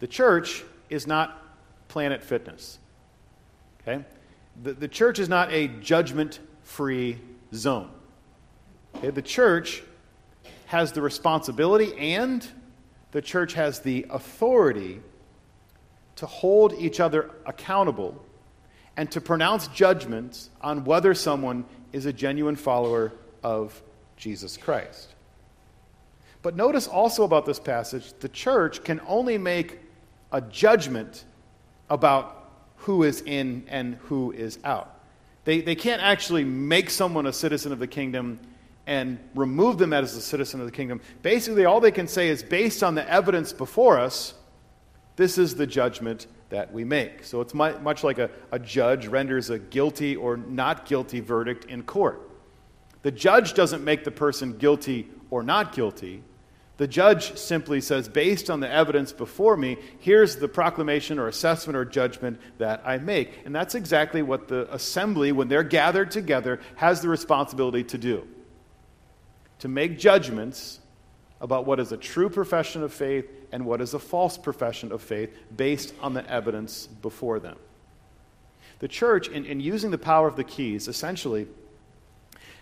The 0.00 0.08
church 0.08 0.64
is 0.90 1.06
not 1.06 1.40
Planet 1.86 2.24
Fitness. 2.24 2.80
Okay? 3.82 4.04
The, 4.64 4.72
the 4.72 4.88
church 4.88 5.20
is 5.20 5.28
not 5.28 5.52
a 5.52 5.68
judgment 5.68 6.40
free 6.64 7.20
zone. 7.54 7.92
Okay? 8.96 9.10
The 9.10 9.22
church 9.22 9.84
has 10.66 10.90
the 10.90 11.02
responsibility 11.02 11.96
and 11.96 12.44
the 13.14 13.22
church 13.22 13.54
has 13.54 13.78
the 13.78 14.04
authority 14.10 15.00
to 16.16 16.26
hold 16.26 16.72
each 16.74 16.98
other 16.98 17.30
accountable 17.46 18.20
and 18.96 19.08
to 19.12 19.20
pronounce 19.20 19.68
judgments 19.68 20.50
on 20.60 20.84
whether 20.84 21.14
someone 21.14 21.64
is 21.92 22.06
a 22.06 22.12
genuine 22.12 22.56
follower 22.56 23.12
of 23.44 23.80
Jesus 24.16 24.56
Christ. 24.56 25.14
But 26.42 26.56
notice 26.56 26.88
also 26.88 27.22
about 27.22 27.46
this 27.46 27.60
passage 27.60 28.12
the 28.18 28.28
church 28.28 28.82
can 28.82 29.00
only 29.06 29.38
make 29.38 29.78
a 30.32 30.40
judgment 30.40 31.24
about 31.88 32.50
who 32.78 33.04
is 33.04 33.20
in 33.20 33.64
and 33.68 33.94
who 34.06 34.32
is 34.32 34.58
out. 34.64 34.92
They, 35.44 35.60
they 35.60 35.76
can't 35.76 36.02
actually 36.02 36.42
make 36.42 36.90
someone 36.90 37.26
a 37.26 37.32
citizen 37.32 37.70
of 37.70 37.78
the 37.78 37.86
kingdom 37.86 38.40
and 38.86 39.18
remove 39.34 39.78
them 39.78 39.92
as 39.92 40.14
a 40.14 40.20
citizen 40.20 40.60
of 40.60 40.66
the 40.66 40.72
kingdom. 40.72 41.00
Basically, 41.22 41.64
all 41.64 41.80
they 41.80 41.90
can 41.90 42.06
say 42.06 42.28
is 42.28 42.42
based 42.42 42.82
on 42.82 42.94
the 42.94 43.08
evidence 43.10 43.52
before 43.52 43.98
us, 43.98 44.34
this 45.16 45.38
is 45.38 45.54
the 45.54 45.66
judgment 45.66 46.26
that 46.50 46.72
we 46.72 46.84
make. 46.84 47.24
So 47.24 47.40
it's 47.40 47.54
much 47.54 48.04
like 48.04 48.18
a, 48.18 48.30
a 48.52 48.58
judge 48.58 49.06
renders 49.06 49.50
a 49.50 49.58
guilty 49.58 50.16
or 50.16 50.36
not 50.36 50.86
guilty 50.86 51.20
verdict 51.20 51.64
in 51.66 51.82
court. 51.82 52.30
The 53.02 53.10
judge 53.10 53.54
doesn't 53.54 53.84
make 53.84 54.04
the 54.04 54.10
person 54.10 54.56
guilty 54.56 55.08
or 55.30 55.42
not 55.42 55.74
guilty. 55.74 56.22
The 56.76 56.88
judge 56.88 57.36
simply 57.36 57.80
says, 57.80 58.08
based 58.08 58.50
on 58.50 58.60
the 58.60 58.68
evidence 58.68 59.12
before 59.12 59.56
me, 59.56 59.78
here's 60.00 60.36
the 60.36 60.48
proclamation 60.48 61.18
or 61.18 61.28
assessment 61.28 61.76
or 61.76 61.84
judgment 61.84 62.40
that 62.58 62.82
I 62.84 62.98
make. 62.98 63.40
And 63.44 63.54
that's 63.54 63.76
exactly 63.76 64.22
what 64.22 64.48
the 64.48 64.72
assembly, 64.74 65.30
when 65.30 65.48
they're 65.48 65.62
gathered 65.62 66.10
together, 66.10 66.60
has 66.74 67.00
the 67.00 67.08
responsibility 67.08 67.84
to 67.84 67.98
do 67.98 68.26
to 69.60 69.68
make 69.68 69.98
judgments 69.98 70.80
about 71.40 71.66
what 71.66 71.80
is 71.80 71.92
a 71.92 71.96
true 71.96 72.28
profession 72.28 72.82
of 72.82 72.92
faith 72.92 73.26
and 73.52 73.66
what 73.66 73.80
is 73.80 73.94
a 73.94 73.98
false 73.98 74.38
profession 74.38 74.92
of 74.92 75.02
faith 75.02 75.30
based 75.56 75.94
on 76.00 76.14
the 76.14 76.28
evidence 76.30 76.86
before 76.86 77.38
them. 77.38 77.56
The 78.78 78.88
church, 78.88 79.28
in, 79.28 79.44
in 79.44 79.60
using 79.60 79.90
the 79.90 79.98
power 79.98 80.26
of 80.26 80.36
the 80.36 80.44
keys, 80.44 80.88
essentially 80.88 81.46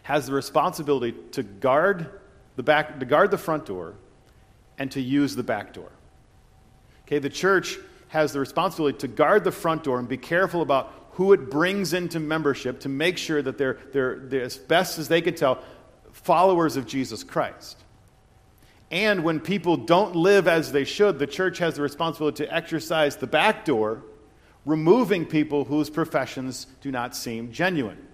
has 0.03 0.27
the 0.27 0.33
responsibility 0.33 1.17
to 1.33 1.43
guard 1.43 2.21
the 2.57 2.63
back, 2.63 2.99
to 2.99 3.07
guard 3.07 3.31
the 3.31 3.39
front 3.39 3.67
door 3.67 3.95
and 4.79 4.91
to 4.93 5.01
use 5.01 5.37
the 5.37 5.43
back 5.43 5.73
door. 5.73 5.91
Okay, 7.07 7.19
the 7.19 7.31
church 7.31 7.79
has 8.09 8.33
the 8.33 8.41
responsibility 8.41 8.99
to 8.99 9.09
guard 9.09 9.45
the 9.45 9.53
front 9.53 9.85
door 9.85 9.99
and 9.99 10.09
be 10.09 10.17
careful 10.17 10.61
about 10.61 10.93
who 11.13 11.33
it 11.33 11.51
brings 11.51 11.93
into 11.93 12.19
membership 12.19 12.81
to 12.81 12.89
make 12.89 13.17
sure 13.19 13.43
that 13.43 13.59
they're, 13.59 13.79
they're, 13.93 14.19
they're 14.25 14.43
as 14.43 14.57
best 14.57 14.99
as 14.99 15.09
they 15.09 15.21
can 15.21 15.35
tell, 15.35 15.63
followers 16.23 16.77
of 16.77 16.87
Jesus 16.87 17.23
Christ. 17.25 17.79
And 18.91 19.25
when 19.25 19.41
people 19.41 19.77
don't 19.77 20.15
live 20.15 20.47
as 20.47 20.71
they 20.71 20.85
should, 20.85 21.19
the 21.19 21.27
church 21.27 21.59
has 21.59 21.77
the 21.77 21.83
responsibility 21.83 22.45
to 22.45 22.55
exercise 22.55 23.17
the 23.17 23.27
back 23.27 23.65
door, 23.65 24.03
removing 24.67 25.25
people 25.25 25.65
whose 25.65 25.89
professions 25.89 26.67
do 26.83 26.91
not 26.91 27.17
seem 27.17 27.51
genuine. 27.53 28.07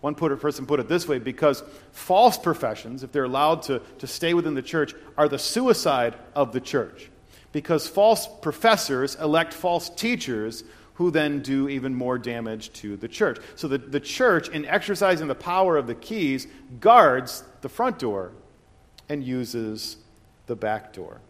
One 0.00 0.16
person 0.16 0.66
put 0.66 0.80
it 0.80 0.88
this 0.88 1.06
way 1.06 1.20
because 1.20 1.62
false 1.92 2.36
professions, 2.36 3.04
if 3.04 3.12
they're 3.12 3.24
allowed 3.24 3.62
to, 3.62 3.80
to 3.98 4.06
stay 4.06 4.34
within 4.34 4.54
the 4.54 4.62
church, 4.62 4.94
are 5.16 5.28
the 5.28 5.38
suicide 5.38 6.16
of 6.34 6.52
the 6.52 6.60
church. 6.60 7.08
Because 7.52 7.86
false 7.86 8.26
professors 8.40 9.14
elect 9.16 9.54
false 9.54 9.88
teachers 9.90 10.64
who 10.94 11.10
then 11.10 11.40
do 11.40 11.68
even 11.68 11.94
more 11.94 12.18
damage 12.18 12.72
to 12.74 12.96
the 12.96 13.08
church. 13.08 13.38
So 13.56 13.68
the, 13.68 13.78
the 13.78 14.00
church, 14.00 14.48
in 14.48 14.66
exercising 14.66 15.28
the 15.28 15.34
power 15.34 15.76
of 15.76 15.86
the 15.86 15.94
keys, 15.94 16.46
guards 16.80 17.44
the 17.60 17.68
front 17.68 17.98
door 17.98 18.32
and 19.08 19.24
uses 19.24 19.96
the 20.46 20.56
back 20.56 20.92
door. 20.92 21.20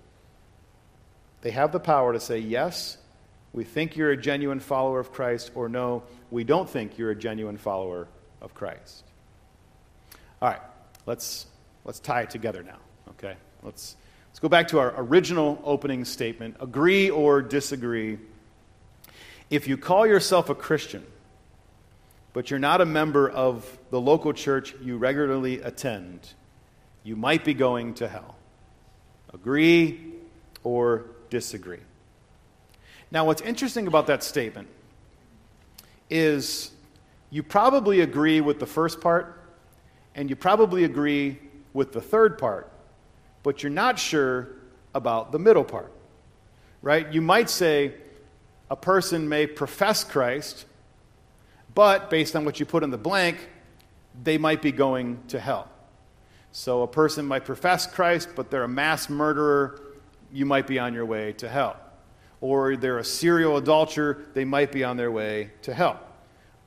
They 1.42 1.50
have 1.50 1.72
the 1.72 1.80
power 1.80 2.12
to 2.12 2.20
say, 2.20 2.38
yes, 2.38 2.98
we 3.52 3.64
think 3.64 3.96
you're 3.96 4.12
a 4.12 4.16
genuine 4.16 4.60
follower 4.60 4.98
of 4.98 5.12
Christ, 5.12 5.50
or 5.54 5.68
no, 5.68 6.02
we 6.30 6.44
don't 6.44 6.68
think 6.68 6.98
you're 6.98 7.10
a 7.10 7.16
genuine 7.16 7.58
follower 7.58 8.08
of 8.40 8.54
Christ. 8.54 9.04
All 10.40 10.48
right, 10.48 10.60
let's, 11.06 11.46
let's 11.84 12.00
tie 12.00 12.22
it 12.22 12.30
together 12.30 12.62
now, 12.62 12.78
okay? 13.10 13.36
Let's, 13.62 13.96
let's 14.30 14.38
go 14.38 14.48
back 14.48 14.68
to 14.68 14.78
our 14.78 14.94
original 14.96 15.60
opening 15.64 16.04
statement 16.04 16.56
agree 16.60 17.10
or 17.10 17.42
disagree 17.42 18.18
if 19.52 19.68
you 19.68 19.76
call 19.76 20.06
yourself 20.06 20.48
a 20.48 20.54
Christian, 20.54 21.04
but 22.32 22.48
you're 22.48 22.58
not 22.58 22.80
a 22.80 22.86
member 22.86 23.28
of 23.28 23.78
the 23.90 24.00
local 24.00 24.32
church 24.32 24.74
you 24.80 24.96
regularly 24.96 25.60
attend, 25.60 26.26
you 27.04 27.16
might 27.16 27.44
be 27.44 27.52
going 27.52 27.92
to 27.92 28.08
hell. 28.08 28.34
Agree 29.34 30.14
or 30.64 31.04
disagree. 31.28 31.80
Now, 33.10 33.26
what's 33.26 33.42
interesting 33.42 33.86
about 33.86 34.06
that 34.06 34.22
statement 34.22 34.68
is 36.08 36.70
you 37.28 37.42
probably 37.42 38.00
agree 38.00 38.40
with 38.40 38.58
the 38.58 38.66
first 38.66 39.02
part, 39.02 39.38
and 40.14 40.30
you 40.30 40.36
probably 40.36 40.84
agree 40.84 41.38
with 41.74 41.92
the 41.92 42.00
third 42.00 42.38
part, 42.38 42.72
but 43.42 43.62
you're 43.62 43.68
not 43.68 43.98
sure 43.98 44.48
about 44.94 45.30
the 45.30 45.38
middle 45.38 45.64
part. 45.64 45.92
Right? 46.80 47.12
You 47.12 47.20
might 47.20 47.50
say, 47.50 47.96
a 48.72 48.76
person 48.76 49.28
may 49.28 49.46
profess 49.46 50.02
Christ, 50.02 50.64
but 51.74 52.08
based 52.08 52.34
on 52.34 52.46
what 52.46 52.58
you 52.58 52.64
put 52.64 52.82
in 52.82 52.88
the 52.88 52.96
blank, 52.96 53.36
they 54.24 54.38
might 54.38 54.62
be 54.62 54.72
going 54.72 55.22
to 55.28 55.38
hell. 55.38 55.68
So 56.52 56.80
a 56.80 56.88
person 56.88 57.26
might 57.26 57.44
profess 57.44 57.86
Christ, 57.86 58.30
but 58.34 58.50
they're 58.50 58.64
a 58.64 58.68
mass 58.68 59.10
murderer, 59.10 59.78
you 60.32 60.46
might 60.46 60.66
be 60.66 60.78
on 60.78 60.94
your 60.94 61.04
way 61.04 61.34
to 61.34 61.50
hell. 61.50 61.76
Or 62.40 62.74
they're 62.76 62.96
a 62.96 63.04
serial 63.04 63.58
adulterer, 63.58 64.24
they 64.32 64.46
might 64.46 64.72
be 64.72 64.84
on 64.84 64.96
their 64.96 65.12
way 65.12 65.50
to 65.62 65.74
hell. 65.74 66.00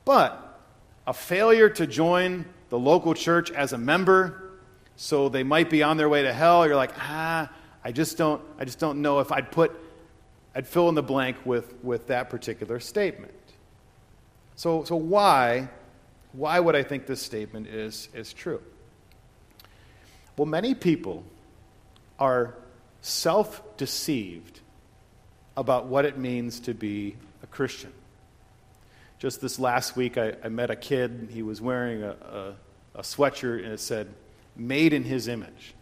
But 0.04 0.60
a 1.08 1.12
failure 1.12 1.68
to 1.70 1.88
join 1.88 2.44
the 2.68 2.78
local 2.78 3.14
church 3.14 3.50
as 3.50 3.72
a 3.72 3.78
member, 3.78 4.60
so 4.94 5.28
they 5.28 5.42
might 5.42 5.70
be 5.70 5.82
on 5.82 5.96
their 5.96 6.08
way 6.08 6.22
to 6.22 6.32
hell, 6.32 6.68
you're 6.68 6.76
like, 6.76 6.96
ah, 7.00 7.50
I 7.82 7.90
just 7.90 8.16
don't, 8.16 8.40
I 8.60 8.64
just 8.64 8.78
don't 8.78 9.02
know 9.02 9.18
if 9.18 9.32
I'd 9.32 9.50
put 9.50 9.72
I'd 10.56 10.66
fill 10.66 10.88
in 10.88 10.94
the 10.94 11.02
blank 11.02 11.36
with, 11.44 11.74
with 11.84 12.06
that 12.06 12.30
particular 12.30 12.80
statement. 12.80 13.34
So, 14.54 14.84
so 14.84 14.96
why, 14.96 15.68
why 16.32 16.58
would 16.58 16.74
I 16.74 16.82
think 16.82 17.06
this 17.06 17.20
statement 17.20 17.66
is, 17.66 18.08
is 18.14 18.32
true? 18.32 18.62
Well, 20.38 20.46
many 20.46 20.74
people 20.74 21.24
are 22.18 22.54
self 23.02 23.62
deceived 23.76 24.60
about 25.58 25.88
what 25.88 26.06
it 26.06 26.16
means 26.16 26.58
to 26.60 26.72
be 26.72 27.16
a 27.42 27.46
Christian. 27.46 27.92
Just 29.18 29.42
this 29.42 29.58
last 29.58 29.94
week, 29.94 30.16
I, 30.16 30.36
I 30.42 30.48
met 30.48 30.70
a 30.70 30.76
kid. 30.76 31.28
He 31.32 31.42
was 31.42 31.60
wearing 31.60 32.02
a, 32.02 32.12
a, 32.12 32.54
a 32.94 33.02
sweatshirt 33.02 33.62
and 33.62 33.74
it 33.74 33.80
said, 33.80 34.08
Made 34.56 34.94
in 34.94 35.04
His 35.04 35.28
Image. 35.28 35.74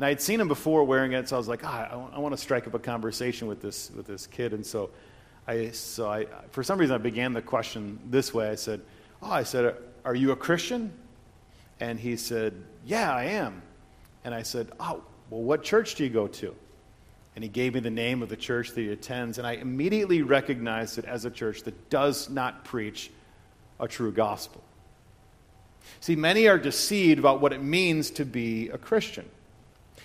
And 0.00 0.06
I 0.06 0.08
had 0.08 0.22
seen 0.22 0.40
him 0.40 0.48
before 0.48 0.82
wearing 0.84 1.12
it, 1.12 1.28
so 1.28 1.36
I 1.36 1.38
was 1.38 1.46
like, 1.46 1.60
ah, 1.62 2.08
I, 2.14 2.18
want 2.18 2.32
to 2.34 2.40
strike 2.40 2.66
up 2.66 2.72
a 2.72 2.78
conversation 2.78 3.46
with 3.46 3.60
this, 3.60 3.90
with 3.94 4.06
this 4.06 4.26
kid. 4.26 4.54
And 4.54 4.64
so 4.64 4.88
I, 5.46 5.72
so 5.72 6.08
I, 6.10 6.24
for 6.52 6.62
some 6.62 6.78
reason, 6.78 6.94
I 6.94 6.96
began 6.96 7.34
the 7.34 7.42
question 7.42 7.98
this 8.08 8.32
way. 8.32 8.48
I 8.48 8.54
said, 8.54 8.80
Oh, 9.20 9.30
I 9.30 9.42
said, 9.42 9.76
Are 10.06 10.14
you 10.14 10.32
a 10.32 10.36
Christian? 10.36 10.90
And 11.80 12.00
he 12.00 12.16
said, 12.16 12.54
Yeah, 12.86 13.14
I 13.14 13.24
am. 13.24 13.60
And 14.24 14.34
I 14.34 14.40
said, 14.40 14.70
Oh, 14.80 15.04
well, 15.28 15.42
what 15.42 15.62
church 15.62 15.96
do 15.96 16.04
you 16.04 16.08
go 16.08 16.28
to? 16.28 16.54
And 17.36 17.44
he 17.44 17.50
gave 17.50 17.74
me 17.74 17.80
the 17.80 17.90
name 17.90 18.22
of 18.22 18.30
the 18.30 18.38
church 18.38 18.70
that 18.70 18.80
he 18.80 18.88
attends. 18.88 19.36
And 19.36 19.46
I 19.46 19.52
immediately 19.52 20.22
recognized 20.22 20.96
it 20.96 21.04
as 21.04 21.26
a 21.26 21.30
church 21.30 21.64
that 21.64 21.90
does 21.90 22.30
not 22.30 22.64
preach 22.64 23.10
a 23.78 23.86
true 23.86 24.12
gospel. 24.12 24.64
See, 26.00 26.16
many 26.16 26.48
are 26.48 26.56
deceived 26.56 27.18
about 27.18 27.42
what 27.42 27.52
it 27.52 27.62
means 27.62 28.10
to 28.12 28.24
be 28.24 28.70
a 28.70 28.78
Christian. 28.78 29.28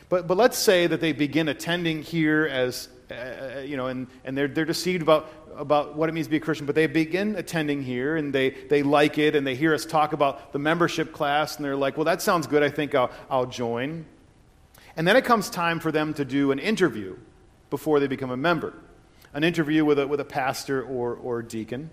But, 0.10 0.28
but 0.28 0.38
let's 0.38 0.58
say 0.58 0.88
that 0.88 1.02
they 1.02 1.12
begin 1.12 1.48
attending 1.48 2.04
here 2.04 2.46
as, 2.46 2.90
uh, 3.12 3.60
you 3.60 3.78
know, 3.78 3.88
and, 3.88 4.08
and 4.24 4.38
they're, 4.38 4.48
they're 4.48 4.66
deceived 4.66 5.02
about, 5.02 5.32
about 5.58 5.96
what 5.96 6.10
it 6.10 6.12
means 6.12 6.28
to 6.28 6.32
be 6.32 6.38
a 6.38 6.42
Christian, 6.42 6.66
but 6.66 6.76
they 6.76 6.88
begin 6.88 7.36
attending 7.36 7.82
here 7.82 8.18
and 8.18 8.34
they, 8.34 8.52
they 8.52 8.84
like 8.84 9.18
it 9.18 9.36
and 9.36 9.46
they 9.46 9.56
hear 9.56 9.74
us 9.74 9.86
talk 9.86 10.14
about 10.14 10.54
the 10.54 10.60
membership 10.60 11.12
class 11.12 11.56
and 11.56 11.66
they're 11.66 11.76
like, 11.76 11.98
well, 11.98 12.06
that 12.06 12.22
sounds 12.22 12.46
good. 12.46 12.62
I 12.62 12.70
think 12.70 12.94
I'll, 12.94 13.10
I'll 13.30 13.48
join. 13.48 14.06
And 14.96 15.08
then 15.08 15.16
it 15.16 15.26
comes 15.26 15.50
time 15.50 15.80
for 15.80 15.92
them 15.92 16.14
to 16.14 16.26
do 16.26 16.52
an 16.52 16.60
interview 16.60 17.18
before 17.70 18.00
they 18.00 18.08
become 18.08 18.32
a 18.32 18.38
member 18.38 18.74
an 19.36 19.44
interview 19.44 19.84
with 19.84 20.00
a, 20.00 20.08
with 20.08 20.22
a 20.22 20.26
pastor 20.26 20.82
or, 20.82 21.14
or 21.16 21.42
deacon. 21.42 21.90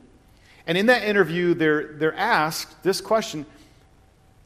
And 0.64 0.78
in 0.78 0.86
that 0.86 1.02
interview, 1.02 1.54
they're, 1.54 1.94
they're 1.94 2.14
asked 2.14 2.82
this 2.82 3.00
question 3.00 3.44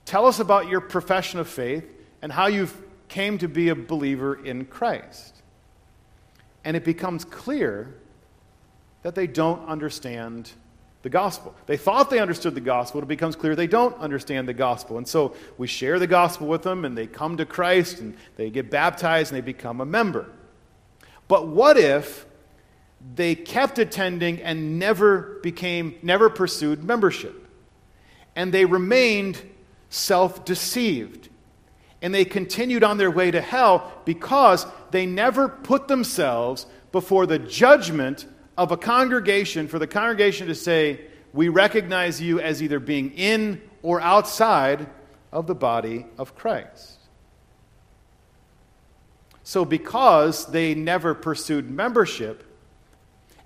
Tell 0.07 0.25
us 0.27 0.41
about 0.41 0.69
your 0.69 0.81
profession 0.81 1.39
of 1.39 1.49
faith 1.49 1.85
and 2.23 2.33
how 2.33 2.47
you've 2.47 2.75
came 3.09 3.39
to 3.39 3.49
be 3.49 3.69
a 3.69 3.75
believer 3.75 4.45
in 4.45 4.65
Christ. 4.67 5.43
And 6.65 6.77
it 6.77 6.85
becomes 6.85 7.25
clear 7.25 7.95
that 9.03 9.15
they 9.15 9.27
don't 9.27 9.67
understand 9.69 10.51
the 11.03 11.11
gospel. 11.11 11.55
They 11.67 11.77
thought 11.77 12.11
they 12.11 12.19
understood 12.19 12.57
the 12.57 12.61
gospel. 12.61 13.01
It 13.01 13.07
becomes 13.07 13.37
clear 13.37 13.55
they 13.55 13.69
don't 13.69 13.97
understand 13.99 14.49
the 14.49 14.55
gospel. 14.55 14.99
And 14.99 15.07
so 15.07 15.37
we 15.57 15.69
share 15.69 16.01
the 16.01 16.09
gospel 16.09 16.49
with 16.49 16.63
them, 16.63 16.85
and 16.85 16.99
they 16.99 17.07
come 17.07 17.37
to 17.37 17.47
Christ, 17.47 18.01
and 18.01 18.17
they 18.37 18.51
get 18.51 18.71
baptized, 18.71 19.31
and 19.31 19.37
they 19.37 19.47
become 19.47 19.81
a 19.81 19.87
member. 19.87 20.29
But 21.29 21.47
what 21.47 21.77
if 21.77 22.27
they 23.15 23.37
kept 23.37 23.79
attending 23.79 24.43
and 24.43 24.81
never 24.81 25.39
became, 25.43 25.95
never 26.03 26.29
pursued 26.29 26.83
membership? 26.83 27.47
And 28.35 28.53
they 28.53 28.65
remained 28.65 29.41
self 29.89 30.45
deceived 30.45 31.29
and 32.03 32.15
they 32.15 32.25
continued 32.25 32.85
on 32.85 32.99
their 32.99 33.11
way 33.11 33.31
to 33.31 33.41
hell 33.41 33.93
because 34.05 34.67
they 34.91 35.07
never 35.07 35.49
put 35.49 35.89
themselves 35.89 36.67
before 36.93 37.27
the 37.27 37.39
judgment 37.39 38.27
of 38.57 38.73
a 38.73 38.77
congregation 38.77 39.69
for 39.69 39.79
the 39.79 39.87
congregation 39.87 40.47
to 40.47 40.55
say, 40.55 41.01
We 41.33 41.49
recognize 41.49 42.21
you 42.21 42.41
as 42.41 42.63
either 42.63 42.81
being 42.81 43.13
in 43.13 43.63
or 43.83 44.01
outside 44.01 44.87
of 45.33 45.47
the 45.47 45.55
body 45.55 46.07
of 46.19 46.35
Christ. 46.35 46.99
So, 49.43 49.65
because 49.65 50.47
they 50.47 50.75
never 50.75 51.15
pursued 51.15 51.71
membership 51.71 52.43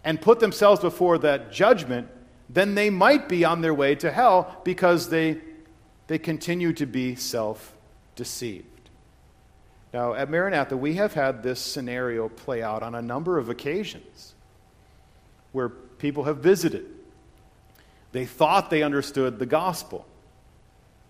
and 0.03 0.21
put 0.21 0.41
themselves 0.41 0.81
before 0.81 1.19
that 1.19 1.53
judgment, 1.53 2.09
then 2.49 2.75
they 2.75 2.91
might 2.91 3.29
be 3.29 3.45
on 3.45 3.61
their 3.61 3.75
way 3.75 3.95
to 3.97 4.11
hell 4.11 4.61
because 4.65 5.11
they, 5.11 5.39
they 6.07 6.19
continue 6.19 6.73
to 6.73 6.87
be 6.87 7.15
self 7.15 7.77
deceived. 8.15 8.67
Now, 9.93 10.15
at 10.15 10.31
Maranatha, 10.31 10.77
we 10.77 10.95
have 10.95 11.15
had 11.15 11.43
this 11.43 11.61
scenario 11.61 12.29
play 12.29 12.63
out 12.63 12.83
on 12.83 12.95
a 12.95 13.03
number 13.03 13.39
of 13.39 13.49
occasions 13.49 14.35
where 15.53 15.69
people 15.69 16.25
have 16.25 16.39
visited. 16.39 16.87
They 18.13 18.25
thought 18.25 18.71
they 18.71 18.83
understood 18.83 19.39
the 19.39 19.47
gospel. 19.47 20.07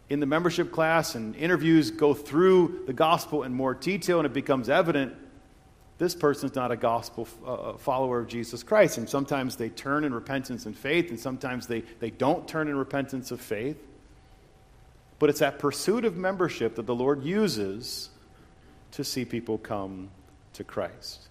In 0.09 0.19
the 0.19 0.27
membership 0.27 0.73
class 0.73 1.15
and 1.15 1.37
interviews 1.37 1.91
go 1.91 2.15
through 2.15 2.85
the 2.87 2.93
gospel 2.93 3.43
in 3.43 3.53
more 3.53 3.75
detail, 3.75 4.19
and 4.19 4.27
it 4.27 4.33
becomes 4.33 4.69
evident 4.69 5.15
this 5.99 6.15
person's 6.15 6.55
not 6.55 6.73
a 6.73 6.77
gospel 6.77 7.29
uh, 7.47 7.75
follower 7.75 8.21
of 8.21 8.27
Jesus 8.27 8.63
Christ. 8.63 8.97
And 8.97 9.07
sometimes 9.07 9.57
they 9.57 9.69
turn 9.69 10.05
in 10.05 10.15
repentance 10.15 10.65
and 10.65 10.77
faith, 10.77 11.11
and 11.11 11.21
sometimes 11.21 11.67
they, 11.67 11.83
they 12.01 12.09
don't 12.09 12.49
turn 12.49 12.69
in 12.69 12.77
repentance 12.77 13.31
of 13.31 13.41
faith. 13.41 13.77
But 15.21 15.29
it's 15.29 15.41
that 15.41 15.59
pursuit 15.59 16.05
of 16.05 16.17
membership 16.17 16.75
that 16.77 16.87
the 16.87 16.95
Lord 16.95 17.23
uses 17.23 18.09
to 18.93 19.05
see 19.05 19.25
people 19.25 19.59
come 19.59 20.11
to 20.55 20.65
Christ. 20.65 21.29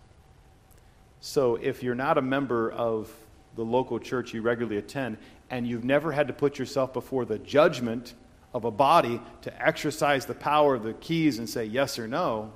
So 1.19 1.55
if 1.55 1.83
you're 1.83 1.95
not 1.95 2.17
a 2.17 2.21
member 2.21 2.71
of 2.71 3.11
the 3.55 3.65
local 3.65 3.99
church 3.99 4.33
you 4.33 4.41
regularly 4.41 4.77
attend, 4.77 5.17
and 5.49 5.67
you've 5.67 5.83
never 5.83 6.11
had 6.11 6.27
to 6.27 6.33
put 6.33 6.59
yourself 6.59 6.93
before 6.93 7.25
the 7.25 7.39
judgment 7.39 8.13
of 8.53 8.63
a 8.63 8.71
body 8.71 9.19
to 9.41 9.67
exercise 9.67 10.27
the 10.27 10.35
power 10.35 10.75
of 10.75 10.83
the 10.83 10.93
keys 10.93 11.39
and 11.39 11.49
say 11.49 11.65
yes 11.65 11.97
or 11.97 12.07
no, 12.07 12.53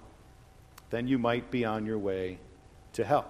then 0.92 1.08
you 1.08 1.18
might 1.18 1.50
be 1.50 1.66
on 1.66 1.86
your 1.86 1.98
way 1.98 2.38
to 2.94 3.04
hell. 3.04 3.26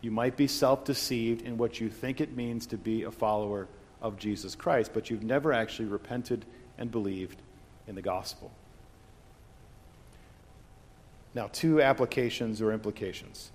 You 0.00 0.12
might 0.12 0.36
be 0.36 0.46
self 0.46 0.84
deceived 0.84 1.42
in 1.42 1.58
what 1.58 1.80
you 1.80 1.88
think 1.88 2.20
it 2.20 2.36
means 2.36 2.66
to 2.68 2.78
be 2.78 3.02
a 3.02 3.10
follower 3.10 3.66
of 4.00 4.16
Jesus 4.16 4.54
Christ, 4.54 4.92
but 4.94 5.10
you've 5.10 5.24
never 5.24 5.52
actually 5.52 5.88
repented 5.88 6.46
and 6.78 6.90
believed 6.90 7.40
in 7.86 7.94
the 7.94 8.02
gospel. 8.02 8.50
Now, 11.34 11.48
two 11.52 11.82
applications 11.82 12.62
or 12.62 12.72
implications. 12.72 13.50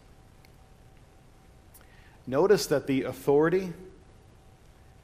Notice 2.28 2.68
that 2.68 2.88
the 2.88 3.04
authority 3.04 3.74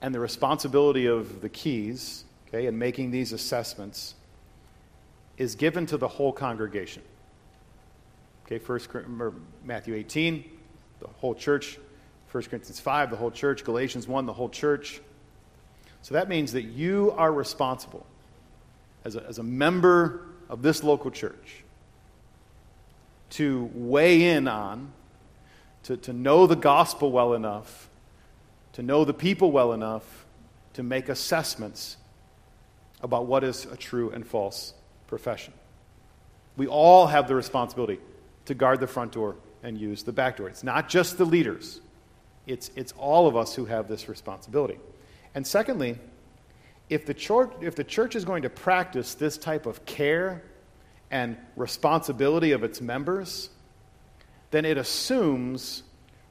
and 0.02 0.16
the 0.16 0.20
responsibility 0.20 1.06
of 1.06 1.42
the 1.42 1.50
keys, 1.50 2.24
okay, 2.48 2.68
and 2.68 2.78
making 2.78 3.12
these 3.12 3.34
assessments 3.34 4.16
is 5.38 5.56
given 5.56 5.86
to 5.88 5.98
the 5.98 6.08
whole 6.08 6.32
congregation. 6.32 7.02
Okay, 8.46 8.60
first 8.60 8.90
Matthew 9.64 9.96
18, 9.96 10.44
the 11.00 11.08
whole 11.08 11.36
church. 11.36 11.78
1 12.32 12.44
Corinthians 12.44 12.80
5, 12.80 13.10
the 13.10 13.18
whole 13.18 13.32
church. 13.32 13.64
Galatians 13.64 14.08
1, 14.08 14.26
the 14.26 14.34
whole 14.34 14.50
church. 14.50 15.02
So 16.02 16.14
that 16.16 16.30
means 16.30 16.54
that 16.54 16.64
you 16.64 17.14
are 17.18 17.32
responsible 17.32 18.06
as 19.04 19.16
a, 19.16 19.26
as 19.26 19.38
a 19.38 19.44
member 19.44 20.26
of 20.50 20.62
this 20.62 20.84
local 20.84 21.12
church 21.12 21.64
to 23.32 23.70
weigh 23.74 24.30
in 24.30 24.48
on, 24.48 24.92
to, 25.84 25.98
to 25.98 26.14
know 26.14 26.48
the 26.48 26.56
gospel 26.56 27.12
well 27.12 27.34
enough, 27.34 27.90
to 28.74 28.84
know 28.84 29.06
the 29.06 29.14
people 29.14 29.52
well 29.52 29.74
enough 29.74 30.26
to 30.74 30.84
make 30.84 31.10
assessments 31.10 31.98
about 33.02 33.26
what 33.26 33.44
is 33.44 33.66
a 33.66 33.78
true 33.78 34.10
and 34.12 34.26
false 34.26 34.74
profession. 35.08 35.54
We 36.58 36.68
all 36.68 37.08
have 37.08 37.28
the 37.28 37.36
responsibility 37.36 38.00
to 38.46 38.54
guard 38.54 38.80
the 38.80 38.88
front 38.88 39.14
door 39.14 39.36
and 39.64 39.78
use 39.78 40.04
the 40.04 40.12
back 40.12 40.38
door. 40.38 40.50
It's 40.50 40.64
not 40.64 40.90
just 40.90 41.18
the 41.18 41.26
leaders, 41.26 41.82
it's, 42.48 42.72
it's 42.76 42.94
all 42.94 43.28
of 43.28 43.36
us 43.36 43.54
who 43.54 43.66
have 43.66 43.88
this 43.88 44.10
responsibility. 44.10 44.80
And 45.40 45.48
secondly, 45.48 45.98
if 46.90 47.06
the, 47.06 47.14
church, 47.14 47.54
if 47.62 47.74
the 47.74 47.86
church 47.86 48.18
is 48.18 48.26
going 48.26 48.42
to 48.42 48.50
practice 48.50 49.14
this 49.14 49.38
type 49.38 49.68
of 49.68 49.86
care 49.86 50.44
and 51.12 51.38
responsibility 51.56 52.52
of 52.52 52.66
its 52.66 52.82
members, 52.82 53.50
then 54.52 54.66
it 54.66 54.78
assumes 54.78 55.84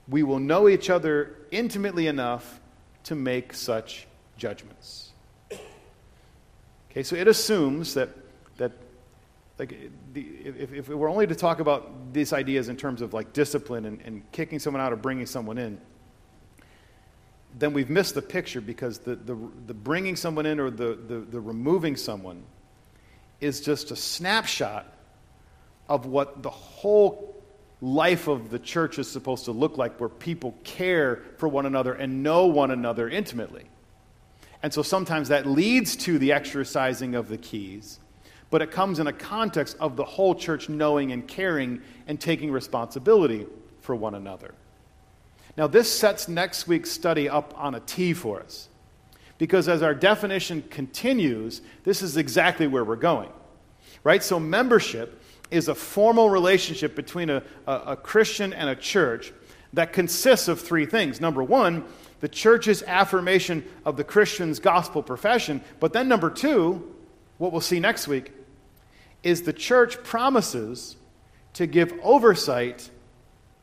we 0.09 0.23
will 0.25 0.39
know 0.39 0.69
each 0.69 0.91
other 0.91 1.39
intimately 1.51 2.07
enough 2.07 2.61
to 3.05 3.15
make 3.15 3.55
such 3.55 4.07
judgments. 4.37 5.13
Okay, 6.91 7.03
so 7.03 7.17
it 7.17 7.29
assumes 7.29 7.95
that, 7.95 8.11
that 8.59 8.73
like 9.59 9.75
the, 10.13 10.21
if, 10.21 10.71
if 10.75 10.89
we're 10.91 11.09
only 11.09 11.27
to 11.27 11.35
talk 11.35 11.61
about 11.61 12.13
these 12.13 12.35
ideas 12.35 12.69
in 12.69 12.77
terms 12.77 13.01
of 13.01 13.15
like 13.15 13.33
discipline 13.33 13.87
and, 13.87 14.03
and 14.03 14.33
kicking 14.33 14.59
someone 14.59 14.83
out 14.83 14.93
or 14.93 14.97
bringing 14.97 15.25
someone 15.25 15.57
in 15.57 15.81
then 17.57 17.73
we've 17.73 17.91
missed 17.91 18.15
the 18.15 18.23
picture 18.23 18.61
because 18.61 18.99
the, 18.99 19.17
the, 19.17 19.37
the 19.67 19.75
bringing 19.75 20.17
someone 20.17 20.47
in 20.47 20.61
or 20.61 20.71
the, 20.71 20.99
the, 21.07 21.19
the 21.19 21.41
removing 21.41 21.97
someone 21.97 22.43
is 23.41 23.61
just 23.61 23.91
a 23.91 23.97
snapshot 23.97 24.93
of 25.89 26.07
what 26.07 26.43
the 26.43 26.51
whole 26.51 27.43
life 27.81 28.27
of 28.27 28.51
the 28.51 28.59
church 28.59 28.99
is 28.99 29.11
supposed 29.11 29.45
to 29.45 29.53
look 29.53 29.79
like, 29.79 29.99
where 30.01 30.09
people 30.09 30.55
care 30.65 31.23
for 31.39 31.49
one 31.49 31.65
another 31.65 31.95
and 31.95 32.23
know 32.23 32.47
one 32.47 32.71
another 32.71 33.09
intimately. 33.09 33.65
And 34.63 34.75
so 34.75 34.83
sometimes 34.83 35.29
that 35.29 35.47
leads 35.47 35.95
to 35.97 36.19
the 36.19 36.33
exercising 36.33 37.15
of 37.15 37.29
the 37.29 37.39
keys 37.39 38.01
but 38.51 38.63
it 38.63 38.71
comes 38.71 38.99
in 38.99 39.07
a 39.07 39.13
context 39.13 39.77
of 39.79 39.97
the 39.97 40.05
whole 40.05 40.35
church 40.35 40.69
knowing 40.69 41.13
and 41.13 41.27
caring 41.27 41.83
and 42.07 42.21
taking 42.21 42.51
responsibility 42.51 43.47
for 43.81 43.95
one 43.95 44.15
another. 44.15 44.55
Now, 45.59 45.67
this 45.67 45.93
sets 45.93 46.29
next 46.29 46.69
week's 46.69 46.91
study 46.91 47.29
up 47.29 47.53
on 47.57 47.75
a 47.75 47.81
T 47.81 48.15
for 48.15 48.41
us. 48.41 48.69
Because 49.39 49.69
as 49.69 49.83
our 49.83 49.95
definition 49.95 50.63
continues, 50.71 51.63
this 51.83 52.01
is 52.01 52.17
exactly 52.17 52.69
where 52.69 52.85
we're 52.85 52.97
going. 52.97 53.31
Right? 54.05 54.23
So, 54.23 54.39
membership 54.39 55.21
is 55.51 55.67
a 55.67 55.75
formal 55.75 56.31
relationship 56.31 56.95
between 56.95 57.29
a, 57.29 57.43
a, 57.67 57.73
a 57.73 57.97
Christian 57.97 58.53
and 58.53 58.71
a 58.71 58.77
church 58.77 59.33
that 59.73 59.93
consists 59.93 60.47
of 60.47 60.61
three 60.61 60.87
things. 60.87 61.21
Number 61.21 61.43
one, 61.43 61.85
the 62.21 62.29
church's 62.29 62.83
affirmation 62.85 63.65
of 63.85 63.97
the 63.97 64.05
Christian's 64.05 64.61
gospel 64.61 65.03
profession. 65.03 65.61
But 65.81 65.93
then, 65.93 66.09
number 66.09 66.31
two, 66.31 66.95
what 67.39 67.51
we'll 67.51 67.61
see 67.61 67.81
next 67.81 68.07
week, 68.07 68.33
is 69.25 69.43
the 69.43 69.53
church 69.53 70.03
promises 70.05 70.97
to 71.55 71.67
give 71.67 71.93
oversight 72.03 72.91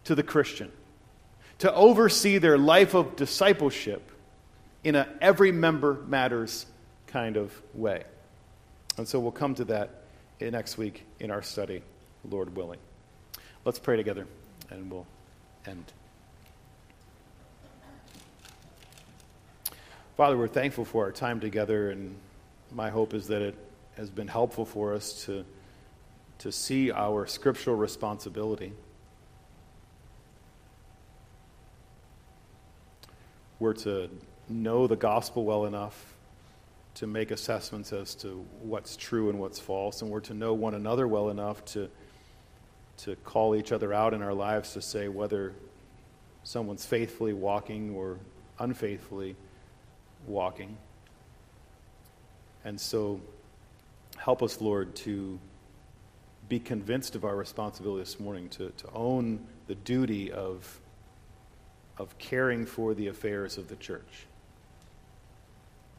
to 0.04 0.14
the 0.14 0.24
Christian, 0.24 0.72
to 1.60 1.74
oversee 1.74 2.38
their 2.38 2.58
life 2.58 2.94
of 2.94 3.16
discipleship 3.16 4.12
in 4.84 4.96
a 4.96 5.08
every 5.22 5.52
member 5.52 5.96
matters 6.08 6.66
kind 7.08 7.38
of 7.38 7.52
way. 7.74 8.04
And 8.98 9.08
so 9.08 9.20
we'll 9.20 9.32
come 9.32 9.56
to 9.56 9.66
that 9.66 10.04
next 10.40 10.78
week 10.78 11.04
in 11.20 11.32
our 11.32 11.42
study, 11.42 11.82
Lord 12.30 12.56
willing. 12.56 12.80
Let's 13.64 13.80
pray 13.80 13.98
together 13.98 14.28
and 14.70 14.92
we'll 14.92 15.08
end. 15.66 15.92
Father, 20.18 20.38
we're 20.38 20.48
thankful 20.48 20.86
for 20.86 21.04
our 21.04 21.12
time 21.12 21.42
together, 21.42 21.90
and 21.90 22.16
my 22.74 22.90
hope 22.90 23.14
is 23.14 23.28
that 23.28 23.42
it 23.42 23.56
has 23.98 24.10
been 24.10 24.30
helpful 24.30 24.64
for 24.64 24.94
us 24.94 25.26
to, 25.26 25.44
to 26.38 26.54
see 26.54 26.90
our 26.90 27.28
scriptural 27.28 27.76
responsibility. 27.76 28.72
We're 33.60 33.74
to 33.74 34.10
know 34.50 34.88
the 34.88 34.96
gospel 34.96 35.46
well 35.46 35.66
enough 35.66 36.14
to 36.96 37.08
make 37.08 37.32
assessments 37.32 37.92
as 37.92 38.16
to 38.16 38.46
what's 38.62 38.96
true 38.96 39.30
and 39.30 39.40
what's 39.40 39.60
false, 39.60 40.02
and 40.02 40.10
we're 40.10 40.22
to 40.22 40.34
know 40.34 40.54
one 40.54 40.74
another 40.74 41.08
well 41.08 41.30
enough 41.30 41.64
to, 41.66 41.90
to 42.98 43.16
call 43.18 43.56
each 43.56 43.72
other 43.72 43.94
out 43.94 44.14
in 44.14 44.22
our 44.22 44.34
lives 44.34 44.74
to 44.74 44.82
say 44.82 45.08
whether 45.08 45.54
someone's 46.44 46.86
faithfully 46.86 47.34
walking 47.34 47.96
or 47.96 48.18
unfaithfully 48.60 49.36
walking. 50.28 50.78
And 52.64 52.80
so 52.80 53.20
Help 54.18 54.42
us, 54.42 54.62
Lord, 54.62 54.96
to 54.96 55.40
be 56.48 56.60
convinced 56.60 57.16
of 57.16 57.26
our 57.26 57.36
responsibility 57.36 58.02
this 58.02 58.20
morning, 58.20 58.50
to, 58.50 58.70
to 58.70 58.90
own 58.94 59.46
the 59.68 59.76
duty 59.76 60.32
of, 60.32 60.80
of 61.98 62.18
caring 62.18 62.66
for 62.66 62.94
the 62.94 63.08
affairs 63.08 63.58
of 63.58 63.68
the 63.68 63.76
church. 63.76 64.26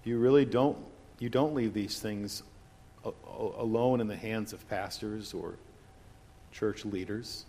You 0.05 0.19
really 0.19 0.45
don't, 0.45 0.77
you 1.19 1.29
don't 1.29 1.55
leave 1.55 1.75
these 1.75 1.99
things 1.99 2.43
alone 3.39 4.01
in 4.01 4.09
the 4.09 4.17
hands 4.17 4.53
of 4.53 4.69
pastors 4.69 5.33
or 5.33 5.55
church 6.53 6.85
leaders, 6.85 7.45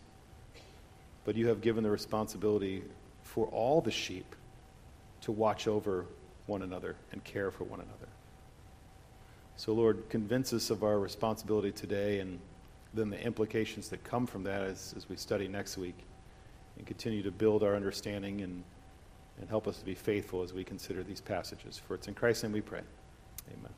but 1.26 1.36
you 1.36 1.48
have 1.48 1.62
given 1.62 1.84
the 1.84 1.89
responsibility 1.89 2.84
for 3.24 3.48
all 3.48 3.82
the 3.82 3.91
sheep 3.91 4.36
to 5.22 5.32
watch 5.32 5.68
over 5.68 6.06
one 6.45 6.62
another 6.62 6.95
and 7.12 7.24
care 7.24 7.52
for 7.52 7.66
one 7.66 7.80
another. 7.80 8.08
So, 9.58 9.74
Lord, 9.74 10.04
convince 10.10 10.54
us 10.54 10.70
of 10.70 10.84
our 10.84 11.00
responsibility 11.00 11.72
today 11.72 12.20
and 12.20 12.39
then 12.93 13.10
the 13.10 13.22
implications 13.22 13.89
that 13.89 14.04
come 14.04 14.26
from 14.26 14.43
that 14.43 14.62
as, 14.62 14.93
as 14.95 15.10
we 15.10 15.16
study 15.16 15.48
next 15.48 15.78
week 15.78 15.95
and 16.78 16.86
continue 16.86 17.23
to 17.23 17.32
build 17.32 17.63
our 17.63 17.75
understanding 17.75 18.41
and, 18.41 18.63
and 19.39 19.49
help 19.49 19.67
us 19.67 19.80
to 19.80 19.86
be 19.86 19.95
faithful 19.95 20.43
as 20.43 20.53
we 20.53 20.63
consider 20.63 21.03
these 21.03 21.21
passages. 21.21 21.78
For 21.78 21.95
it's 21.95 22.07
in 22.07 22.13
Christ's 22.13 22.43
name 22.43 22.53
we 22.53 22.61
pray. 22.61 22.82
Amen. 23.51 23.73